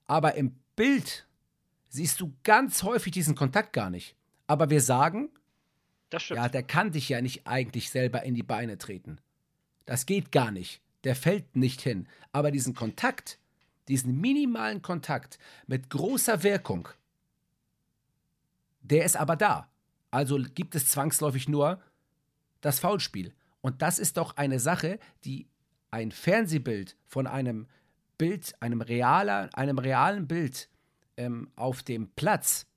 Aber 0.07 0.35
im 0.35 0.55
Bild 0.75 1.27
siehst 1.89 2.19
du 2.19 2.33
ganz 2.43 2.83
häufig 2.83 3.11
diesen 3.11 3.35
Kontakt 3.35 3.73
gar 3.73 3.89
nicht. 3.89 4.15
Aber 4.47 4.69
wir 4.69 4.81
sagen, 4.81 5.29
ja, 6.11 6.49
der 6.49 6.63
kann 6.63 6.91
dich 6.91 7.09
ja 7.09 7.21
nicht 7.21 7.47
eigentlich 7.47 7.89
selber 7.89 8.23
in 8.23 8.35
die 8.35 8.43
Beine 8.43 8.77
treten. 8.77 9.17
Das 9.85 10.05
geht 10.05 10.31
gar 10.31 10.51
nicht. 10.51 10.81
Der 11.03 11.15
fällt 11.15 11.55
nicht 11.55 11.81
hin. 11.81 12.07
Aber 12.31 12.51
diesen 12.51 12.73
Kontakt, 12.73 13.39
diesen 13.87 14.19
minimalen 14.21 14.81
Kontakt 14.81 15.39
mit 15.67 15.89
großer 15.89 16.43
Wirkung, 16.43 16.87
der 18.83 19.05
ist 19.05 19.17
aber 19.17 19.35
da. 19.35 19.69
Also 20.11 20.37
gibt 20.37 20.75
es 20.75 20.87
zwangsläufig 20.87 21.49
nur 21.49 21.81
das 22.61 22.79
Foulspiel. 22.79 23.33
Und 23.61 23.81
das 23.81 23.97
ist 23.97 24.17
doch 24.17 24.37
eine 24.37 24.59
Sache, 24.59 24.99
die 25.25 25.47
ein 25.89 26.11
Fernsehbild 26.11 26.97
von 27.05 27.27
einem 27.27 27.67
Bild, 28.17 28.53
einem, 28.61 28.81
realer, 28.81 29.49
einem 29.53 29.79
realen 29.79 30.27
Bild 30.27 30.69
ähm, 31.17 31.49
auf 31.55 31.83
dem 31.83 32.09
Platz 32.15 32.67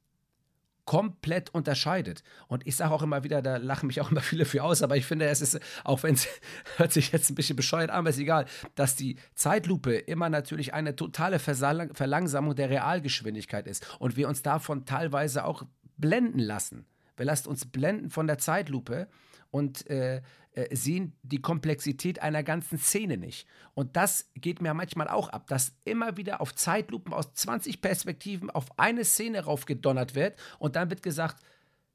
komplett 0.87 1.51
unterscheidet. 1.51 2.23
Und 2.47 2.67
ich 2.67 2.77
sage 2.77 2.95
auch 2.95 3.03
immer 3.03 3.25
wieder, 3.25 3.43
da 3.43 3.57
lachen 3.57 3.89
mich 3.89 4.01
auch 4.01 4.11
immer 4.11 4.21
viele 4.23 4.45
für 4.45 4.63
aus, 4.63 4.83
aber 4.83 4.97
ich 4.97 5.05
finde, 5.05 5.27
es 5.27 5.43
ist, 5.43 5.61
auch 5.85 6.03
wenn 6.05 6.15
es 6.15 6.29
hört 6.77 6.93
sich 6.93 7.13
jetzt 7.13 7.29
ein 7.31 7.35
bisschen 7.35 7.57
bescheuert 7.57 7.91
an, 7.91 7.99
aber 7.99 8.11
ist 8.11 8.19
egal, 8.19 8.47
dass 8.77 8.97
die 8.97 9.17
Zeitlupe 9.35 9.95
immer 9.95 10.31
natürlich 10.31 10.73
eine 10.73 10.97
totale 10.97 11.39
Verlangsamung 11.39 12.55
der 12.55 12.71
Realgeschwindigkeit 12.71 13.67
ist 13.67 13.87
und 13.99 14.17
wir 14.17 14.29
uns 14.29 14.43
davon 14.43 14.87
teilweise 14.87 15.45
auch 15.45 15.65
blenden 15.97 16.39
lassen. 16.39 16.87
Wir 17.17 17.27
lassen 17.27 17.49
uns 17.49 17.67
blenden 17.67 18.11
von 18.11 18.27
der 18.27 18.39
Zeitlupe 18.39 19.09
und 19.51 19.89
äh, 19.89 20.23
äh, 20.53 20.75
sehen 20.75 21.13
die 21.23 21.41
Komplexität 21.41 22.21
einer 22.21 22.43
ganzen 22.43 22.79
Szene 22.79 23.17
nicht. 23.17 23.47
Und 23.75 23.97
das 23.97 24.31
geht 24.35 24.61
mir 24.61 24.75
manchmal 24.75 25.09
auch 25.09 25.29
ab, 25.29 25.47
dass 25.49 25.75
immer 25.85 26.17
wieder 26.17 26.41
auf 26.41 26.55
Zeitlupen 26.55 27.13
aus 27.13 27.33
20 27.35 27.81
Perspektiven 27.81 28.51
auf 28.51 28.79
eine 28.79 29.05
Szene 29.05 29.45
raufgedonnert 29.45 30.15
wird 30.15 30.39
und 30.59 30.77
dann 30.77 30.91
wird 30.91 31.03
gesagt, 31.03 31.43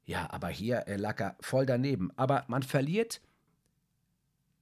ja, 0.04 0.28
aber 0.30 0.48
hier 0.48 0.88
äh, 0.88 0.96
lag 0.96 1.34
voll 1.40 1.66
daneben. 1.66 2.10
Aber 2.16 2.44
man 2.48 2.62
verliert 2.62 3.20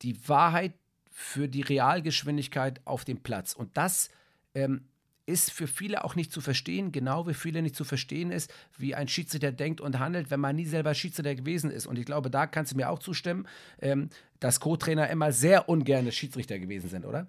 die 0.03 0.29
Wahrheit 0.29 0.75
für 1.11 1.49
die 1.49 1.63
Realgeschwindigkeit 1.63 2.81
auf 2.85 3.05
dem 3.05 3.23
Platz. 3.23 3.53
Und 3.53 3.77
das 3.77 4.11
ähm, 4.55 4.89
ist 5.31 5.53
für 5.53 5.67
viele 5.67 6.05
auch 6.05 6.15
nicht 6.15 6.33
zu 6.33 6.41
verstehen, 6.41 6.93
genau 6.93 7.27
wie 7.27 7.35
viele 7.35 7.63
nicht 7.63 7.77
zu 7.77 7.85
verstehen 7.85 8.31
ist, 8.31 8.53
wie 8.77 8.95
ein 8.95 9.09
Schiedsrichter 9.09 9.53
denkt 9.53 9.81
und 9.81 9.99
handelt, 9.99 10.31
wenn 10.31 10.41
man 10.41 10.57
nie 10.57 10.67
selber 10.67 10.95
Schiedsrichter 10.95 11.35
gewesen 11.35 11.71
ist. 11.71 11.87
Und 11.87 11.99
ich 11.99 12.05
glaube, 12.05 12.31
da 12.31 12.47
kannst 12.47 12.73
du 12.73 12.77
mir 12.77 12.91
auch 12.91 12.99
zustimmen, 12.99 13.49
ähm, 13.81 14.11
dass 14.41 14.61
Co-Trainer 14.61 15.09
immer 15.09 15.33
sehr 15.33 15.69
ungerne 15.69 16.13
Schiedsrichter 16.13 16.59
gewesen 16.59 16.91
sind, 16.91 17.05
oder? 17.05 17.27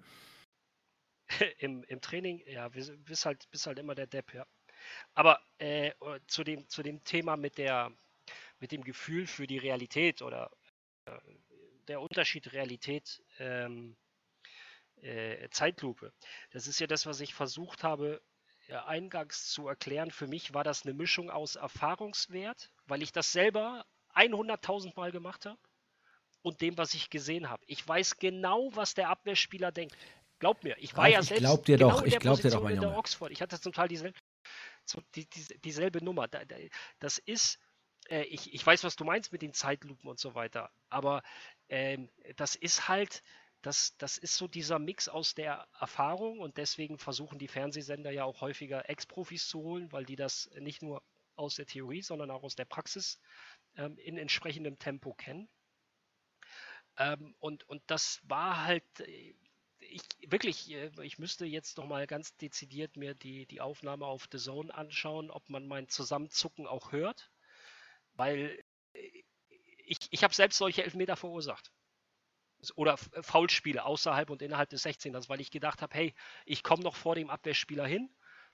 Im, 1.58 1.84
Im 1.84 2.00
Training, 2.00 2.42
ja, 2.46 2.68
bist 2.68 3.24
halt, 3.24 3.50
bist 3.50 3.66
halt 3.66 3.78
immer 3.78 3.94
der 3.94 4.06
Depp, 4.06 4.34
ja. 4.34 4.46
Aber 5.14 5.40
äh, 5.58 5.92
zu, 6.26 6.42
dem, 6.42 6.68
zu 6.68 6.82
dem 6.82 7.04
Thema 7.04 7.36
mit, 7.36 7.56
der, 7.58 7.92
mit 8.58 8.72
dem 8.72 8.82
Gefühl 8.82 9.26
für 9.26 9.46
die 9.46 9.58
Realität 9.58 10.22
oder 10.22 10.50
äh, 11.06 11.12
der 11.88 12.00
Unterschied 12.00 12.52
Realität 12.52 13.22
ähm, 13.38 13.96
äh, 15.02 15.48
Zeitlupe. 15.50 16.12
Das 16.50 16.66
ist 16.66 16.80
ja 16.80 16.86
das, 16.86 17.06
was 17.06 17.20
ich 17.20 17.34
versucht 17.34 17.84
habe, 17.84 18.22
eingangs 18.86 19.50
zu 19.50 19.68
erklären. 19.68 20.10
Für 20.10 20.26
mich 20.26 20.54
war 20.54 20.64
das 20.64 20.84
eine 20.84 20.94
Mischung 20.94 21.30
aus 21.30 21.56
Erfahrungswert, 21.56 22.70
weil 22.86 23.02
ich 23.02 23.12
das 23.12 23.32
selber 23.32 23.84
100.000 24.14 24.94
Mal 24.96 25.12
gemacht 25.12 25.46
habe 25.46 25.58
und 26.42 26.60
dem, 26.60 26.76
was 26.78 26.94
ich 26.94 27.10
gesehen 27.10 27.48
habe. 27.48 27.62
Ich 27.66 27.86
weiß 27.86 28.18
genau, 28.18 28.70
was 28.74 28.94
der 28.94 29.08
Abwehrspieler 29.08 29.72
denkt. 29.72 29.96
Glaub 30.38 30.64
mir, 30.64 30.76
ich 30.78 30.96
war 30.96 31.04
Ralf, 31.04 31.14
ja 31.14 31.22
selbst 31.22 31.40
glaub 31.40 31.64
dir 31.64 31.78
genau 31.78 31.90
doch, 31.90 32.02
ich 32.02 32.18
glaub 32.18 32.40
dir 32.40 32.50
doch, 32.50 32.62
mein 32.62 32.74
in 32.74 32.80
der 32.80 32.96
Oxford. 32.96 33.30
Ich 33.30 33.40
hatte 33.40 33.60
zum 33.60 33.72
Teil 33.72 33.88
dieselbe, 33.88 34.18
die, 35.14 35.28
die, 35.28 35.60
dieselbe 35.60 36.04
Nummer. 36.04 36.26
Das 36.98 37.18
ist, 37.18 37.60
äh, 38.08 38.22
ich, 38.24 38.52
ich 38.52 38.66
weiß, 38.66 38.82
was 38.82 38.96
du 38.96 39.04
meinst 39.04 39.32
mit 39.32 39.42
den 39.42 39.52
Zeitlupen 39.52 40.10
und 40.10 40.18
so 40.18 40.34
weiter, 40.34 40.70
aber 40.88 41.22
ähm, 41.68 42.10
das 42.36 42.56
ist 42.56 42.88
halt, 42.88 43.22
das, 43.62 43.96
das 43.96 44.18
ist 44.18 44.36
so 44.36 44.48
dieser 44.48 44.78
Mix 44.78 45.08
aus 45.08 45.34
der 45.34 45.68
Erfahrung 45.78 46.40
und 46.40 46.56
deswegen 46.56 46.98
versuchen 46.98 47.38
die 47.38 47.48
Fernsehsender 47.48 48.10
ja 48.10 48.24
auch 48.24 48.40
häufiger 48.40 48.88
Ex-Profis 48.88 49.48
zu 49.48 49.60
holen, 49.60 49.90
weil 49.92 50.04
die 50.04 50.16
das 50.16 50.50
nicht 50.58 50.82
nur 50.82 51.02
aus 51.36 51.54
der 51.54 51.66
Theorie, 51.66 52.02
sondern 52.02 52.30
auch 52.30 52.42
aus 52.42 52.56
der 52.56 52.64
Praxis 52.64 53.20
ähm, 53.76 53.96
in 53.98 54.18
entsprechendem 54.18 54.78
Tempo 54.78 55.14
kennen. 55.14 55.48
Ähm, 56.98 57.34
und, 57.38 57.68
und 57.68 57.82
das 57.86 58.20
war 58.24 58.64
halt, 58.64 58.84
äh, 59.00 59.34
ich 59.78 60.02
wirklich, 60.26 60.70
äh, 60.70 60.90
ich 61.02 61.18
müsste 61.18 61.46
jetzt 61.46 61.78
noch 61.78 61.86
mal 61.86 62.06
ganz 62.06 62.36
dezidiert 62.36 62.96
mir 62.96 63.14
die, 63.14 63.46
die 63.46 63.60
Aufnahme 63.60 64.06
auf 64.06 64.28
The 64.30 64.38
Zone 64.38 64.74
anschauen, 64.74 65.30
ob 65.30 65.48
man 65.48 65.66
mein 65.66 65.88
Zusammenzucken 65.88 66.66
auch 66.66 66.92
hört, 66.92 67.30
weil 68.14 68.62
äh, 68.92 69.22
ich, 69.84 69.98
ich 70.10 70.24
habe 70.24 70.34
selbst 70.34 70.58
solche 70.58 70.84
Elfmeter 70.84 71.16
verursacht 71.16 71.72
oder 72.76 72.96
Foulspiele 72.96 73.84
außerhalb 73.84 74.30
und 74.30 74.42
innerhalb 74.42 74.70
des 74.70 74.84
16ers, 74.84 75.28
weil 75.28 75.40
ich 75.40 75.50
gedacht 75.50 75.82
habe, 75.82 75.94
hey, 75.94 76.14
ich 76.44 76.62
komme 76.62 76.82
noch 76.82 76.96
vor 76.96 77.14
dem 77.14 77.30
Abwehrspieler 77.30 77.86
hin. 77.86 78.08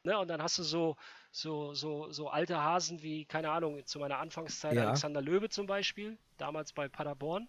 Ne, 0.05 0.17
und 0.17 0.29
dann 0.29 0.41
hast 0.41 0.57
du 0.59 0.63
so, 0.63 0.97
so, 1.33 1.75
so, 1.75 2.11
so 2.13 2.29
alte 2.29 2.63
Hasen 2.63 3.03
wie, 3.03 3.25
keine 3.25 3.51
Ahnung, 3.51 3.85
zu 3.85 3.99
meiner 3.99 4.19
Anfangszeit 4.19 4.75
ja. 4.75 4.87
Alexander 4.87 5.21
Löwe 5.21 5.49
zum 5.49 5.67
Beispiel, 5.67 6.17
damals 6.37 6.73
bei 6.73 6.89
Paderborn. 6.89 7.49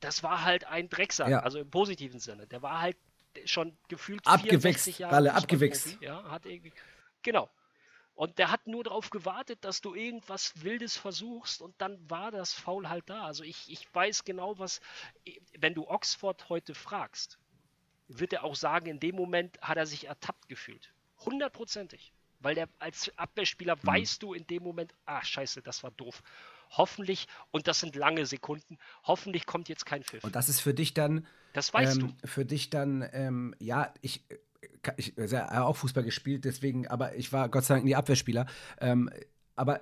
Das 0.00 0.24
war 0.24 0.44
halt 0.44 0.64
ein 0.64 0.88
Drecksack, 0.88 1.28
ja. 1.28 1.40
also 1.40 1.60
im 1.60 1.70
positiven 1.70 2.18
Sinne. 2.18 2.48
Der 2.48 2.60
war 2.60 2.80
halt 2.80 2.96
schon 3.44 3.76
gefühlt 3.88 4.26
abgewichst, 4.26 4.98
Jahre 4.98 5.14
alle 5.14 5.34
abgewichst. 5.34 5.96
Ja, 6.00 6.24
hat 6.24 6.44
irgendwie, 6.44 6.72
genau. 7.22 7.48
Und 8.16 8.38
der 8.38 8.50
hat 8.50 8.66
nur 8.66 8.82
darauf 8.82 9.10
gewartet, 9.10 9.58
dass 9.62 9.82
du 9.82 9.94
irgendwas 9.94 10.62
Wildes 10.62 10.96
versuchst 10.96 11.60
und 11.60 11.74
dann 11.78 11.98
war 12.08 12.30
das 12.30 12.54
Foul 12.54 12.88
halt 12.88 13.10
da. 13.10 13.26
Also 13.26 13.44
ich, 13.44 13.70
ich 13.70 13.94
weiß 13.94 14.24
genau, 14.24 14.58
was, 14.58 14.80
wenn 15.58 15.74
du 15.74 15.86
Oxford 15.86 16.48
heute 16.48 16.74
fragst, 16.74 17.38
wird 18.08 18.32
er 18.32 18.42
auch 18.44 18.56
sagen, 18.56 18.86
in 18.86 19.00
dem 19.00 19.16
Moment 19.16 19.60
hat 19.60 19.76
er 19.76 19.86
sich 19.86 20.06
ertappt 20.06 20.48
gefühlt. 20.48 20.94
Hundertprozentig. 21.26 22.14
Weil 22.40 22.54
der 22.54 22.70
als 22.78 23.12
Abwehrspieler 23.18 23.76
mhm. 23.76 23.86
weißt 23.86 24.22
du 24.22 24.32
in 24.32 24.46
dem 24.46 24.62
Moment, 24.62 24.94
ah 25.04 25.22
scheiße, 25.22 25.60
das 25.60 25.82
war 25.82 25.90
doof. 25.90 26.22
Hoffentlich, 26.70 27.28
und 27.50 27.68
das 27.68 27.80
sind 27.80 27.96
lange 27.96 28.24
Sekunden, 28.24 28.78
hoffentlich 29.04 29.44
kommt 29.44 29.68
jetzt 29.68 29.84
kein 29.84 30.02
Pfiff. 30.02 30.24
Und 30.24 30.34
das 30.34 30.48
ist 30.48 30.60
für 30.60 30.72
dich 30.72 30.94
dann. 30.94 31.26
Das 31.52 31.72
weißt 31.72 32.00
ähm, 32.00 32.16
du. 32.22 32.28
Für 32.28 32.46
dich 32.46 32.70
dann, 32.70 33.06
ähm, 33.12 33.54
ja, 33.58 33.92
ich 34.00 34.22
ich 34.96 35.14
habe 35.16 35.64
auch 35.64 35.76
Fußball 35.76 36.04
gespielt, 36.04 36.44
deswegen, 36.44 36.86
aber 36.88 37.14
ich 37.16 37.32
war 37.32 37.48
Gott 37.48 37.64
sei 37.64 37.74
Dank 37.74 37.84
nie 37.84 37.94
Abwehrspieler. 37.94 38.46
Ähm, 38.80 39.10
aber 39.54 39.80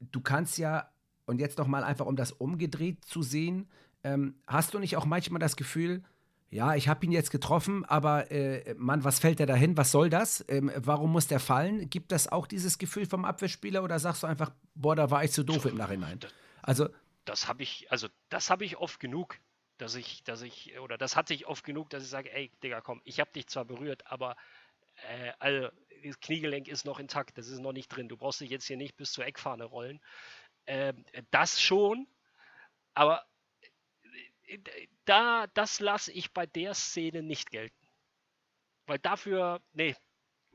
du 0.00 0.20
kannst 0.20 0.58
ja, 0.58 0.90
und 1.26 1.40
jetzt 1.40 1.58
noch 1.58 1.66
mal 1.66 1.84
einfach, 1.84 2.06
um 2.06 2.16
das 2.16 2.32
umgedreht 2.32 3.04
zu 3.04 3.22
sehen, 3.22 3.68
ähm, 4.02 4.34
hast 4.46 4.74
du 4.74 4.78
nicht 4.78 4.96
auch 4.96 5.06
manchmal 5.06 5.40
das 5.40 5.56
Gefühl, 5.56 6.02
ja, 6.50 6.76
ich 6.76 6.86
habe 6.86 7.04
ihn 7.04 7.10
jetzt 7.10 7.32
getroffen, 7.32 7.84
aber 7.84 8.30
äh, 8.30 8.74
Mann, 8.78 9.02
was 9.02 9.18
fällt 9.18 9.40
der 9.40 9.46
dahin? 9.46 9.76
Was 9.76 9.90
soll 9.90 10.08
das? 10.08 10.44
Ähm, 10.46 10.70
warum 10.76 11.10
muss 11.10 11.26
der 11.26 11.40
fallen? 11.40 11.90
Gibt 11.90 12.12
das 12.12 12.30
auch 12.30 12.46
dieses 12.46 12.78
Gefühl 12.78 13.06
vom 13.06 13.24
Abwehrspieler 13.24 13.82
oder 13.82 13.98
sagst 13.98 14.22
du 14.22 14.28
einfach, 14.28 14.52
boah, 14.74 14.94
da 14.94 15.10
war 15.10 15.24
ich 15.24 15.32
zu 15.32 15.42
doof 15.42 15.64
im 15.64 15.76
Nachhinein? 15.76 16.20
Also 16.62 16.88
das 17.24 17.48
habe 17.48 17.64
ich, 17.64 17.90
also 17.90 18.06
das 18.28 18.50
habe 18.50 18.64
ich 18.64 18.76
oft 18.76 19.00
genug 19.00 19.38
dass 19.78 19.94
ich, 19.94 20.22
dass 20.24 20.42
ich, 20.42 20.78
oder 20.80 20.98
das 20.98 21.16
hatte 21.16 21.34
ich 21.34 21.46
oft 21.46 21.64
genug, 21.64 21.90
dass 21.90 22.02
ich 22.04 22.08
sage, 22.10 22.32
ey, 22.32 22.50
Digga, 22.62 22.80
komm, 22.80 23.00
ich 23.04 23.20
habe 23.20 23.32
dich 23.32 23.46
zwar 23.48 23.64
berührt, 23.64 24.06
aber 24.06 24.36
äh, 25.08 25.32
also, 25.38 25.70
das 26.04 26.20
Kniegelenk 26.20 26.68
ist 26.68 26.84
noch 26.84 26.98
intakt, 27.00 27.38
das 27.38 27.48
ist 27.48 27.60
noch 27.60 27.72
nicht 27.72 27.88
drin. 27.88 28.08
Du 28.08 28.16
brauchst 28.16 28.40
dich 28.40 28.50
jetzt 28.50 28.66
hier 28.66 28.76
nicht 28.76 28.96
bis 28.96 29.12
zur 29.12 29.24
Eckfahne 29.26 29.64
rollen. 29.64 30.00
Äh, 30.66 30.94
das 31.30 31.60
schon, 31.62 32.06
aber 32.94 33.24
äh, 34.46 34.58
da, 35.04 35.46
das 35.54 35.80
lasse 35.80 36.12
ich 36.12 36.32
bei 36.32 36.46
der 36.46 36.74
Szene 36.74 37.22
nicht 37.22 37.50
gelten. 37.50 37.76
Weil 38.86 38.98
dafür, 38.98 39.60
nee, 39.72 39.94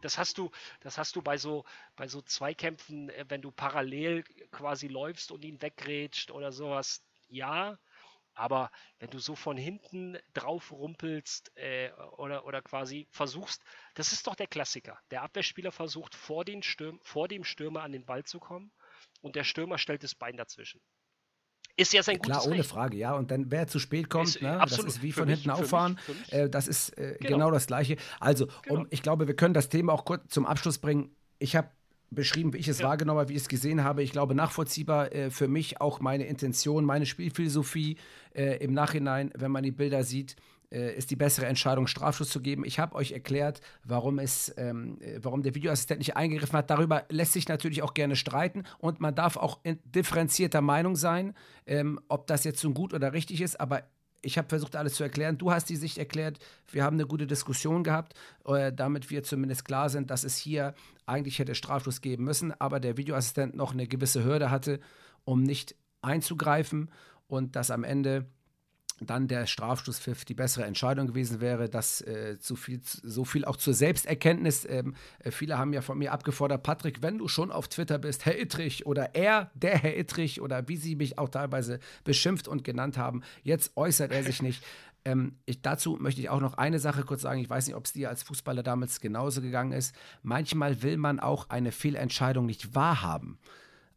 das 0.02 0.18
hast 0.18 0.38
du, 0.38 0.52
das 0.82 0.98
hast 0.98 1.16
du 1.16 1.22
bei 1.22 1.38
so, 1.38 1.66
bei 1.96 2.08
so 2.08 2.22
Zweikämpfen, 2.22 3.10
äh, 3.10 3.26
wenn 3.30 3.42
du 3.42 3.52
parallel 3.52 4.24
quasi 4.52 4.88
läufst 4.88 5.32
und 5.32 5.44
ihn 5.46 5.62
wegrätscht 5.62 6.32
oder 6.32 6.52
sowas, 6.52 7.04
ja. 7.30 7.78
Aber 8.34 8.72
wenn 9.00 9.10
du 9.10 9.20
so 9.20 9.36
von 9.36 9.58
hinten 9.58 10.18
drauf 10.34 10.72
rumpelst 10.72 11.52
äh, 11.56 11.92
oder, 12.18 12.46
oder 12.46 12.62
quasi 12.62 13.08
versuchst, 13.12 13.62
das 13.96 14.14
ist 14.14 14.28
doch 14.28 14.36
der 14.36 14.48
Klassiker. 14.48 15.00
Der 15.12 15.24
Abwehrspieler 15.24 15.72
versucht 15.72 16.16
vor, 16.16 16.46
den 16.46 16.64
Stürm, 16.64 17.00
vor 17.02 17.28
dem 17.28 17.44
Stürmer 17.44 17.84
an 17.84 17.92
den 17.92 18.06
Ball 18.06 18.24
zu 18.24 18.40
kommen 18.40 18.72
und 19.22 19.36
der 19.36 19.44
Stürmer 19.44 19.78
stellt 19.78 20.04
das 20.04 20.16
Bein 20.16 20.38
dazwischen. 20.38 20.82
Ist 21.76 21.94
ja 21.94 22.04
sein 22.04 22.20
Klar, 22.20 22.46
ohne 22.46 22.60
Recht. 22.60 22.70
Frage, 22.70 22.98
ja. 22.98 23.14
Und 23.14 23.32
dann, 23.32 23.52
wer 23.52 23.68
zu 23.68 23.80
spät 23.80 24.10
kommt, 24.10 24.28
ist, 24.28 24.42
ne, 24.42 24.60
das 24.62 24.80
ist 24.80 25.02
wie 25.02 25.14
von 25.14 25.28
mich, 25.28 25.36
hinten 25.36 25.52
auffahren. 25.52 25.98
Mich, 26.08 26.20
mich. 26.20 26.34
Äh, 26.34 26.50
das 26.50 26.68
ist 26.68 26.90
äh, 26.98 27.16
genau. 27.20 27.38
genau. 27.38 27.52
das 27.52 27.68
Gleiche. 27.68 27.96
Also, 28.20 28.48
genau. 28.64 28.82
um, 28.82 28.88
ich 28.90 29.02
glaube, 29.02 29.28
wir 29.28 29.36
können 29.36 29.54
das 29.54 29.70
Thema 29.70 29.94
auch 29.94 30.04
kurz 30.04 30.30
zum 30.30 30.46
Abschluss 30.46 30.80
bringen. 30.80 31.16
Ich 31.38 31.56
habe 31.56 31.70
beschrieben, 32.12 32.54
wie 32.54 32.58
ich 32.58 32.68
es 32.68 32.80
ja. 32.80 32.88
wahrgenommen 32.88 33.20
habe, 33.20 33.30
wie 33.30 33.36
ich 33.36 33.42
es 33.42 33.50
gesehen 33.50 33.84
habe. 33.84 34.04
Ich 34.04 34.12
glaube, 34.12 34.36
nachvollziehbar 34.36 35.14
äh, 35.14 35.30
für 35.30 35.48
mich 35.48 35.82
auch 35.82 36.00
meine 36.00 36.26
Intention, 36.26 36.86
meine 36.86 37.06
Spielphilosophie 37.06 37.98
äh, 38.36 38.58
im 38.64 38.74
Nachhinein, 38.74 39.32
wenn 39.36 39.52
man 39.52 39.64
die 39.64 39.72
Bilder 39.72 40.04
sieht 40.04 40.36
äh, 40.72 40.96
ist 40.96 41.12
die 41.12 41.16
bessere 41.16 41.48
Entscheidung, 41.48 41.88
Strafschuss 41.88 42.30
zu 42.30 42.42
geben. 42.42 42.64
Ich 42.66 42.80
habe 42.80 42.96
euch 42.96 43.12
erklärt, 43.12 43.62
warum, 43.84 44.20
es, 44.20 44.54
ähm, 44.58 45.00
äh, 45.02 45.20
warum 45.22 45.42
der 45.42 45.56
Videoassistent 45.56 46.00
nicht 46.00 46.16
eingegriffen 46.16 46.58
hat. 46.58 46.70
Darüber 46.70 47.06
lässt 47.10 47.34
sich 47.34 47.48
natürlich 47.48 47.82
auch 47.82 47.94
gerne 47.94 48.16
streiten 48.16 48.64
und 48.78 49.00
man 49.00 49.16
darf 49.16 49.38
auch 49.38 49.60
in 49.64 49.80
differenzierter 49.84 50.62
Meinung 50.62 50.96
sein, 50.96 51.34
ähm, 51.66 52.00
ob 52.08 52.28
das 52.28 52.44
jetzt 52.44 52.60
so 52.60 52.72
gut 52.72 52.94
oder 52.94 53.14
richtig 53.14 53.42
ist. 53.42 53.60
Aber 53.60 53.84
ich 54.22 54.38
habe 54.38 54.50
versucht, 54.50 54.76
alles 54.76 54.96
zu 54.96 55.04
erklären. 55.04 55.38
Du 55.38 55.52
hast 55.52 55.70
die 55.70 55.76
Sicht 55.76 55.98
erklärt. 55.98 56.40
Wir 56.72 56.84
haben 56.84 56.96
eine 56.96 57.06
gute 57.06 57.28
Diskussion 57.28 57.84
gehabt, 57.84 58.14
äh, 58.46 58.74
damit 58.74 59.10
wir 59.10 59.24
zumindest 59.24 59.66
klar 59.66 59.90
sind, 59.90 60.12
dass 60.12 60.24
es 60.24 60.38
hier 60.38 60.74
eigentlich 61.06 61.40
hätte 61.40 61.56
Strafschuss 61.56 62.02
geben 62.02 62.26
müssen, 62.26 62.54
aber 62.60 62.80
der 62.80 62.98
Videoassistent 62.98 63.56
noch 63.56 63.74
eine 63.74 63.88
gewisse 63.88 64.24
Hürde 64.24 64.52
hatte, 64.52 64.80
um 65.24 65.44
nicht 65.44 65.76
einzugreifen 66.02 66.92
und 67.28 67.56
dass 67.56 67.72
am 67.72 67.84
Ende 67.84 68.26
dann 69.02 69.28
der 69.28 69.46
Strafstoßpfiff 69.46 70.26
die 70.26 70.34
bessere 70.34 70.66
Entscheidung 70.66 71.08
gewesen 71.08 71.42
wäre, 71.42 71.70
dass 71.70 72.02
äh, 72.02 72.38
zu 72.40 72.56
viel, 72.56 72.82
so 72.84 73.26
viel 73.26 73.46
auch 73.46 73.58
zur 73.58 73.74
Selbsterkenntnis. 73.74 74.66
Ähm, 74.70 74.96
äh, 75.20 75.32
viele 75.32 75.58
haben 75.58 75.74
ja 75.74 75.82
von 75.82 75.98
mir 75.98 76.12
abgefordert, 76.12 76.64
Patrick, 76.64 77.02
wenn 77.02 77.18
du 77.18 77.28
schon 77.28 77.52
auf 77.52 77.68
Twitter 77.68 77.98
bist, 77.98 78.26
Herr 78.26 78.40
Ittrich 78.40 78.86
oder 78.86 79.16
er, 79.16 79.52
der 79.54 79.78
Herr 79.78 79.98
Ittrich 79.98 80.42
oder 80.42 80.68
wie 80.68 80.78
sie 80.78 80.96
mich 80.96 81.18
auch 81.18 81.30
teilweise 81.30 81.80
beschimpft 82.04 82.48
und 82.48 82.64
genannt 82.64 82.98
haben, 82.98 83.24
jetzt 83.44 83.76
äußert 83.76 84.12
er 84.12 84.24
sich 84.24 84.42
nicht. 84.42 84.64
Ähm, 85.06 85.38
ich, 85.46 85.62
dazu 85.62 85.98
möchte 86.00 86.22
ich 86.22 86.30
auch 86.30 86.42
noch 86.42 86.56
eine 86.56 86.80
Sache 86.80 87.04
kurz 87.04 87.22
sagen. 87.22 87.40
Ich 87.40 87.50
weiß 87.50 87.68
nicht, 87.68 87.76
ob 87.76 87.86
es 87.86 87.94
dir 87.94 88.10
als 88.10 88.24
Fußballer 88.24 88.64
damals 88.64 89.00
genauso 89.00 89.42
gegangen 89.42 89.72
ist. 89.72 89.96
Manchmal 90.24 90.82
will 90.82 90.98
man 90.98 91.20
auch 91.20 91.50
eine 91.50 91.72
Fehlentscheidung 91.72 92.46
nicht 92.46 92.76
wahrhaben. 92.76 93.40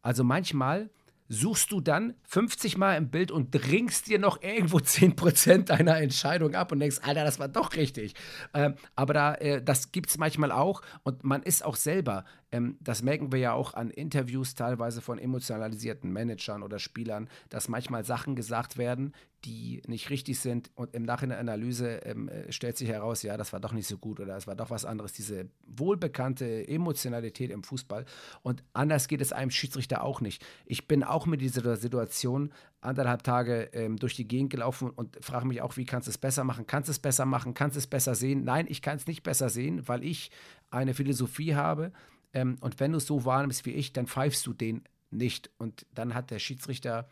Also 0.01 0.23
manchmal 0.23 0.89
suchst 1.33 1.71
du 1.71 1.81
dann 1.81 2.13
50 2.23 2.77
Mal 2.77 2.95
im 2.95 3.09
Bild 3.09 3.31
und 3.31 3.51
dringst 3.51 4.07
dir 4.07 4.19
noch 4.19 4.41
irgendwo 4.41 4.77
10% 4.79 5.65
deiner 5.65 5.97
Entscheidung 5.97 6.55
ab 6.55 6.71
und 6.71 6.79
denkst, 6.79 6.99
Alter, 7.01 7.23
das 7.23 7.39
war 7.39 7.47
doch 7.47 7.75
richtig. 7.75 8.13
Ähm, 8.53 8.75
aber 8.95 9.13
da, 9.13 9.35
äh, 9.35 9.61
das 9.61 9.91
gibt 9.91 10.09
es 10.09 10.17
manchmal 10.17 10.51
auch 10.51 10.81
und 11.03 11.23
man 11.23 11.43
ist 11.43 11.65
auch 11.65 11.75
selber 11.75 12.25
ähm, 12.53 12.77
das 12.79 13.01
merken 13.01 13.31
wir 13.31 13.39
ja 13.39 13.53
auch 13.53 13.73
an 13.73 13.89
Interviews 13.89 14.53
teilweise 14.53 15.01
von 15.01 15.17
emotionalisierten 15.17 16.11
Managern 16.11 16.61
oder 16.61 16.77
Spielern, 16.77 17.27
dass 17.49 17.67
manchmal 17.67 18.05
Sachen 18.05 18.35
gesagt 18.35 18.77
werden, 18.77 19.13
die 19.45 19.81
nicht 19.87 20.09
richtig 20.09 20.39
sind 20.39 20.71
und 20.75 20.93
im 20.93 21.03
Nachhinein 21.03 21.39
Analyse 21.39 21.97
ähm, 22.05 22.29
äh, 22.29 22.51
stellt 22.51 22.77
sich 22.77 22.89
heraus, 22.89 23.23
ja, 23.23 23.37
das 23.37 23.53
war 23.53 23.59
doch 23.59 23.73
nicht 23.73 23.87
so 23.87 23.97
gut 23.97 24.19
oder 24.19 24.35
es 24.37 24.47
war 24.47 24.55
doch 24.55 24.69
was 24.69 24.85
anderes. 24.85 25.13
Diese 25.13 25.49
wohlbekannte 25.65 26.67
Emotionalität 26.67 27.51
im 27.51 27.63
Fußball 27.63 28.05
und 28.41 28.63
anders 28.73 29.07
geht 29.07 29.21
es 29.21 29.33
einem 29.33 29.51
Schiedsrichter 29.51 30.03
auch 30.03 30.21
nicht. 30.21 30.45
Ich 30.65 30.87
bin 30.87 31.03
auch 31.03 31.25
mit 31.25 31.41
dieser 31.41 31.75
Situation 31.77 32.51
anderthalb 32.81 33.23
Tage 33.23 33.69
ähm, 33.73 33.97
durch 33.97 34.15
die 34.15 34.27
Gegend 34.27 34.49
gelaufen 34.49 34.89
und 34.89 35.17
frage 35.23 35.47
mich 35.47 35.61
auch, 35.61 35.77
wie 35.77 35.85
kannst 35.85 36.07
du 36.07 36.11
es 36.11 36.17
besser 36.17 36.43
machen? 36.43 36.67
Kannst 36.67 36.89
du 36.89 36.91
es 36.91 36.99
besser 36.99 37.25
machen? 37.25 37.53
Kannst 37.53 37.75
du 37.75 37.79
es 37.79 37.87
besser 37.87 38.15
sehen? 38.15 38.43
Nein, 38.43 38.65
ich 38.69 38.81
kann 38.81 38.97
es 38.97 39.07
nicht 39.07 39.23
besser 39.23 39.49
sehen, 39.49 39.87
weil 39.87 40.03
ich 40.03 40.31
eine 40.69 40.93
Philosophie 40.93 41.55
habe, 41.55 41.91
ähm, 42.33 42.57
und 42.59 42.79
wenn 42.79 42.91
du 42.91 42.99
so 42.99 43.25
wahrnimmst 43.25 43.65
wie 43.65 43.71
ich, 43.71 43.93
dann 43.93 44.07
pfeifst 44.07 44.45
du 44.45 44.53
den 44.53 44.83
nicht. 45.11 45.51
Und 45.57 45.85
dann 45.93 46.13
hat 46.15 46.31
der 46.31 46.39
Schiedsrichter, 46.39 47.07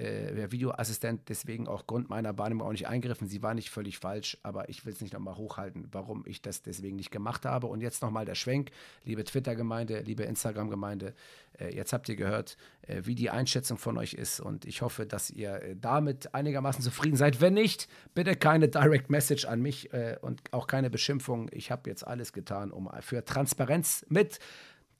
äh, 0.00 0.34
der 0.34 0.50
Videoassistent, 0.50 1.28
deswegen 1.28 1.68
auch 1.68 1.86
Grund 1.86 2.08
meiner 2.08 2.38
Wahrnehmung 2.38 2.66
auch 2.66 2.72
nicht 2.72 2.88
eingegriffen. 2.88 3.28
Sie 3.28 3.42
war 3.42 3.52
nicht 3.52 3.68
völlig 3.68 3.98
falsch, 3.98 4.38
aber 4.42 4.70
ich 4.70 4.86
will 4.86 4.94
es 4.94 5.02
nicht 5.02 5.12
nochmal 5.12 5.36
hochhalten, 5.36 5.88
warum 5.92 6.24
ich 6.26 6.40
das 6.40 6.62
deswegen 6.62 6.96
nicht 6.96 7.10
gemacht 7.10 7.44
habe. 7.44 7.66
Und 7.66 7.82
jetzt 7.82 8.00
nochmal 8.00 8.24
der 8.24 8.34
Schwenk, 8.34 8.70
liebe 9.04 9.22
Twitter-Gemeinde, 9.24 10.00
liebe 10.00 10.22
Instagram-Gemeinde. 10.22 11.12
Äh, 11.58 11.74
jetzt 11.74 11.92
habt 11.92 12.08
ihr 12.08 12.16
gehört, 12.16 12.56
äh, 12.82 13.02
wie 13.04 13.14
die 13.14 13.28
Einschätzung 13.28 13.76
von 13.76 13.98
euch 13.98 14.14
ist. 14.14 14.40
Und 14.40 14.64
ich 14.64 14.80
hoffe, 14.80 15.04
dass 15.04 15.30
ihr 15.30 15.62
äh, 15.62 15.76
damit 15.76 16.34
einigermaßen 16.34 16.82
zufrieden 16.82 17.16
seid. 17.16 17.42
Wenn 17.42 17.54
nicht, 17.54 17.86
bitte 18.14 18.36
keine 18.36 18.68
Direct 18.68 19.10
Message 19.10 19.44
an 19.44 19.60
mich 19.60 19.92
äh, 19.92 20.16
und 20.22 20.40
auch 20.52 20.66
keine 20.66 20.88
Beschimpfung. 20.88 21.50
Ich 21.52 21.70
habe 21.70 21.90
jetzt 21.90 22.06
alles 22.06 22.32
getan, 22.32 22.70
um 22.70 22.88
für 23.00 23.22
Transparenz 23.24 24.06
mit 24.08 24.38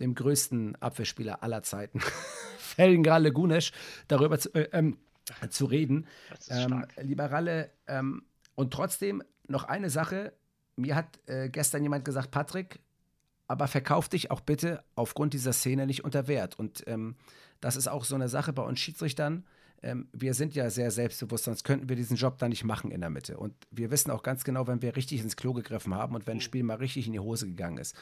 dem 0.00 0.14
größten 0.14 0.76
Abwehrspieler 0.76 1.42
aller 1.42 1.62
Zeiten, 1.62 2.00
Felgengralle 2.58 3.32
Gunesch, 3.32 3.72
darüber 4.08 4.38
zu, 4.38 4.54
äh, 4.54 4.68
ähm, 4.72 4.98
zu 5.50 5.66
reden. 5.66 6.06
Ähm, 6.48 6.84
lieber 7.00 7.30
Ralle, 7.30 7.70
ähm, 7.86 8.22
und 8.54 8.72
trotzdem 8.72 9.22
noch 9.48 9.64
eine 9.64 9.90
Sache. 9.90 10.32
Mir 10.76 10.94
hat 10.94 11.18
äh, 11.26 11.48
gestern 11.48 11.82
jemand 11.82 12.04
gesagt, 12.04 12.30
Patrick, 12.30 12.80
aber 13.46 13.68
verkauf 13.68 14.08
dich 14.08 14.30
auch 14.30 14.40
bitte 14.40 14.84
aufgrund 14.94 15.34
dieser 15.34 15.52
Szene 15.52 15.86
nicht 15.86 16.04
unter 16.04 16.28
Wert. 16.28 16.58
Und 16.58 16.84
ähm, 16.86 17.16
das 17.60 17.76
ist 17.76 17.88
auch 17.88 18.04
so 18.04 18.14
eine 18.14 18.28
Sache 18.28 18.52
bei 18.52 18.62
uns 18.62 18.78
Schiedsrichtern. 18.78 19.44
Ähm, 19.82 20.08
wir 20.12 20.34
sind 20.34 20.54
ja 20.54 20.70
sehr 20.70 20.90
selbstbewusst, 20.90 21.44
sonst 21.44 21.64
könnten 21.64 21.88
wir 21.88 21.96
diesen 21.96 22.16
Job 22.16 22.38
da 22.38 22.48
nicht 22.48 22.64
machen 22.64 22.90
in 22.90 23.00
der 23.00 23.10
Mitte. 23.10 23.38
Und 23.38 23.54
wir 23.70 23.90
wissen 23.90 24.10
auch 24.10 24.22
ganz 24.22 24.44
genau, 24.44 24.66
wenn 24.66 24.82
wir 24.82 24.94
richtig 24.94 25.20
ins 25.20 25.36
Klo 25.36 25.52
gegriffen 25.52 25.94
haben 25.94 26.14
und 26.14 26.26
wenn 26.26 26.34
ein 26.34 26.36
mhm. 26.36 26.42
Spiel 26.42 26.62
mal 26.62 26.76
richtig 26.76 27.06
in 27.06 27.12
die 27.12 27.20
Hose 27.20 27.46
gegangen 27.46 27.78
ist. 27.78 27.96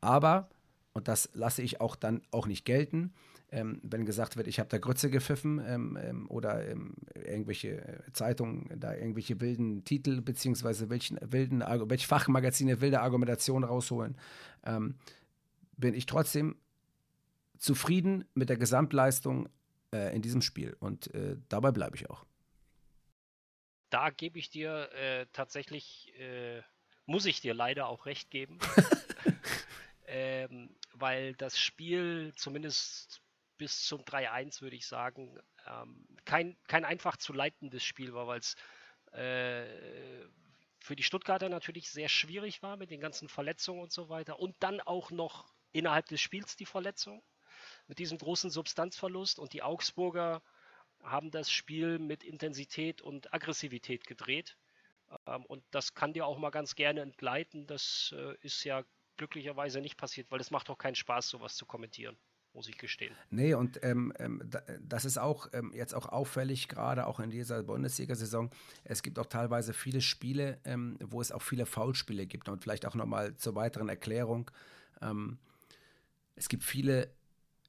Aber 0.00 0.48
und 0.92 1.08
das 1.08 1.30
lasse 1.32 1.62
ich 1.62 1.80
auch 1.80 1.96
dann 1.96 2.22
auch 2.30 2.46
nicht 2.46 2.64
gelten. 2.64 3.12
Ähm, 3.50 3.80
wenn 3.82 4.06
gesagt 4.06 4.36
wird, 4.36 4.46
ich 4.46 4.58
habe 4.58 4.70
da 4.70 4.78
Grütze 4.78 5.10
gepfiffen 5.10 5.62
ähm, 5.66 5.98
ähm, 6.00 6.30
oder 6.30 6.66
ähm, 6.66 6.94
irgendwelche 7.14 7.86
äh, 7.86 8.12
Zeitungen 8.14 8.68
da 8.80 8.94
irgendwelche 8.94 9.42
wilden 9.42 9.84
Titel 9.84 10.22
beziehungsweise 10.22 10.88
welchen 10.88 11.18
wilden 11.20 11.60
welche 11.60 12.06
Fachmagazine 12.06 12.80
wilde 12.80 13.02
Argumentationen 13.02 13.68
rausholen, 13.68 14.16
ähm, 14.64 14.94
bin 15.76 15.92
ich 15.92 16.06
trotzdem 16.06 16.56
zufrieden 17.58 18.24
mit 18.34 18.48
der 18.48 18.56
Gesamtleistung 18.56 19.48
äh, 19.92 20.14
in 20.16 20.22
diesem 20.22 20.40
Spiel 20.40 20.74
und 20.80 21.12
äh, 21.14 21.36
dabei 21.48 21.72
bleibe 21.72 21.96
ich 21.96 22.08
auch. 22.08 22.24
Da 23.90 24.08
gebe 24.08 24.38
ich 24.38 24.48
dir 24.48 24.90
äh, 24.94 25.26
tatsächlich, 25.34 26.12
äh, 26.18 26.62
muss 27.04 27.26
ich 27.26 27.42
dir 27.42 27.52
leider 27.52 27.88
auch 27.88 28.06
recht 28.06 28.30
geben. 28.30 28.58
ähm, 30.06 30.70
weil 30.94 31.34
das 31.34 31.58
Spiel 31.58 32.32
zumindest 32.36 33.22
bis 33.58 33.84
zum 33.84 34.02
3-1, 34.02 34.60
würde 34.60 34.76
ich 34.76 34.86
sagen, 34.86 35.38
ähm, 35.66 36.06
kein, 36.24 36.56
kein 36.66 36.84
einfach 36.84 37.16
zu 37.16 37.32
leitendes 37.32 37.84
Spiel 37.84 38.12
war, 38.14 38.26
weil 38.26 38.40
es 38.40 38.56
äh, 39.12 39.64
für 40.80 40.96
die 40.96 41.02
Stuttgarter 41.02 41.48
natürlich 41.48 41.90
sehr 41.90 42.08
schwierig 42.08 42.62
war 42.62 42.76
mit 42.76 42.90
den 42.90 43.00
ganzen 43.00 43.28
Verletzungen 43.28 43.80
und 43.80 43.92
so 43.92 44.08
weiter. 44.08 44.40
Und 44.40 44.56
dann 44.60 44.80
auch 44.80 45.10
noch 45.10 45.52
innerhalb 45.72 46.06
des 46.06 46.20
Spiels 46.20 46.56
die 46.56 46.66
Verletzung 46.66 47.22
mit 47.86 47.98
diesem 47.98 48.18
großen 48.18 48.50
Substanzverlust. 48.50 49.38
Und 49.38 49.52
die 49.52 49.62
Augsburger 49.62 50.42
haben 51.02 51.30
das 51.30 51.50
Spiel 51.50 51.98
mit 51.98 52.24
Intensität 52.24 53.00
und 53.00 53.32
Aggressivität 53.32 54.06
gedreht. 54.06 54.56
Ähm, 55.26 55.44
und 55.46 55.64
das 55.70 55.94
kann 55.94 56.12
dir 56.12 56.26
auch 56.26 56.38
mal 56.38 56.50
ganz 56.50 56.74
gerne 56.74 57.00
entgleiten. 57.00 57.66
Das 57.66 58.12
äh, 58.16 58.36
ist 58.40 58.64
ja 58.64 58.82
glücklicherweise 59.16 59.80
nicht 59.80 59.96
passiert, 59.96 60.30
weil 60.30 60.40
es 60.40 60.50
macht 60.50 60.70
auch 60.70 60.78
keinen 60.78 60.94
Spaß, 60.94 61.28
sowas 61.28 61.54
zu 61.56 61.66
kommentieren, 61.66 62.16
muss 62.52 62.68
ich 62.68 62.78
gestehen. 62.78 63.14
Nee, 63.30 63.54
und 63.54 63.82
ähm, 63.82 64.12
ähm, 64.18 64.48
das 64.80 65.04
ist 65.04 65.18
auch 65.18 65.48
ähm, 65.52 65.72
jetzt 65.74 65.94
auch 65.94 66.06
auffällig, 66.06 66.68
gerade 66.68 67.06
auch 67.06 67.20
in 67.20 67.30
dieser 67.30 67.62
Bundesliga-Saison. 67.62 68.50
Es 68.84 69.02
gibt 69.02 69.18
auch 69.18 69.26
teilweise 69.26 69.72
viele 69.72 70.00
Spiele, 70.00 70.60
ähm, 70.64 70.98
wo 71.00 71.20
es 71.20 71.32
auch 71.32 71.42
viele 71.42 71.66
Foulspiele 71.66 72.26
gibt. 72.26 72.48
Und 72.48 72.62
vielleicht 72.62 72.86
auch 72.86 72.94
nochmal 72.94 73.36
zur 73.36 73.54
weiteren 73.54 73.88
Erklärung. 73.88 74.50
Ähm, 75.00 75.38
es 76.34 76.48
gibt 76.48 76.64
viele 76.64 77.10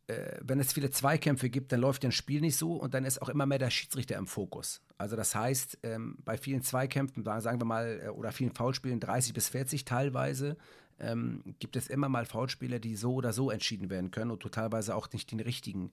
äh, 0.07 0.37
wenn 0.41 0.59
es 0.59 0.73
viele 0.73 0.89
Zweikämpfe 0.89 1.49
gibt, 1.49 1.71
dann 1.71 1.79
läuft 1.79 2.03
das 2.03 2.13
Spiel 2.13 2.41
nicht 2.41 2.57
so 2.57 2.75
und 2.75 2.93
dann 2.93 3.05
ist 3.05 3.21
auch 3.21 3.29
immer 3.29 3.45
mehr 3.45 3.59
der 3.59 3.69
Schiedsrichter 3.69 4.17
im 4.17 4.27
Fokus. 4.27 4.81
Also 4.97 5.15
das 5.15 5.33
heißt, 5.33 5.79
ähm, 5.83 6.17
bei 6.25 6.37
vielen 6.37 6.61
Zweikämpfen, 6.61 7.23
sagen 7.23 7.61
wir 7.61 7.65
mal, 7.65 8.01
äh, 8.03 8.09
oder 8.09 8.31
vielen 8.31 8.53
Foulspielen, 8.53 8.99
30 8.99 9.33
bis 9.33 9.49
40 9.49 9.85
teilweise, 9.85 10.57
ähm, 10.99 11.55
gibt 11.59 11.75
es 11.75 11.87
immer 11.87 12.09
mal 12.09 12.25
Foulspiele, 12.25 12.79
die 12.79 12.95
so 12.95 13.13
oder 13.13 13.33
so 13.33 13.51
entschieden 13.51 13.89
werden 13.89 14.11
können 14.11 14.31
und 14.31 14.43
du 14.43 14.49
teilweise 14.49 14.95
auch 14.95 15.11
nicht 15.11 15.31
den 15.31 15.39
richtigen 15.39 15.91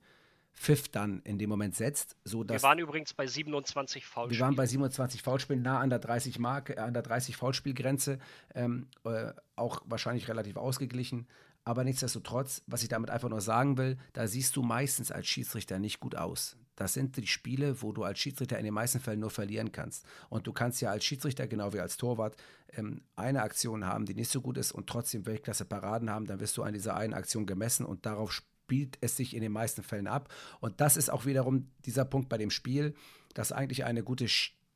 Pfiff 0.52 0.88
dann 0.88 1.20
in 1.22 1.38
dem 1.38 1.48
Moment 1.48 1.76
setzt. 1.76 2.16
So 2.24 2.44
dass 2.44 2.62
wir 2.62 2.68
waren 2.68 2.78
übrigens 2.78 3.14
bei 3.14 3.26
27 3.26 4.04
Foulspielen. 4.04 4.38
Wir 4.38 4.44
waren 4.44 4.56
bei 4.56 4.66
27 4.66 5.22
Foulspielen, 5.22 5.62
nah 5.62 5.78
an 5.78 5.90
der 5.90 5.98
30 5.98 6.38
Mark, 6.38 6.76
an 6.78 6.92
der 6.92 7.02
30 7.02 7.36
Foulspielgrenze, 7.36 8.18
ähm, 8.54 8.88
äh, 9.04 9.32
auch 9.56 9.82
wahrscheinlich 9.86 10.28
relativ 10.28 10.56
ausgeglichen. 10.56 11.26
Aber 11.64 11.84
nichtsdestotrotz, 11.84 12.62
was 12.66 12.82
ich 12.82 12.88
damit 12.88 13.10
einfach 13.10 13.28
nur 13.28 13.40
sagen 13.40 13.76
will, 13.78 13.98
da 14.12 14.26
siehst 14.26 14.56
du 14.56 14.62
meistens 14.62 15.12
als 15.12 15.26
Schiedsrichter 15.26 15.78
nicht 15.78 16.00
gut 16.00 16.16
aus. 16.16 16.56
Das 16.80 16.94
sind 16.94 17.18
die 17.18 17.26
Spiele, 17.26 17.82
wo 17.82 17.92
du 17.92 18.04
als 18.04 18.20
Schiedsrichter 18.20 18.56
in 18.58 18.64
den 18.64 18.72
meisten 18.72 19.00
Fällen 19.00 19.20
nur 19.20 19.28
verlieren 19.28 19.70
kannst. 19.70 20.06
Und 20.30 20.46
du 20.46 20.54
kannst 20.54 20.80
ja 20.80 20.90
als 20.90 21.04
Schiedsrichter, 21.04 21.46
genau 21.46 21.74
wie 21.74 21.80
als 21.80 21.98
Torwart, 21.98 22.36
ähm, 22.72 23.02
eine 23.16 23.42
Aktion 23.42 23.84
haben, 23.84 24.06
die 24.06 24.14
nicht 24.14 24.30
so 24.30 24.40
gut 24.40 24.56
ist 24.56 24.72
und 24.72 24.86
trotzdem 24.86 25.26
Weltklasse 25.26 25.66
Paraden 25.66 26.08
haben. 26.08 26.24
Dann 26.24 26.40
wirst 26.40 26.56
du 26.56 26.62
an 26.62 26.72
dieser 26.72 26.96
einen 26.96 27.12
Aktion 27.12 27.44
gemessen 27.44 27.84
und 27.84 28.06
darauf 28.06 28.32
spielt 28.32 28.96
es 29.02 29.14
sich 29.14 29.36
in 29.36 29.42
den 29.42 29.52
meisten 29.52 29.82
Fällen 29.82 30.06
ab. 30.06 30.32
Und 30.60 30.80
das 30.80 30.96
ist 30.96 31.10
auch 31.10 31.26
wiederum 31.26 31.70
dieser 31.84 32.06
Punkt 32.06 32.30
bei 32.30 32.38
dem 32.38 32.50
Spiel, 32.50 32.94
dass 33.34 33.52
eigentlich 33.52 33.84
eine 33.84 34.02
gute 34.02 34.26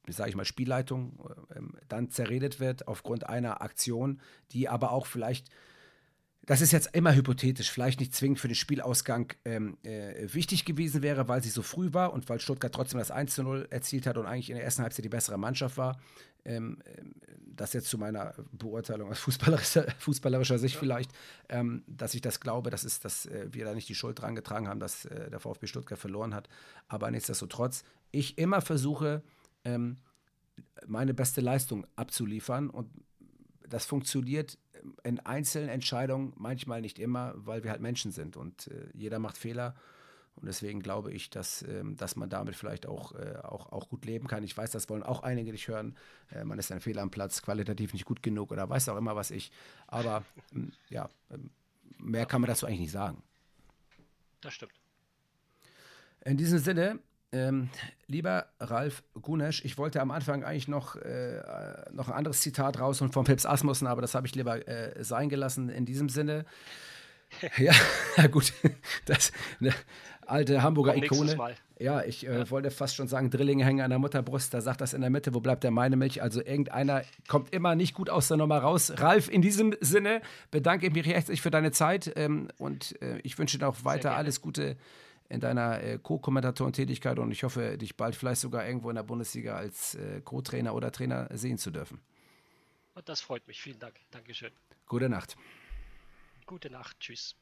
sage 0.06 0.28
ich 0.28 0.36
mal, 0.36 0.44
Spielleitung 0.44 1.18
ähm, 1.56 1.72
dann 1.88 2.10
zerredet 2.10 2.60
wird 2.60 2.86
aufgrund 2.86 3.26
einer 3.30 3.62
Aktion, 3.62 4.20
die 4.52 4.68
aber 4.68 4.92
auch 4.92 5.06
vielleicht 5.06 5.48
das 6.46 6.60
ist 6.60 6.72
jetzt 6.72 6.94
immer 6.94 7.14
hypothetisch, 7.14 7.70
vielleicht 7.70 8.00
nicht 8.00 8.14
zwingend 8.14 8.38
für 8.38 8.48
den 8.48 8.54
Spielausgang 8.54 9.32
ähm, 9.44 9.78
äh, 9.82 10.32
wichtig 10.32 10.64
gewesen 10.64 11.02
wäre, 11.02 11.28
weil 11.28 11.42
sie 11.42 11.48
so 11.48 11.62
früh 11.62 11.92
war 11.92 12.12
und 12.12 12.28
weil 12.28 12.40
Stuttgart 12.40 12.74
trotzdem 12.74 12.98
das 12.98 13.10
1 13.10 13.34
zu 13.34 13.42
0 13.42 13.68
erzielt 13.70 14.06
hat 14.06 14.18
und 14.18 14.26
eigentlich 14.26 14.50
in 14.50 14.56
der 14.56 14.64
ersten 14.64 14.82
Halbzeit 14.82 15.04
die 15.04 15.10
bessere 15.10 15.38
Mannschaft 15.38 15.76
war. 15.76 15.98
Ähm, 16.44 16.78
ähm 16.98 17.14
das 17.56 17.72
jetzt 17.72 17.88
zu 17.88 17.98
meiner 17.98 18.34
Beurteilung 18.52 19.10
aus 19.10 19.20
fußballerischer, 19.20 19.86
fußballerischer 19.98 20.58
Sicht 20.58 20.74
ja. 20.74 20.80
vielleicht, 20.80 21.12
ähm, 21.48 21.84
dass 21.86 22.14
ich 22.14 22.20
das 22.20 22.40
glaube, 22.40 22.70
dass, 22.70 22.84
ist, 22.84 23.04
dass 23.04 23.26
äh, 23.26 23.46
wir 23.52 23.64
da 23.64 23.74
nicht 23.74 23.88
die 23.88 23.94
Schuld 23.94 24.20
dran 24.20 24.34
getragen 24.34 24.68
haben, 24.68 24.80
dass 24.80 25.04
äh, 25.04 25.30
der 25.30 25.40
VfB 25.40 25.66
Stuttgart 25.66 25.98
verloren 25.98 26.34
hat. 26.34 26.48
Aber 26.88 27.10
nichtsdestotrotz, 27.10 27.84
ich 28.10 28.38
immer 28.38 28.60
versuche, 28.60 29.22
ähm, 29.64 29.98
meine 30.86 31.14
beste 31.14 31.40
Leistung 31.40 31.86
abzuliefern 31.96 32.70
und 32.70 32.90
das 33.68 33.86
funktioniert 33.86 34.58
in 35.02 35.20
einzelnen 35.20 35.68
Entscheidungen 35.68 36.32
manchmal 36.36 36.80
nicht 36.80 36.98
immer, 36.98 37.32
weil 37.36 37.64
wir 37.64 37.70
halt 37.70 37.80
Menschen 37.80 38.12
sind 38.12 38.36
und 38.36 38.68
äh, 38.68 38.88
jeder 38.92 39.18
macht 39.18 39.38
Fehler. 39.38 39.74
Und 40.36 40.46
deswegen 40.46 40.80
glaube 40.80 41.12
ich, 41.12 41.30
dass, 41.30 41.62
ähm, 41.62 41.96
dass 41.96 42.16
man 42.16 42.28
damit 42.28 42.56
vielleicht 42.56 42.86
auch, 42.86 43.12
äh, 43.14 43.36
auch, 43.42 43.70
auch 43.70 43.88
gut 43.88 44.04
leben 44.04 44.26
kann. 44.26 44.42
Ich 44.42 44.56
weiß, 44.56 44.70
das 44.72 44.88
wollen 44.88 45.04
auch 45.04 45.22
einige 45.22 45.52
nicht 45.52 45.68
hören. 45.68 45.96
Äh, 46.32 46.44
man 46.44 46.58
ist 46.58 46.72
ein 46.72 46.80
Fehler 46.80 47.02
am 47.02 47.10
Platz, 47.10 47.40
qualitativ 47.40 47.92
nicht 47.92 48.04
gut 48.04 48.22
genug 48.22 48.50
oder 48.50 48.68
weiß 48.68 48.88
auch 48.88 48.96
immer 48.96 49.14
was 49.14 49.30
ich. 49.30 49.52
Aber 49.86 50.24
ähm, 50.52 50.72
ja, 50.90 51.08
ähm, 51.30 51.50
mehr 51.98 52.26
kann 52.26 52.40
man 52.40 52.48
dazu 52.48 52.66
eigentlich 52.66 52.80
nicht 52.80 52.92
sagen. 52.92 53.22
Das 54.40 54.54
stimmt. 54.54 54.74
In 56.24 56.36
diesem 56.36 56.58
Sinne, 56.58 56.98
ähm, 57.34 57.68
lieber 58.06 58.46
Ralf 58.60 59.02
Gunesch, 59.20 59.64
ich 59.64 59.76
wollte 59.76 60.00
am 60.00 60.10
Anfang 60.10 60.44
eigentlich 60.44 60.68
noch, 60.68 60.96
äh, 60.96 61.42
noch 61.92 62.08
ein 62.08 62.14
anderes 62.14 62.40
Zitat 62.40 62.78
rausholen 62.78 63.12
von 63.12 63.24
Pips 63.24 63.44
Asmussen, 63.44 63.86
aber 63.86 64.00
das 64.00 64.14
habe 64.14 64.26
ich 64.26 64.34
lieber 64.34 64.66
äh, 64.68 65.02
sein 65.02 65.28
gelassen. 65.28 65.68
In 65.68 65.84
diesem 65.84 66.08
Sinne, 66.08 66.44
ja, 67.58 67.74
gut, 68.30 68.52
das 69.06 69.32
eine 69.60 69.74
alte 70.26 70.62
Hamburger 70.62 70.96
Ikone. 70.96 71.36
Ja, 71.80 72.02
ich 72.04 72.26
äh, 72.26 72.38
ja. 72.38 72.50
wollte 72.50 72.70
fast 72.70 72.94
schon 72.94 73.08
sagen, 73.08 73.30
Drillinge 73.30 73.64
hängen 73.64 73.80
an 73.80 73.90
der 73.90 73.98
Mutterbrust, 73.98 74.54
da 74.54 74.60
sagt 74.60 74.80
das 74.80 74.94
in 74.94 75.00
der 75.00 75.10
Mitte, 75.10 75.34
wo 75.34 75.40
bleibt 75.40 75.64
der 75.64 75.72
meine 75.72 75.96
Milch? 75.96 76.22
Also 76.22 76.40
irgendeiner 76.40 77.02
kommt 77.26 77.52
immer 77.52 77.74
nicht 77.74 77.94
gut 77.94 78.08
aus 78.08 78.28
der 78.28 78.36
Nummer 78.36 78.58
raus. 78.58 78.92
Ralf, 78.96 79.28
in 79.28 79.42
diesem 79.42 79.74
Sinne 79.80 80.22
bedanke 80.52 80.86
ich 80.86 80.92
mich 80.92 81.06
herzlich 81.06 81.42
für 81.42 81.50
deine 81.50 81.72
Zeit 81.72 82.12
ähm, 82.14 82.48
und 82.58 83.00
äh, 83.02 83.18
ich 83.24 83.38
wünsche 83.38 83.58
dir 83.58 83.68
auch 83.68 83.84
weiter 83.84 84.14
alles 84.14 84.40
Gute 84.40 84.76
in 85.34 85.40
deiner 85.40 85.82
äh, 85.82 85.98
Co-Kommentatorentätigkeit 86.02 87.18
und 87.18 87.30
ich 87.30 87.42
hoffe, 87.44 87.76
dich 87.76 87.96
bald 87.96 88.16
vielleicht 88.16 88.40
sogar 88.40 88.66
irgendwo 88.66 88.88
in 88.90 88.96
der 88.96 89.02
Bundesliga 89.02 89.54
als 89.56 89.94
äh, 89.96 90.20
Co-Trainer 90.22 90.74
oder 90.74 90.90
Trainer 90.90 91.28
sehen 91.32 91.58
zu 91.58 91.70
dürfen. 91.70 92.00
Das 93.04 93.20
freut 93.20 93.46
mich. 93.48 93.60
Vielen 93.60 93.78
Dank. 93.78 93.96
Dankeschön. 94.10 94.52
Gute 94.86 95.08
Nacht. 95.08 95.36
Gute 96.46 96.70
Nacht. 96.70 96.98
Tschüss. 97.00 97.34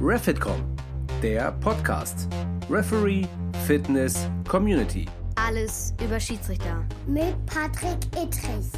Refitcom, 0.00 0.76
der 1.22 1.52
Podcast. 1.52 2.28
Referee, 2.68 3.26
Fitness, 3.66 4.28
Community. 4.48 5.06
Alles 5.36 5.94
über 6.02 6.18
Schiedsrichter. 6.18 6.86
Mit 7.06 7.34
Patrick 7.46 8.04
Ittrich. 8.16 8.70